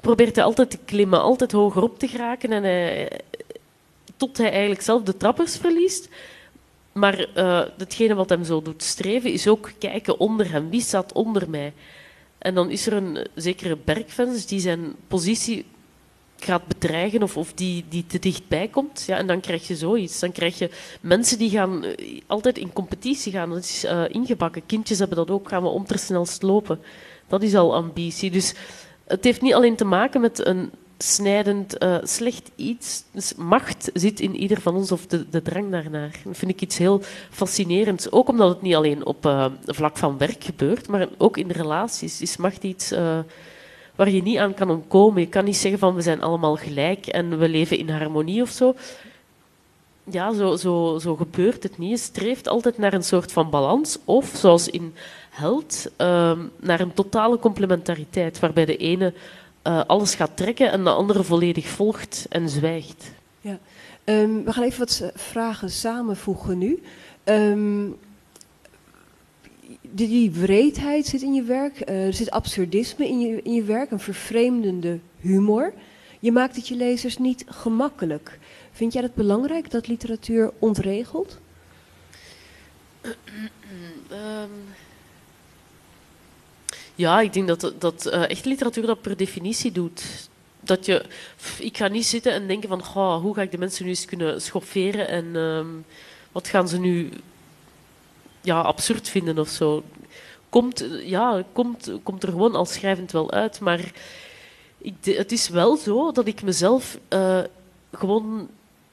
probeert 0.00 0.36
hij 0.36 0.44
altijd 0.44 0.70
te 0.70 0.78
klimmen, 0.84 1.20
altijd 1.20 1.52
hoger 1.52 1.82
op 1.82 1.98
te 1.98 2.08
geraken. 2.08 2.52
En 2.52 3.08
tot 4.16 4.38
hij 4.38 4.50
eigenlijk 4.50 4.82
zelf 4.82 5.02
de 5.02 5.16
trappers 5.16 5.56
verliest. 5.56 6.08
Maar 6.92 7.26
uh, 7.36 7.62
hetgene 7.78 8.14
wat 8.14 8.28
hem 8.28 8.44
zo 8.44 8.62
doet 8.62 8.82
streven, 8.82 9.32
is 9.32 9.48
ook 9.48 9.70
kijken 9.78 10.18
onder 10.18 10.50
hem. 10.50 10.70
Wie 10.70 10.80
staat 10.80 11.12
onder 11.12 11.50
mij? 11.50 11.72
En 12.38 12.54
dan 12.54 12.70
is 12.70 12.86
er 12.86 12.92
een 12.92 13.26
zekere 13.34 13.76
bergfans 13.84 14.46
die 14.46 14.60
zijn 14.60 14.94
positie 15.08 15.64
gaat 16.44 16.66
bedreigen 16.66 17.22
of, 17.22 17.36
of 17.36 17.52
die, 17.52 17.84
die 17.88 18.06
te 18.06 18.18
dichtbij 18.18 18.68
komt. 18.68 19.04
Ja, 19.06 19.16
en 19.16 19.26
dan 19.26 19.40
krijg 19.40 19.66
je 19.66 19.76
zoiets. 19.76 20.20
Dan 20.20 20.32
krijg 20.32 20.58
je 20.58 20.70
mensen 21.00 21.38
die 21.38 21.50
gaan 21.50 21.84
uh, 21.84 22.20
altijd 22.26 22.58
in 22.58 22.72
competitie 22.72 23.32
gaan. 23.32 23.50
Dat 23.50 23.58
is 23.58 23.84
uh, 23.84 24.04
ingebakken. 24.08 24.66
Kindjes 24.66 24.98
hebben 24.98 25.16
dat 25.16 25.30
ook. 25.30 25.48
Gaan 25.48 25.62
we 25.62 25.68
om 25.68 25.86
te 25.86 25.98
snelst 25.98 26.42
lopen. 26.42 26.80
Dat 27.28 27.42
is 27.42 27.54
al 27.54 27.74
ambitie. 27.74 28.30
Dus 28.30 28.54
het 29.06 29.24
heeft 29.24 29.40
niet 29.40 29.54
alleen 29.54 29.76
te 29.76 29.84
maken 29.84 30.20
met 30.20 30.46
een 30.46 30.70
snijdend 30.98 31.82
uh, 31.82 31.96
slecht 32.02 32.50
iets. 32.56 33.04
Dus 33.12 33.34
macht 33.34 33.90
zit 33.94 34.20
in 34.20 34.36
ieder 34.36 34.60
van 34.60 34.74
ons, 34.74 34.92
of 34.92 35.06
de, 35.06 35.28
de 35.28 35.42
drang 35.42 35.70
daarnaar. 35.70 36.20
Dat 36.24 36.36
vind 36.36 36.50
ik 36.50 36.60
iets 36.60 36.78
heel 36.78 37.00
fascinerends. 37.30 38.10
Ook 38.10 38.28
omdat 38.28 38.48
het 38.48 38.62
niet 38.62 38.74
alleen 38.74 39.06
op 39.06 39.50
vlak 39.64 39.96
van 39.96 40.18
werk 40.18 40.44
gebeurt, 40.44 40.88
maar 40.88 41.08
ook 41.18 41.36
in 41.36 41.50
relaties 41.50 42.20
is 42.20 42.36
macht 42.36 42.64
iets 42.64 42.92
waar 43.94 44.10
je 44.10 44.22
niet 44.22 44.38
aan 44.38 44.54
kan 44.54 44.70
ontkomen. 44.70 45.20
Je 45.20 45.28
kan 45.28 45.44
niet 45.44 45.56
zeggen 45.56 45.80
van 45.80 45.94
we 45.94 46.02
zijn 46.02 46.22
allemaal 46.22 46.56
gelijk 46.56 47.06
en 47.06 47.38
we 47.38 47.48
leven 47.48 47.78
in 47.78 47.88
harmonie 47.88 48.42
of 48.42 48.50
zo. 48.50 48.74
Ja, 50.10 50.32
zo, 50.32 50.56
zo, 50.56 50.98
zo 51.00 51.16
gebeurt 51.16 51.62
het 51.62 51.78
niet. 51.78 51.90
Je 51.90 51.96
streeft 51.96 52.48
altijd 52.48 52.78
naar 52.78 52.92
een 52.92 53.04
soort 53.04 53.32
van 53.32 53.50
balans. 53.50 53.98
Of, 54.04 54.32
zoals 54.36 54.68
in 54.68 54.94
Held, 55.30 55.90
uh, 55.98 56.38
naar 56.60 56.80
een 56.80 56.94
totale 56.94 57.38
complementariteit, 57.38 58.38
waarbij 58.38 58.64
de 58.64 58.76
ene 58.76 59.14
uh, 59.66 59.80
alles 59.86 60.14
gaat 60.14 60.36
trekken 60.36 60.70
en 60.70 60.84
de 60.84 60.90
andere 60.90 61.22
volledig 61.22 61.66
volgt 61.66 62.26
en 62.28 62.48
zwijgt. 62.48 63.12
Ja. 63.40 63.58
Um, 64.04 64.44
we 64.44 64.52
gaan 64.52 64.64
even 64.64 64.78
wat 64.78 65.12
vragen 65.14 65.70
samenvoegen 65.70 66.58
nu. 66.58 66.82
Um, 67.24 67.96
die, 69.92 70.08
die 70.08 70.30
wreedheid 70.30 71.06
zit 71.06 71.22
in 71.22 71.34
je 71.34 71.42
werk, 71.42 71.90
uh, 71.90 72.06
er 72.06 72.12
zit 72.12 72.30
absurdisme 72.30 73.08
in 73.08 73.20
je, 73.20 73.42
in 73.42 73.54
je 73.54 73.62
werk, 73.62 73.90
een 73.90 74.00
vervreemdende 74.00 74.98
humor. 75.20 75.72
Je 76.20 76.32
maakt 76.32 76.56
het 76.56 76.68
je 76.68 76.76
lezers 76.76 77.18
niet 77.18 77.44
gemakkelijk. 77.46 78.38
Vind 78.72 78.92
jij 78.92 79.02
het 79.02 79.14
belangrijk 79.14 79.70
dat 79.70 79.86
literatuur 79.86 80.52
ontregelt? 80.58 81.38
um, 84.10 84.50
ja, 86.94 87.20
ik 87.20 87.32
denk 87.32 87.48
dat, 87.48 87.72
dat 87.78 88.06
uh, 88.06 88.30
echt 88.30 88.44
literatuur 88.44 88.86
dat 88.86 89.00
per 89.00 89.16
definitie 89.16 89.72
doet. 89.72 90.28
Dat 90.60 90.86
je, 90.86 91.04
ik 91.58 91.76
ga 91.76 91.88
niet 91.88 92.06
zitten 92.06 92.32
en 92.32 92.46
denken 92.46 92.68
van 92.68 92.80
oh, 92.80 93.20
hoe 93.20 93.34
ga 93.34 93.42
ik 93.42 93.50
de 93.50 93.58
mensen 93.58 93.84
nu 93.84 93.90
eens 93.90 94.04
kunnen 94.04 94.42
schofferen 94.42 95.08
en 95.08 95.36
um, 95.36 95.84
wat 96.32 96.48
gaan 96.48 96.68
ze 96.68 96.78
nu 96.78 97.08
ja, 98.42 98.60
absurd 98.60 99.08
vinden 99.08 99.38
of 99.38 99.48
zo. 99.48 99.82
Komt, 100.48 100.86
ja, 101.04 101.42
komt, 101.52 101.92
komt 102.02 102.22
er 102.22 102.28
gewoon 102.28 102.54
al 102.54 102.64
schrijvend 102.64 103.12
wel 103.12 103.30
uit, 103.30 103.60
maar 103.60 103.92
ik, 104.78 104.94
het 105.02 105.32
is 105.32 105.48
wel 105.48 105.76
zo 105.76 106.12
dat 106.12 106.26
ik 106.26 106.42
mezelf 106.42 106.98
uh, 107.08 107.38
gewoon 107.92 108.48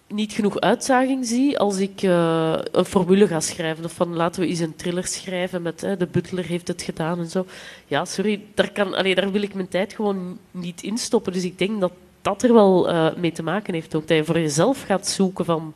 niet 0.08 0.32
genoeg 0.32 0.60
uitzaging 0.60 1.26
zie 1.26 1.60
als 1.60 1.78
ik 1.78 2.02
uh, 2.02 2.58
een 2.72 2.86
formule 2.86 3.28
ga 3.28 3.39
schrijven. 3.39 3.86
Of 3.86 3.93
van 3.93 4.16
laten 4.16 4.41
we 4.41 4.47
eens 4.47 4.60
een 4.60 4.76
thriller 4.76 5.08
schrijven 5.08 5.62
met 5.62 5.80
de 5.80 6.08
butler 6.12 6.45
heeft 6.45 6.68
het 6.68 6.82
gedaan 6.82 7.20
en 7.20 7.30
zo. 7.30 7.45
Ja, 7.88 8.06
sorry, 8.06 8.41
daar, 8.54 8.72
kan, 8.72 8.93
allee, 8.93 9.16
daar 9.16 9.32
wil 9.32 9.41
ik 9.41 9.54
mijn 9.54 9.68
tijd 9.68 9.93
gewoon 9.93 10.38
niet 10.52 10.84
in 10.84 10.97
stoppen. 10.97 11.34
Dus 11.34 11.43
ik 11.43 11.58
denk 11.58 11.80
dat 11.80 11.91
dat 12.22 12.43
er 12.43 12.54
wel 12.54 12.89
uh, 12.89 13.16
mee 13.16 13.32
te 13.32 13.43
maken 13.43 13.74
heeft. 13.74 13.95
Ook 13.95 14.08
dat 14.08 14.18
je 14.18 14.26
voor 14.26 14.39
jezelf 14.39 14.84
gaat 14.84 15.08
zoeken 15.08 15.45
van 15.45 15.74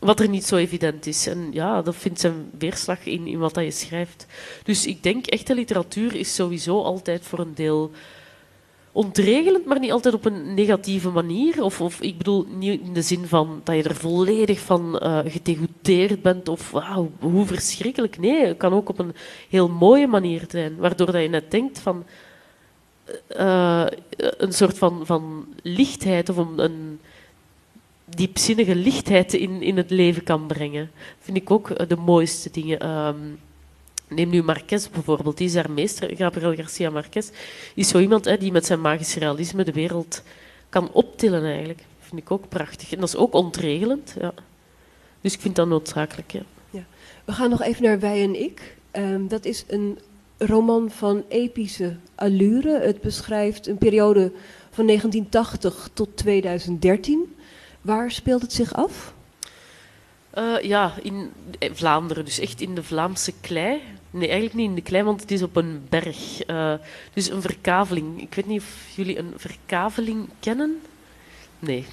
wat 0.00 0.20
er 0.20 0.28
niet 0.28 0.44
zo 0.44 0.56
evident 0.56 1.06
is. 1.06 1.26
En 1.26 1.48
ja, 1.52 1.82
dat 1.82 1.96
vindt 1.96 2.20
zijn 2.20 2.50
weerslag 2.58 3.06
in, 3.06 3.26
in 3.26 3.38
wat 3.38 3.54
je 3.54 3.70
schrijft. 3.70 4.26
Dus 4.62 4.86
ik 4.86 5.02
denk 5.02 5.26
echte 5.26 5.54
literatuur 5.54 6.14
is 6.14 6.34
sowieso 6.34 6.82
altijd 6.82 7.24
voor 7.24 7.38
een 7.38 7.54
deel 7.54 7.90
ontregelend, 8.92 9.64
maar 9.64 9.78
niet 9.78 9.92
altijd 9.92 10.14
op 10.14 10.24
een 10.24 10.54
negatieve 10.54 11.10
manier. 11.10 11.62
Of, 11.62 11.80
of 11.80 12.00
ik 12.00 12.18
bedoel 12.18 12.46
niet 12.58 12.80
in 12.80 12.92
de 12.92 13.02
zin 13.02 13.26
van 13.26 13.60
dat 13.64 13.76
je 13.76 13.82
er 13.82 13.94
volledig 13.94 14.60
van 14.60 15.00
uh, 15.02 15.18
gedegoûteerd 15.24 16.22
bent 16.22 16.48
of 16.48 16.70
wauw, 16.70 17.10
hoe 17.18 17.46
verschrikkelijk. 17.46 18.18
Nee, 18.18 18.46
het 18.46 18.56
kan 18.56 18.72
ook 18.72 18.88
op 18.88 18.98
een 18.98 19.14
heel 19.48 19.68
mooie 19.68 20.06
manier 20.06 20.44
zijn, 20.48 20.76
waardoor 20.76 21.12
dat 21.12 21.22
je 21.22 21.28
net 21.28 21.50
denkt 21.50 21.78
van 21.78 22.04
uh, 23.36 23.86
een 24.16 24.52
soort 24.52 24.78
van, 24.78 25.06
van 25.06 25.46
lichtheid 25.62 26.28
of 26.28 26.36
een 26.36 27.00
diepzinnige 28.16 28.74
lichtheid 28.74 29.34
in, 29.34 29.62
in 29.62 29.76
het 29.76 29.90
leven 29.90 30.22
kan 30.22 30.46
brengen. 30.46 30.90
vind 31.20 31.36
ik 31.36 31.50
ook 31.50 31.88
de 31.88 31.96
mooiste 31.96 32.50
dingen. 32.50 32.88
Um, 33.06 33.38
Neem 34.10 34.30
nu 34.30 34.42
Marquez 34.42 34.88
bijvoorbeeld, 34.88 35.36
die 35.36 35.46
is 35.46 35.54
haar 35.54 35.70
meester, 35.70 36.16
Gabriel 36.16 36.54
Garcia 36.54 36.90
Marquez, 36.90 37.30
is 37.74 37.88
zo 37.88 37.98
iemand 37.98 38.24
hè, 38.24 38.36
die 38.36 38.52
met 38.52 38.66
zijn 38.66 38.80
magisch 38.80 39.14
realisme 39.14 39.64
de 39.64 39.72
wereld 39.72 40.22
kan 40.68 40.92
optillen 40.92 41.44
eigenlijk. 41.44 41.82
Vind 42.00 42.20
ik 42.20 42.30
ook 42.30 42.48
prachtig. 42.48 42.92
En 42.92 43.00
dat 43.00 43.08
is 43.08 43.16
ook 43.16 43.34
ontregelend. 43.34 44.14
Ja. 44.20 44.34
Dus 45.20 45.34
ik 45.34 45.40
vind 45.40 45.56
dat 45.56 45.68
noodzakelijk. 45.68 46.30
Ja. 46.30 46.42
ja. 46.70 46.84
We 47.24 47.32
gaan 47.32 47.50
nog 47.50 47.62
even 47.62 47.82
naar 47.82 48.00
Wij 48.00 48.22
en 48.22 48.42
Ik. 48.42 48.76
Um, 48.92 49.28
dat 49.28 49.44
is 49.44 49.64
een 49.68 49.98
roman 50.38 50.90
van 50.90 51.24
epische 51.28 51.96
allure. 52.14 52.80
Het 52.80 53.00
beschrijft 53.00 53.66
een 53.66 53.78
periode 53.78 54.32
van 54.70 54.86
1980 54.86 55.90
tot 55.92 56.16
2013. 56.16 57.34
Waar 57.80 58.10
speelt 58.10 58.42
het 58.42 58.52
zich 58.52 58.74
af? 58.74 59.14
Uh, 60.38 60.60
ja, 60.62 60.94
in 61.02 61.32
Vlaanderen, 61.72 62.24
dus 62.24 62.38
echt 62.38 62.60
in 62.60 62.74
de 62.74 62.82
Vlaamse 62.82 63.32
klei. 63.40 63.80
Nee, 64.10 64.28
eigenlijk 64.28 64.54
niet 64.54 64.68
in 64.68 64.74
de 64.74 64.82
klei, 64.82 65.02
want 65.02 65.20
het 65.20 65.30
is 65.30 65.42
op 65.42 65.56
een 65.56 65.86
berg. 65.88 66.48
Uh, 66.48 66.74
dus 67.12 67.30
een 67.30 67.42
verkaveling. 67.42 68.20
Ik 68.20 68.34
weet 68.34 68.46
niet 68.46 68.60
of 68.60 68.86
jullie 68.94 69.18
een 69.18 69.32
verkaveling 69.36 70.28
kennen. 70.40 70.80
Nee. 71.58 71.86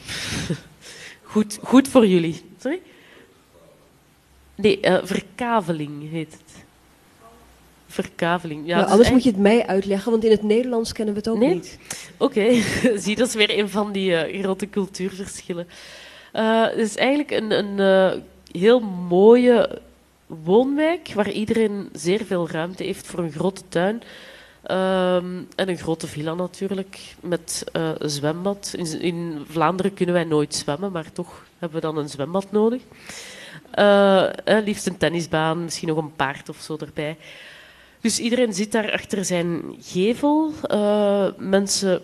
goed, 1.34 1.60
goed 1.62 1.88
voor 1.88 2.08
jullie. 2.08 2.42
Sorry? 2.58 2.82
Nee, 4.56 4.80
verkaveling 5.04 6.10
heet 6.12 6.32
het. 6.32 6.66
Verkaveling. 8.04 8.68
Ja, 8.68 8.78
nou, 8.78 8.90
anders 8.90 9.10
moet 9.10 9.24
je 9.24 9.30
het 9.30 9.40
mij 9.40 9.68
uitleggen, 9.68 10.12
want 10.12 10.24
in 10.24 10.32
het 10.32 10.44
Nederlands 10.44 10.92
kennen 10.92 11.14
we 11.14 11.20
het 11.20 11.30
ook 11.30 11.38
nee? 11.38 11.54
niet. 11.54 11.78
Oké, 12.18 12.40
okay. 12.40 12.64
zie, 13.04 13.16
dat 13.16 13.28
is 13.28 13.34
weer 13.34 13.60
een 13.60 13.70
van 13.70 13.92
die 13.92 14.32
uh, 14.32 14.42
grote 14.42 14.70
cultuurverschillen. 14.70 15.68
Uh, 16.34 16.64
het 16.64 16.78
is 16.78 16.96
eigenlijk 16.96 17.32
een, 17.32 17.52
een 17.52 17.78
uh, 17.78 18.22
heel 18.62 18.80
mooie 19.10 19.80
woonwijk 20.28 21.12
waar 21.14 21.32
iedereen 21.32 21.90
zeer 21.94 22.26
veel 22.26 22.50
ruimte 22.50 22.84
heeft 22.84 23.08
voor 23.08 23.20
een 23.20 23.32
grote 23.32 23.62
tuin. 23.70 24.02
Um, 24.72 25.48
en 25.56 25.70
een 25.70 25.78
grote 25.78 26.08
villa 26.08 26.34
natuurlijk, 26.34 27.16
met 27.20 27.64
uh, 27.74 27.90
een 27.98 28.10
zwembad. 28.10 28.74
In, 28.78 29.02
in, 29.02 29.46
Vlaanderen 29.50 29.94
kunnen 29.94 30.16
wij 30.16 30.24
nooit 30.24 30.56
zwemmen, 30.56 30.92
maar 30.92 31.12
toch 31.12 31.46
hebben 31.60 31.82
we 31.82 31.86
dan 31.86 31.98
een 31.98 32.10
zwembad 32.10 32.52
nodig. 32.52 32.82
Uh, 33.76 34.24
eh, 34.48 34.64
liefst 34.64 34.88
een 34.88 34.98
tennisbaan, 34.98 35.64
misschien 35.64 35.88
nog 35.88 35.98
een 35.98 36.16
paard 36.16 36.50
of 36.50 36.58
zo 36.58 36.78
erbij. 36.80 37.18
Dus 38.08 38.20
iedereen 38.20 38.54
zit 38.54 38.72
daar 38.72 38.92
achter 38.92 39.26
zijn 39.26 39.76
gevel. 39.82 40.52
Uh, 40.72 41.28
mensen 41.38 42.02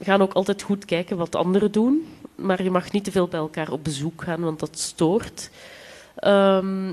gaan 0.00 0.22
ook 0.22 0.32
altijd 0.32 0.62
goed 0.62 0.84
kijken 0.84 1.16
wat 1.16 1.34
anderen 1.34 1.72
doen. 1.72 2.06
Maar 2.34 2.62
je 2.62 2.70
mag 2.70 2.92
niet 2.92 3.04
te 3.04 3.10
veel 3.10 3.28
bij 3.28 3.40
elkaar 3.40 3.72
op 3.72 3.84
bezoek 3.84 4.22
gaan, 4.22 4.40
want 4.40 4.60
dat 4.60 4.78
stoort. 4.78 5.50
Ehm, 6.14 6.92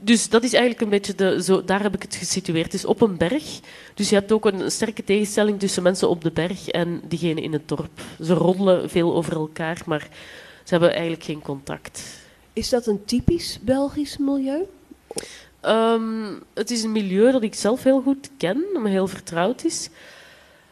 dus 0.00 0.28
dat 0.28 0.42
is 0.42 0.52
eigenlijk 0.52 0.82
een 0.82 0.88
beetje 0.88 1.14
de, 1.14 1.42
zo, 1.42 1.64
daar 1.64 1.82
heb 1.82 1.94
ik 1.94 2.02
het 2.02 2.14
gesitueerd. 2.14 2.64
Het 2.64 2.74
is 2.74 2.84
op 2.84 3.00
een 3.00 3.16
berg. 3.16 3.60
Dus 3.94 4.08
je 4.08 4.14
hebt 4.14 4.32
ook 4.32 4.44
een 4.44 4.70
sterke 4.70 5.04
tegenstelling 5.04 5.58
tussen 5.58 5.82
mensen 5.82 6.08
op 6.08 6.22
de 6.22 6.30
berg 6.30 6.68
en 6.68 7.00
diegenen 7.08 7.42
in 7.42 7.52
het 7.52 7.68
dorp. 7.68 8.00
Ze 8.22 8.34
roddelen 8.34 8.90
veel 8.90 9.14
over 9.14 9.32
elkaar, 9.32 9.82
maar 9.86 10.08
ze 10.64 10.70
hebben 10.70 10.92
eigenlijk 10.92 11.24
geen 11.24 11.42
contact. 11.42 12.02
Is 12.52 12.68
dat 12.68 12.86
een 12.86 13.04
typisch 13.04 13.58
Belgisch 13.62 14.16
milieu? 14.16 14.66
Ehm, 15.60 16.34
het 16.54 16.70
is 16.70 16.82
een 16.82 16.92
milieu 16.92 17.32
dat 17.32 17.42
ik 17.42 17.54
zelf 17.54 17.82
heel 17.82 18.00
goed 18.00 18.30
ken, 18.36 18.64
me 18.72 18.88
heel 18.88 19.08
vertrouwd 19.08 19.64
is. 19.64 19.88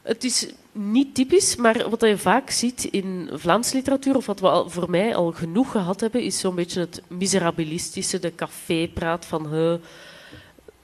Het 0.03 0.25
is 0.25 0.47
niet 0.73 1.15
typisch, 1.15 1.57
maar 1.57 1.91
wat 1.91 2.01
je 2.01 2.19
vaak 2.19 2.51
ziet 2.51 2.85
in 2.85 3.31
Vlaamse 3.33 3.75
literatuur, 3.75 4.17
of 4.17 4.27
wat 4.27 4.41
we 4.41 4.49
al, 4.49 4.71
voor 4.71 4.91
mij 4.91 5.15
al 5.15 5.33
genoeg 5.33 5.71
gehad 5.71 6.01
hebben, 6.01 6.23
is 6.23 6.39
zo'n 6.39 6.55
beetje 6.55 6.81
het 6.81 7.03
miserabilistische, 7.07 8.19
de 8.19 8.35
cafépraat 8.35 9.25
van 9.25 9.49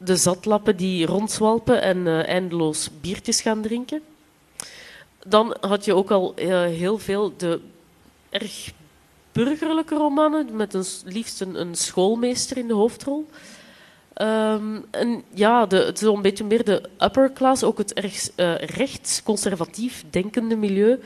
de 0.05 0.16
zatlappen 0.16 0.76
die 0.76 1.07
rondzwalpen 1.07 1.82
en 1.82 1.96
uh, 1.96 2.28
eindeloos 2.28 2.90
biertjes 3.00 3.40
gaan 3.40 3.62
drinken. 3.62 4.03
Dan 5.26 5.57
had 5.61 5.84
je 5.84 5.94
ook 5.94 6.11
al 6.11 6.34
uh, 6.36 6.62
heel 6.62 6.98
veel 6.98 7.32
de 7.36 7.61
erg 8.30 8.72
burgerlijke 9.32 9.94
romanen, 9.94 10.57
met 10.57 10.74
een, 10.74 10.84
liefst 11.05 11.40
een 11.40 11.74
schoolmeester 11.74 12.57
in 12.57 12.66
de 12.66 12.74
hoofdrol. 12.74 13.28
Um, 14.20 14.84
en 14.90 15.22
ja, 15.34 15.66
de, 15.66 15.76
het 15.76 16.02
is 16.02 16.08
een 16.08 16.22
beetje 16.22 16.44
meer 16.44 16.64
de 16.64 16.82
upper 16.98 17.32
class, 17.32 17.64
ook 17.64 17.78
het 17.78 17.92
erg 17.92 18.28
uh, 18.36 18.54
rechtsconservatief 18.54 20.04
denkende 20.10 20.56
milieu. 20.56 21.00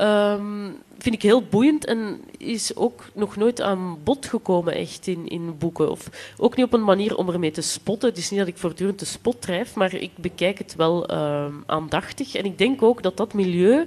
Um, 0.00 0.76
vind 0.98 1.14
ik 1.14 1.22
heel 1.22 1.42
boeiend 1.42 1.84
en 1.84 2.20
is 2.36 2.76
ook 2.76 3.04
nog 3.14 3.36
nooit 3.36 3.60
aan 3.60 3.98
bod 4.04 4.26
gekomen 4.26 4.74
echt 4.74 5.06
in, 5.06 5.28
in 5.28 5.58
boeken. 5.58 5.90
Of 5.90 6.32
ook 6.36 6.56
niet 6.56 6.66
op 6.66 6.72
een 6.72 6.84
manier 6.84 7.16
om 7.16 7.28
ermee 7.28 7.50
te 7.50 7.60
spotten. 7.60 8.08
Het 8.08 8.18
is 8.18 8.30
niet 8.30 8.38
dat 8.38 8.48
ik 8.48 8.58
voortdurend 8.58 8.98
de 8.98 9.04
spot 9.04 9.42
drijf, 9.42 9.74
maar 9.74 9.94
ik 9.94 10.10
bekijk 10.16 10.58
het 10.58 10.74
wel 10.76 11.10
uh, 11.10 11.46
aandachtig. 11.66 12.34
En 12.34 12.44
ik 12.44 12.58
denk 12.58 12.82
ook 12.82 13.02
dat 13.02 13.16
dat 13.16 13.34
milieu 13.34 13.86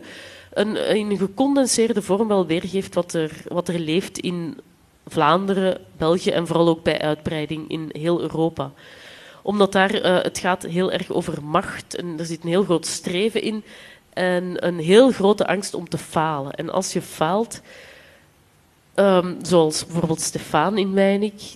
een, 0.54 0.76
in 0.76 1.10
een 1.10 1.18
gecondenseerde 1.18 2.02
vorm 2.02 2.28
wel 2.28 2.46
weergeeft 2.46 2.96
wat 2.96 3.14
er, 3.14 3.42
wat 3.48 3.68
er 3.68 3.80
leeft 3.80 4.18
in 4.18 4.58
Vlaanderen, 5.08 5.78
België 5.98 6.30
en 6.30 6.48
vooral 6.48 6.68
ook 6.68 6.84
bij 6.84 7.02
uitbreiding 7.02 7.70
in 7.70 7.90
heel 7.92 8.22
Europa. 8.22 8.72
Omdat 9.42 9.72
daar 9.72 9.96
uh, 9.96 10.22
het 10.22 10.38
gaat 10.38 10.64
heel 10.64 10.92
erg 10.92 11.10
over 11.10 11.44
macht 11.44 11.96
en 11.96 12.20
er 12.20 12.26
zit 12.26 12.44
een 12.44 12.50
heel 12.50 12.64
groot 12.64 12.86
streven 12.86 13.42
in 13.42 13.64
en 14.14 14.66
een 14.68 14.80
heel 14.80 15.12
grote 15.12 15.48
angst 15.48 15.74
om 15.74 15.90
te 15.90 15.98
falen. 15.98 16.52
En 16.52 16.70
als 16.70 16.94
je 16.94 17.02
faalt, 17.02 17.62
um, 18.96 19.38
zoals 19.42 19.86
bijvoorbeeld 19.86 20.22
Stefan 20.22 20.78
in 20.78 20.94
Weinig, 20.94 21.56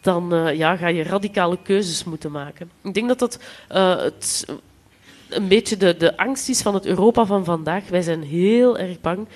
dan 0.00 0.34
uh, 0.34 0.54
ja, 0.54 0.76
ga 0.76 0.88
je 0.88 1.02
radicale 1.02 1.58
keuzes 1.62 2.04
moeten 2.04 2.30
maken. 2.30 2.70
Ik 2.82 2.94
denk 2.94 3.08
dat 3.08 3.18
dat 3.18 3.38
uh, 3.72 3.96
het, 3.96 4.46
een 5.28 5.48
beetje 5.48 5.76
de, 5.76 5.96
de 5.96 6.16
angst 6.16 6.48
is 6.48 6.62
van 6.62 6.74
het 6.74 6.86
Europa 6.86 7.24
van 7.24 7.44
vandaag. 7.44 7.88
Wij 7.88 8.02
zijn 8.02 8.22
heel 8.22 8.78
erg 8.78 9.00
bang 9.00 9.28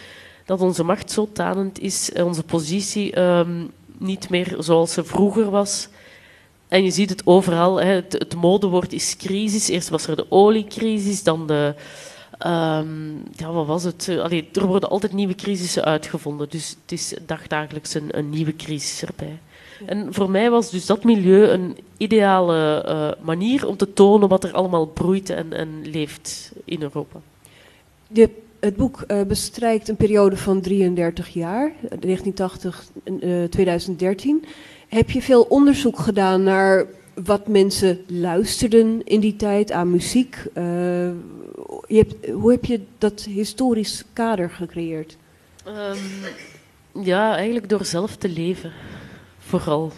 dat 0.45 0.61
onze 0.61 0.85
macht 0.85 1.11
zo 1.11 1.29
tanend 1.33 1.81
is, 1.81 2.13
onze 2.13 2.43
positie 2.43 3.21
um, 3.21 3.71
niet 3.99 4.29
meer 4.29 4.57
zoals 4.59 4.93
ze 4.93 5.05
vroeger 5.05 5.51
was. 5.51 5.89
En 6.69 6.85
je 6.85 6.91
ziet 6.91 7.11
het 7.11 7.27
overal. 7.27 7.81
Hè. 7.81 7.93
Het, 7.93 8.13
het, 8.13 8.35
modewoord 8.35 8.93
is 8.93 9.17
crisis. 9.17 9.69
Eerst 9.69 9.89
was 9.89 10.07
er 10.07 10.17
de 10.17 10.27
oliecrisis, 10.29 11.23
dan 11.23 11.47
de. 11.47 11.75
Um, 12.47 13.23
ja, 13.37 13.53
wat 13.53 13.67
was 13.67 13.83
het? 13.83 14.09
Allee, 14.23 14.49
er 14.53 14.67
worden 14.67 14.91
altijd 14.91 15.13
nieuwe 15.13 15.35
crisissen 15.35 15.85
uitgevonden. 15.85 16.49
Dus 16.51 16.77
het 16.83 16.93
is 16.93 17.15
dagdagelijks 17.27 17.95
een, 17.95 18.19
een 18.19 18.31
nieuwe 18.31 18.57
crisis 18.57 19.03
erbij. 19.03 19.39
Ja. 19.81 19.87
En 19.87 20.15
voor 20.15 20.31
mij 20.31 20.51
was 20.51 20.71
dus 20.71 20.87
dat 20.87 21.05
milieu 21.05 21.49
een 21.49 21.79
ideale 21.97 22.85
uh, 22.89 23.25
manier 23.25 23.67
om 23.67 23.77
te 23.77 23.93
tonen 23.93 24.29
wat 24.29 24.45
er 24.45 24.53
allemaal 24.53 24.87
broeit 24.87 25.31
en, 25.31 25.53
en 25.53 25.81
leeft 25.83 26.53
in 26.65 26.83
Europa. 26.83 27.21
Het 28.65 28.77
boek 28.77 29.05
uh, 29.09 29.23
bestrijkt 29.23 29.89
een 29.89 29.97
periode 29.97 30.37
van 30.37 30.61
33 30.61 31.29
jaar, 31.29 31.73
1980, 31.81 32.85
uh, 33.05 33.45
2013. 33.45 34.45
Heb 34.89 35.11
je 35.11 35.23
veel 35.23 35.43
onderzoek 35.43 35.99
gedaan 35.99 36.43
naar 36.43 36.87
wat 37.25 37.49
mensen 37.49 38.01
luisterden 38.07 39.05
in 39.05 39.21
die 39.21 39.37
tijd 39.37 39.73
aan 39.73 39.91
muziek? 39.91 40.37
Hebt, 41.87 42.31
hoe 42.31 42.51
heb 42.51 42.65
je 42.65 42.81
dat 42.99 43.21
historisch 43.21 44.05
kader 44.13 44.51
gecreëerd? 44.51 45.17
Um, 45.67 45.99
ja, 47.05 47.35
eigenlijk 47.35 47.69
door 47.69 47.85
zelf 47.85 48.17
te 48.17 48.29
leven, 48.29 48.73
vooral. 49.39 49.93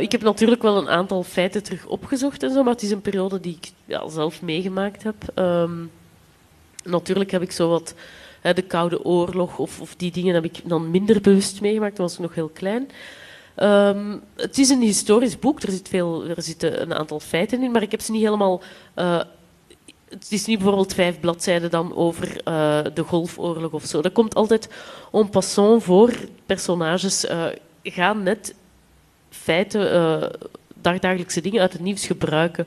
Ik 0.00 0.12
heb 0.12 0.22
natuurlijk 0.22 0.62
wel 0.62 0.76
een 0.76 0.88
aantal 0.88 1.22
feiten 1.22 1.62
terug 1.62 1.86
opgezocht 1.86 2.42
en 2.42 2.50
zo, 2.50 2.62
maar 2.62 2.72
het 2.72 2.82
is 2.82 2.90
een 2.90 3.00
periode 3.00 3.40
die 3.40 3.58
ik 3.60 3.72
zelf 4.08 4.42
meegemaakt 4.42 5.02
heb. 5.02 5.14
Um, 5.34 5.90
Natuurlijk 6.82 7.30
heb 7.30 7.42
ik 7.42 7.52
zo 7.52 7.68
wat 7.68 7.94
hè, 8.40 8.52
de 8.52 8.62
Koude 8.62 9.04
Oorlog 9.04 9.58
of, 9.58 9.80
of, 9.80 9.94
die 9.96 10.12
dingen 10.12 10.34
heb 10.34 10.44
ik 10.44 10.60
dan 10.64 10.90
minder 10.90 11.20
bewust 11.20 11.60
meegemaakt. 11.60 11.96
Dan 11.96 12.06
was 12.06 12.14
ik 12.14 12.20
nog 12.20 12.34
heel 12.34 12.48
klein. 12.48 12.90
Um, 13.56 14.22
het 14.36 14.58
is 14.58 14.68
een 14.68 14.80
historisch 14.80 15.38
boek, 15.38 15.62
er, 15.62 15.70
zit 15.70 15.88
veel, 15.88 16.24
er 16.24 16.42
zitten 16.42 16.82
een 16.82 16.94
aantal 16.94 17.20
feiten 17.20 17.62
in, 17.62 17.70
maar 17.70 17.82
ik 17.82 17.90
heb 17.90 18.00
ze 18.00 18.12
niet 18.12 18.22
helemaal. 18.22 18.62
Uh, 18.96 19.20
het 20.08 20.32
is 20.32 20.44
niet 20.44 20.58
bijvoorbeeld 20.58 20.94
vijf 20.94 21.20
bladzijden 21.20 21.70
dan 21.70 21.94
over 21.96 22.28
uh, 22.28 22.80
de 22.94 23.02
Golfoorlog 23.02 23.72
of 23.72 23.84
zo. 23.84 24.02
Dat 24.02 24.12
komt 24.12 24.34
altijd 24.34 24.68
en 25.12 25.30
passant 25.30 25.82
voor. 25.82 26.12
Personages 26.46 27.24
uh, 27.24 27.44
gaan 27.82 28.22
net 28.22 28.54
feiten, 29.30 30.30
dagdagelijkse 30.74 31.40
dingen 31.40 31.60
uit 31.60 31.72
het 31.72 31.82
nieuws 31.82 32.06
gebruiken. 32.06 32.66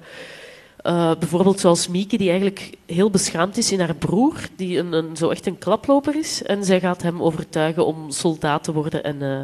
Uh, 0.86 1.12
bijvoorbeeld 1.20 1.60
zoals 1.60 1.88
Mieke, 1.88 2.18
die 2.18 2.30
eigenlijk 2.30 2.78
heel 2.86 3.10
beschaamd 3.10 3.58
is 3.58 3.72
in 3.72 3.80
haar 3.80 3.96
broer, 3.96 4.50
die 4.56 4.78
een, 4.78 4.94
een, 4.94 5.18
zo 5.18 5.30
echt 5.30 5.46
een 5.46 5.58
klaploper 5.58 6.16
is. 6.16 6.44
En 6.44 6.64
zij 6.64 6.80
gaat 6.80 7.02
hem 7.02 7.22
overtuigen 7.22 7.86
om 7.86 8.12
soldaat 8.12 8.64
te 8.64 8.74
worden 8.74 9.04
en 9.04 9.22
uh, 9.22 9.40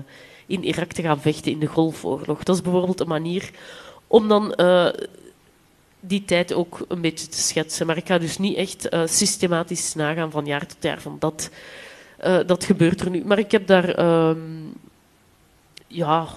in 0.46 0.64
Irak 0.64 0.92
te 0.92 1.02
gaan 1.02 1.22
vechten 1.22 1.52
in 1.52 1.60
de 1.60 1.66
Golfoorlog. 1.66 2.44
Dat 2.44 2.56
is 2.56 2.62
bijvoorbeeld 2.62 3.00
een 3.00 3.08
manier 3.08 3.52
om 4.08 4.28
dan 4.28 4.54
uh, 4.58 4.88
die 6.00 6.26
tijd 6.26 6.54
ook 6.54 6.86
een 6.88 7.02
beetje 7.02 7.28
te 7.28 7.38
schetsen. 7.38 7.86
Maar 7.88 7.98
ik 7.98 8.08
ga 8.08 8.18
dus 8.18 8.38
niet 8.38 8.58
echt 8.58 8.90
systematisch 9.06 9.94
nagaan 9.94 10.32
van 10.32 10.46
jaar 10.46 10.68
tot 10.68 10.84
jaar 10.84 11.02
van 11.02 11.16
dat, 11.20 11.50
dat 12.46 12.64
gebeurt 12.64 13.02
er 13.02 13.10
nu. 13.10 13.26
Maar 13.26 13.40
ik 13.40 13.52
heb 13.52 13.68
daar 13.68 13.90
ehm, 13.90 14.40
ja, 15.88 16.28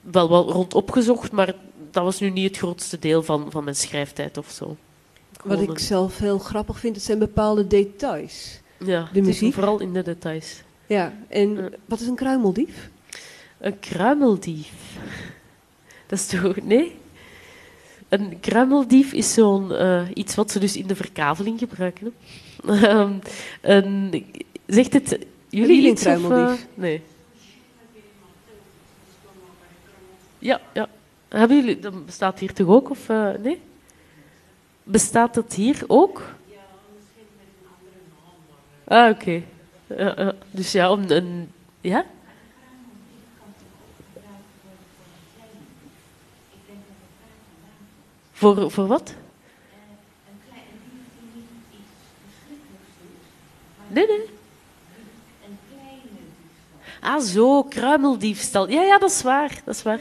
wel, 0.00 0.28
wel 0.28 0.50
rond 0.50 0.74
opgezocht, 0.74 1.32
maar 1.32 1.54
dat 1.98 2.06
was 2.06 2.20
nu 2.20 2.30
niet 2.30 2.48
het 2.48 2.56
grootste 2.56 2.98
deel 2.98 3.22
van, 3.22 3.50
van 3.50 3.64
mijn 3.64 3.76
schrijftijd 3.76 4.36
of 4.36 4.50
zo. 4.50 4.76
Wat 5.44 5.60
ik 5.60 5.78
zelf 5.78 6.18
heel 6.18 6.38
grappig 6.38 6.78
vind, 6.78 6.96
het 6.96 7.04
zijn 7.04 7.18
bepaalde 7.18 7.66
details. 7.66 8.60
Ja, 8.84 9.08
de 9.12 9.22
muziek. 9.22 9.54
vooral 9.54 9.80
in 9.80 9.92
de 9.92 10.02
details. 10.02 10.62
Ja, 10.86 11.12
en 11.28 11.54
ja. 11.54 11.68
wat 11.84 12.00
is 12.00 12.06
een 12.06 12.14
kruimeldief? 12.14 12.90
Een 13.58 13.78
kruimeldief? 13.78 14.72
Dat 16.08 16.18
is 16.18 16.26
toch... 16.26 16.60
Nee? 16.62 16.96
Een 18.08 18.40
kruimeldief 18.40 19.12
is 19.12 19.34
zo'n 19.34 19.70
uh, 19.70 20.02
iets 20.14 20.34
wat 20.34 20.50
ze 20.50 20.58
dus 20.58 20.76
in 20.76 20.86
de 20.86 20.96
verkaveling 20.96 21.58
gebruiken. 21.58 22.14
um, 22.66 23.18
een, 23.60 24.26
zegt 24.66 24.92
het 24.92 25.18
jullie 25.48 25.90
iets? 25.90 26.04
Een 26.04 26.16
kruimeldief? 26.16 26.54
Of, 26.54 26.60
uh, 26.60 26.66
nee. 26.74 27.02
Ja, 30.38 30.60
ja. 30.72 30.88
Hebben 31.28 31.56
jullie, 31.56 31.78
dat 31.78 32.06
bestaat 32.06 32.38
hier 32.38 32.52
toch 32.52 32.68
ook? 32.68 32.90
Of, 32.90 33.08
uh, 33.08 33.30
nee? 33.38 33.60
Bestaat 34.82 35.34
dat 35.34 35.54
hier 35.54 35.84
ook? 35.86 36.22
Ja, 36.46 36.60
misschien 36.96 37.26
met 37.36 37.46
een 37.60 37.68
andere 37.78 38.00
naam. 38.86 39.04
Ah, 39.04 39.10
oké. 39.10 39.42
Okay. 39.96 40.16
Ja. 40.16 40.34
Dus 40.50 40.72
ja, 40.72 40.90
om 40.90 41.10
een... 41.10 41.52
Ja? 41.80 42.04
Voor, 48.32 48.70
voor 48.70 48.86
wat? 48.86 49.14
Nee, 53.88 54.06
nee. 54.06 54.30
Ah, 57.00 57.20
zo, 57.20 57.62
kruimeldiefstal. 57.62 58.68
Ja, 58.68 58.82
ja, 58.82 58.98
dat 58.98 59.10
is 59.10 59.22
waar. 59.22 59.60
Dat 59.64 59.74
is 59.74 59.82
waar. 59.82 60.00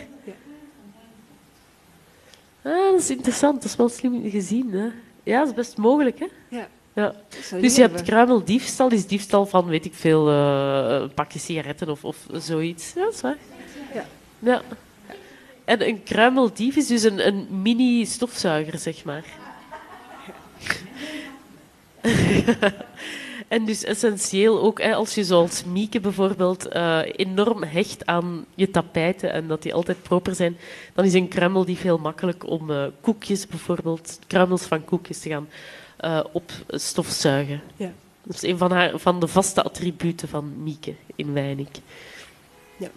Ja. 2.68 2.74
Ah, 2.74 2.92
dat 2.92 3.02
is 3.02 3.10
interessant. 3.10 3.62
Dat 3.62 3.72
is 3.72 3.76
wel 3.76 3.90
slim 3.90 4.30
gezien. 4.30 4.72
Hè? 4.72 4.88
Ja, 5.24 5.40
dat 5.40 5.48
is 5.48 5.54
best 5.54 5.78
mogelijk. 5.78 6.20
Hè? 6.20 6.28
Ja. 6.50 6.68
Ja. 6.94 7.14
Dus 7.60 7.76
je 7.76 7.82
hebt 7.82 8.02
kruimeldiefstal, 8.02 8.92
is 8.92 9.08
diefstal 9.08 9.46
van, 9.46 9.66
weet 9.66 9.86
ik 9.86 9.94
veel, 9.94 10.30
uh, 10.30 11.00
een 11.02 11.14
pakje 11.14 11.40
sigaretten 11.40 11.90
of, 11.90 12.04
of 12.04 12.18
zoiets. 12.32 12.94
Ja, 12.96 13.04
dat 13.04 13.14
is 13.14 13.22
waar. 13.22 13.38
Ja. 13.94 14.06
ja. 14.40 14.62
En 15.66 15.88
een 15.88 16.04
kruimeldief 16.04 16.76
is 16.76 16.88
dus 16.88 17.04
een, 17.04 17.28
een 17.28 17.48
mini-stofzuiger, 17.62 18.80
zeg 18.80 19.04
maar. 19.04 19.26
En 23.48 23.66
dus 23.66 23.84
essentieel 23.84 24.62
ook, 24.62 24.82
hè, 24.82 24.94
als 24.94 25.16
je 25.16 25.24
zoals 25.24 25.64
Mieke 25.64 26.00
bijvoorbeeld 26.00 26.76
uh, 26.76 27.00
enorm 27.06 27.64
hecht 27.64 28.06
aan 28.06 28.46
je 28.56 28.72
tapijten 28.72 29.32
en 29.32 29.48
dat 29.48 29.62
die 29.62 29.74
altijd 29.74 30.02
proper 30.02 30.36
zijn, 30.36 30.58
dan 30.94 31.06
is 31.06 31.14
een 31.14 31.28
kruimel 31.28 31.66
die 31.66 31.78
veel 31.78 31.98
makkelijk 31.98 32.50
om 32.50 32.70
uh, 32.70 32.86
koekjes 33.02 33.48
bijvoorbeeld, 33.48 34.20
kruimels 34.28 34.64
van 34.64 34.86
koekjes 34.86 35.20
te 35.20 35.30
gaan 35.30 35.48
uh, 36.02 36.24
opstofzuigen. 36.32 37.62
Ja. 37.76 37.92
Dat 38.24 38.36
is 38.36 38.50
een 38.50 38.58
van, 38.58 38.72
haar, 38.72 39.00
van 39.00 39.20
de 39.20 39.28
vaste 39.28 39.64
attributen 39.64 40.28
van 40.28 40.64
Mieke 40.64 40.94
in 41.16 41.34
Weinig. 41.34 41.68
Ja. 42.78 42.90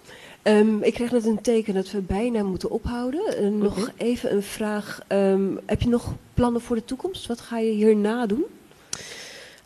Um, 0.42 0.82
ik 0.82 0.94
kreeg 0.94 1.10
net 1.10 1.26
een 1.26 1.40
teken 1.40 1.74
dat 1.74 1.90
we 1.90 2.00
bijna 2.00 2.42
moeten 2.42 2.70
ophouden. 2.70 3.44
Uh, 3.44 3.50
nog 3.50 3.90
even 3.96 4.34
een 4.34 4.42
vraag. 4.42 5.00
Um, 5.08 5.58
heb 5.66 5.82
je 5.82 5.88
nog 5.88 6.14
plannen 6.34 6.60
voor 6.60 6.76
de 6.76 6.84
toekomst? 6.84 7.26
Wat 7.26 7.40
ga 7.40 7.58
je 7.58 7.70
hierna 7.70 8.26
doen? 8.26 8.44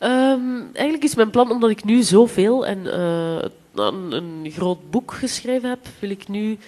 Um, 0.04 0.70
eigenlijk 0.72 1.04
is 1.04 1.14
mijn 1.14 1.30
plan, 1.30 1.50
omdat 1.50 1.70
ik 1.70 1.84
nu 1.84 2.02
zoveel 2.02 2.66
en 2.66 2.98
een, 3.74 4.12
een, 4.12 4.50
groot 4.50 4.90
boek 4.90 5.12
geschreven 5.12 5.68
heb, 5.68 5.86
wil 5.98 6.10
ik 6.10 6.28
nu 6.28 6.58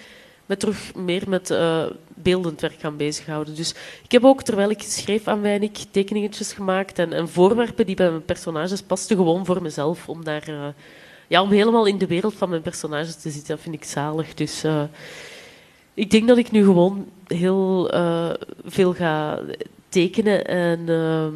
met 0.45 0.59
terug 0.59 0.95
meer 0.95 1.23
met 1.27 1.49
uh, 1.49 1.85
beeldend 2.07 2.61
werk 2.61 2.79
gaan 2.79 2.97
bezighouden. 2.97 3.55
Dus 3.55 3.75
ik 4.03 4.11
heb 4.11 4.23
ook, 4.23 4.43
terwijl 4.43 4.69
ik 4.69 4.81
schreef 4.81 5.27
aan 5.27 5.41
Weinig, 5.41 5.71
tekeningetjes 5.91 6.53
gemaakt 6.53 6.99
en, 6.99 7.13
en 7.13 7.29
voorwerpen 7.29 7.85
die 7.85 7.95
bij 7.95 8.09
mijn 8.09 8.25
personages 8.25 8.81
pasten, 8.81 9.15
gewoon 9.15 9.45
voor 9.45 9.61
mezelf, 9.61 10.09
om 10.09 10.23
daar... 10.23 10.49
Uh, 10.49 10.67
ja, 11.27 11.41
om 11.41 11.49
helemaal 11.49 11.85
in 11.85 11.97
de 11.97 12.07
wereld 12.07 12.33
van 12.33 12.49
mijn 12.49 12.61
personages 12.61 13.15
te 13.15 13.29
zitten, 13.29 13.55
dat 13.55 13.63
vind 13.63 13.75
ik 13.75 13.83
zalig. 13.83 14.33
Dus 14.33 14.63
ik 15.93 16.11
denk 16.11 16.27
dat 16.27 16.37
ik 16.37 16.51
nu 16.51 16.63
gewoon 16.63 17.05
heel 17.27 17.91
veel 18.65 18.93
ga 18.93 19.39
tekenen. 19.89 20.45
En 20.45 20.79
uh, 20.79 21.27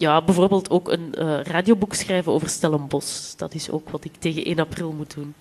ja, 0.00 0.22
bijvoorbeeld 0.22 0.70
ook 0.70 0.88
een 0.88 1.14
uh, 1.18 1.42
radioboek 1.42 1.94
schrijven 1.94 2.32
over 2.32 2.48
Stellenbosch. 2.48 3.34
Dat 3.36 3.54
is 3.54 3.70
ook 3.70 3.90
wat 3.90 4.04
ik 4.04 4.12
tegen 4.18 4.44
1 4.44 4.58
april 4.58 4.92
moet 4.92 5.14
doen. 5.14 5.34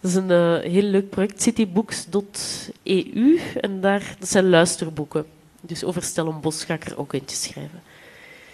Dat 0.00 0.10
is 0.10 0.16
een 0.16 0.60
heel 0.70 0.82
leuk 0.82 1.10
project, 1.10 1.42
citybooks.eu. 1.42 3.40
En 3.60 3.80
daar, 3.80 4.16
dat 4.18 4.28
zijn 4.28 4.48
luisterboeken. 4.48 5.26
Dus 5.60 5.84
over 5.84 6.02
Stellenbosch 6.02 6.66
ga 6.66 6.74
ik 6.74 6.84
er 6.84 6.98
ook 6.98 7.12
eentje 7.12 7.36
schrijven. 7.36 7.82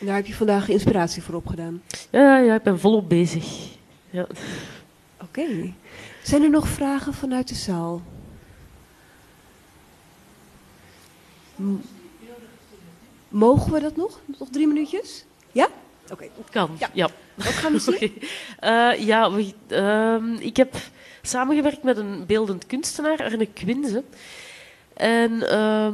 En 0.01 0.07
daar 0.07 0.17
heb 0.17 0.27
je 0.27 0.35
vandaag 0.35 0.69
inspiratie 0.69 1.23
voor 1.23 1.35
opgedaan? 1.35 1.83
Ja, 2.11 2.39
ja 2.39 2.55
ik 2.55 2.63
ben 2.63 2.81
volop 2.81 3.09
bezig. 3.09 3.77
Ja. 4.11 4.23
Oké. 4.23 5.41
Okay. 5.41 5.75
Zijn 6.23 6.43
er 6.43 6.51
nog 6.51 6.69
vragen 6.69 7.15
vanuit 7.15 7.49
de 7.49 7.55
zaal? 7.55 8.03
Mogen 13.29 13.73
we 13.73 13.81
dat 13.81 13.97
nog? 13.97 14.21
Nog 14.39 14.49
drie 14.51 14.67
minuutjes? 14.67 15.25
Ja? 15.53 15.68
Oké. 16.03 16.12
Okay. 16.12 16.30
Kan, 16.51 16.76
ja. 16.78 16.90
ja. 16.92 17.09
Wat 17.34 17.46
gaan 17.46 17.72
we 17.72 17.78
zien? 17.78 17.94
okay. 18.61 18.96
uh, 18.96 19.07
ja, 19.07 19.32
we, 19.32 19.53
uh, 19.68 20.46
ik 20.46 20.57
heb 20.57 20.76
samengewerkt 21.22 21.82
met 21.82 21.96
een 21.96 22.26
beeldend 22.26 22.66
kunstenaar, 22.66 23.22
Arne 23.22 23.46
Quinze. 23.46 24.03
En 24.94 25.32
uh, 25.32 25.88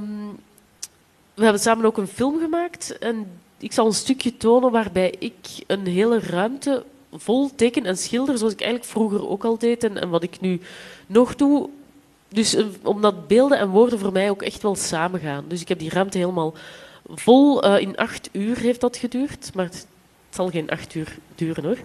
we 1.34 1.42
hebben 1.42 1.60
samen 1.60 1.84
ook 1.84 1.96
een 1.96 2.06
film 2.06 2.40
gemaakt. 2.40 2.98
En 2.98 3.26
ik 3.58 3.72
zal 3.72 3.86
een 3.86 3.92
stukje 3.92 4.36
tonen 4.36 4.70
waarbij 4.70 5.14
ik 5.18 5.36
een 5.66 5.86
hele 5.86 6.20
ruimte 6.20 6.84
vol 7.12 7.50
teken 7.54 7.86
en 7.86 7.96
schilder, 7.96 8.38
zoals 8.38 8.52
ik 8.52 8.60
eigenlijk 8.60 8.90
vroeger 8.90 9.28
ook 9.28 9.44
al 9.44 9.58
deed 9.58 9.84
en, 9.84 10.00
en 10.00 10.08
wat 10.08 10.22
ik 10.22 10.40
nu 10.40 10.60
nog 11.06 11.34
doe. 11.34 11.68
Dus 12.28 12.54
uh, 12.54 12.66
omdat 12.82 13.28
beelden 13.28 13.58
en 13.58 13.68
woorden 13.68 13.98
voor 13.98 14.12
mij 14.12 14.30
ook 14.30 14.42
echt 14.42 14.62
wel 14.62 14.74
samengaan. 14.74 15.44
Dus 15.48 15.60
ik 15.60 15.68
heb 15.68 15.78
die 15.78 15.90
ruimte 15.90 16.18
helemaal 16.18 16.54
vol. 17.06 17.64
Uh, 17.64 17.80
in 17.80 17.96
acht 17.96 18.28
uur 18.32 18.58
heeft 18.58 18.80
dat 18.80 18.96
geduurd, 18.96 19.54
maar 19.54 19.64
het, 19.64 19.86
zal 20.30 20.50
geen 20.50 20.70
acht 20.70 20.94
uur 20.94 21.16
duren 21.34 21.64
hoor. 21.64 21.78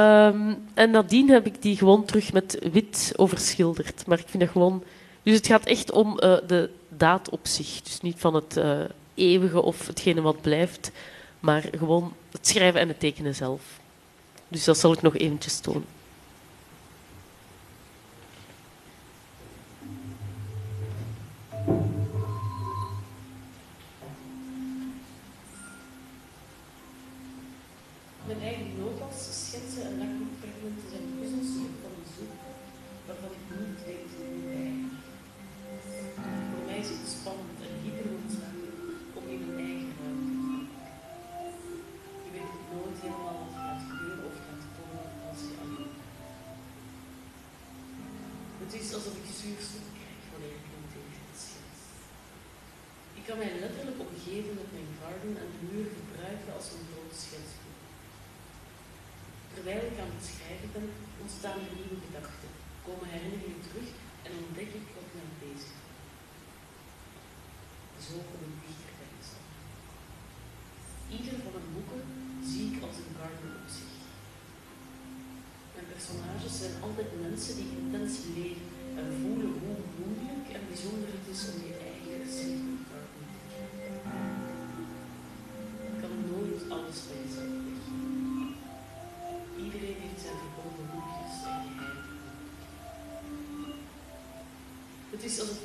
Um, 0.00 0.64
en 0.74 0.90
nadien 0.90 1.30
heb 1.30 1.46
ik 1.46 1.62
die 1.62 1.76
gewoon 1.76 2.04
terug 2.04 2.32
met 2.32 2.58
wit 2.72 3.12
overschilderd. 3.16 4.06
Maar 4.06 4.18
ik 4.18 4.28
vind 4.28 4.42
dat 4.42 4.52
gewoon. 4.52 4.82
Dus 5.22 5.36
het 5.36 5.46
gaat 5.46 5.66
echt 5.66 5.92
om 5.92 6.08
uh, 6.12 6.36
de 6.46 6.70
daad 6.88 7.28
op 7.28 7.40
zich. 7.42 7.82
Dus 7.82 8.00
niet 8.00 8.18
van 8.18 8.34
het 8.34 8.60
eeuwige 9.14 9.62
of 9.62 9.86
hetgene 9.86 10.20
wat 10.20 10.40
blijft, 10.40 10.90
maar 11.40 11.64
gewoon 11.78 12.12
het 12.32 12.46
schrijven 12.46 12.80
en 12.80 12.88
het 12.88 13.00
tekenen 13.00 13.34
zelf. 13.34 13.60
Dus 14.48 14.64
dat 14.64 14.78
zal 14.78 14.92
ik 14.92 15.02
nog 15.02 15.16
eventjes 15.16 15.60
tonen. 15.60 15.99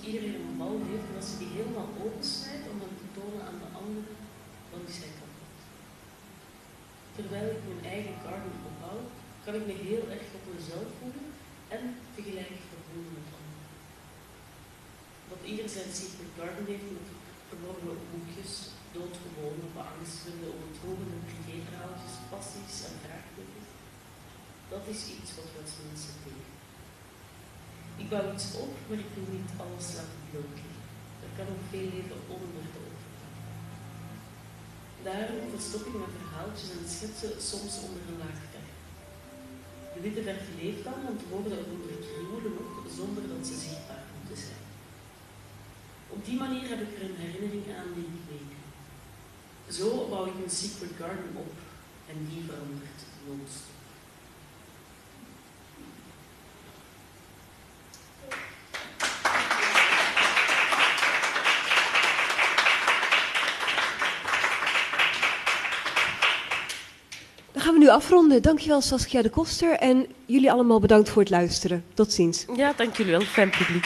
Iedereen 0.08 0.36
een 0.40 0.58
bal 0.62 0.78
heeft 0.90 1.08
en 1.10 1.20
als 1.22 1.30
je 1.32 1.42
die 1.44 1.56
helemaal 1.58 1.90
opensnijdt 2.06 2.70
om 2.72 2.78
hem 2.84 2.96
te 3.02 3.08
tonen 3.18 3.44
aan 3.50 3.60
de 3.64 3.72
ander, 3.82 4.06
dan 4.72 4.82
is 4.92 4.98
hij 5.02 5.12
kapot. 5.20 5.58
Terwijl 7.18 7.48
ik 7.56 7.62
mijn 7.70 7.84
eigen 7.96 8.16
garden 8.26 8.56
opbouw, 8.70 9.02
kan 9.46 9.54
ik 9.60 9.66
me 9.70 9.76
heel 9.90 10.06
erg 10.16 10.28
op 10.38 10.46
mezelf 10.56 10.90
voelen 11.00 11.28
en 11.76 11.84
tegelijk 12.16 12.56
verbonden 12.72 13.14
met 13.20 13.30
anderen. 13.40 13.72
Dat 15.32 15.42
ieder 15.52 15.68
zijn 15.76 15.92
secret 16.00 16.32
garden 16.40 16.66
heeft 16.72 16.88
met 16.98 17.08
verborgen 17.50 17.98
hoekjes, 18.12 18.54
doodgewone, 18.96 19.66
beangstigende, 19.78 20.48
overtrogende 20.56 21.20
privéverhaaltjes, 21.30 22.16
passies 22.32 22.76
en 22.90 22.96
vraagtekens. 23.06 23.70
Dat 24.74 24.84
is 24.94 25.02
iets 25.16 25.32
wat 25.38 25.50
we 25.54 25.60
als 25.66 25.76
mensen 25.86 26.16
doen. 26.26 26.55
Ik 28.02 28.10
bouw 28.10 28.34
iets 28.34 28.48
op, 28.64 28.74
maar 28.88 29.02
ik 29.06 29.12
wil 29.16 29.28
niet 29.38 29.52
alles 29.64 29.88
laten 29.98 30.22
bloot 30.30 30.58
Er 31.26 31.32
kan 31.38 31.48
ook 31.54 31.66
veel 31.72 31.88
leven 31.96 32.20
onder 32.36 32.64
de 32.76 32.84
Daarom 35.08 35.50
verstop 35.56 35.84
ik 35.90 35.96
mijn 36.02 36.18
verhaaltjes 36.20 36.70
en 36.76 36.86
schetsen 36.94 37.34
soms 37.52 37.74
onder 37.86 38.04
een 38.10 38.22
laag. 38.24 38.40
De 39.96 40.02
witte 40.02 40.24
verf 40.24 40.48
leeft 40.62 40.84
dan, 40.84 41.00
want 41.08 41.22
woorden 41.30 41.58
eronder 41.58 41.96
krioelen 42.06 42.54
nog 42.60 42.72
zonder 42.98 43.24
dat 43.34 43.48
ze 43.48 43.56
zichtbaar 43.66 44.06
moeten 44.18 44.38
zijn. 44.46 44.64
Op 46.16 46.26
die 46.26 46.38
manier 46.44 46.68
heb 46.70 46.82
ik 46.82 46.94
er 46.96 47.04
een 47.10 47.24
herinnering 47.26 47.66
aan 47.80 47.92
die 47.96 48.10
ik 48.20 48.26
weet. 48.32 48.54
Zo 49.78 50.08
bouw 50.10 50.26
ik 50.26 50.38
een 50.44 50.58
secret 50.62 50.96
garden 51.00 51.32
op 51.46 51.56
en 52.12 52.18
die 52.30 52.44
verandert 52.48 53.00
non 53.28 53.42
nu 67.86 67.92
afronden. 67.92 68.42
Dankjewel 68.42 68.82
Saskia 68.82 69.22
de 69.22 69.30
Koster 69.30 69.72
en 69.72 70.06
jullie 70.26 70.52
allemaal 70.52 70.80
bedankt 70.80 71.10
voor 71.10 71.22
het 71.22 71.32
luisteren. 71.32 71.84
Tot 71.94 72.14
ziens. 72.14 72.46
Ja, 72.56 72.74
dank 72.76 72.98
jullie 72.98 73.12
wel. 73.12 73.22
Fijn 73.22 73.50
publiek. 73.50 73.86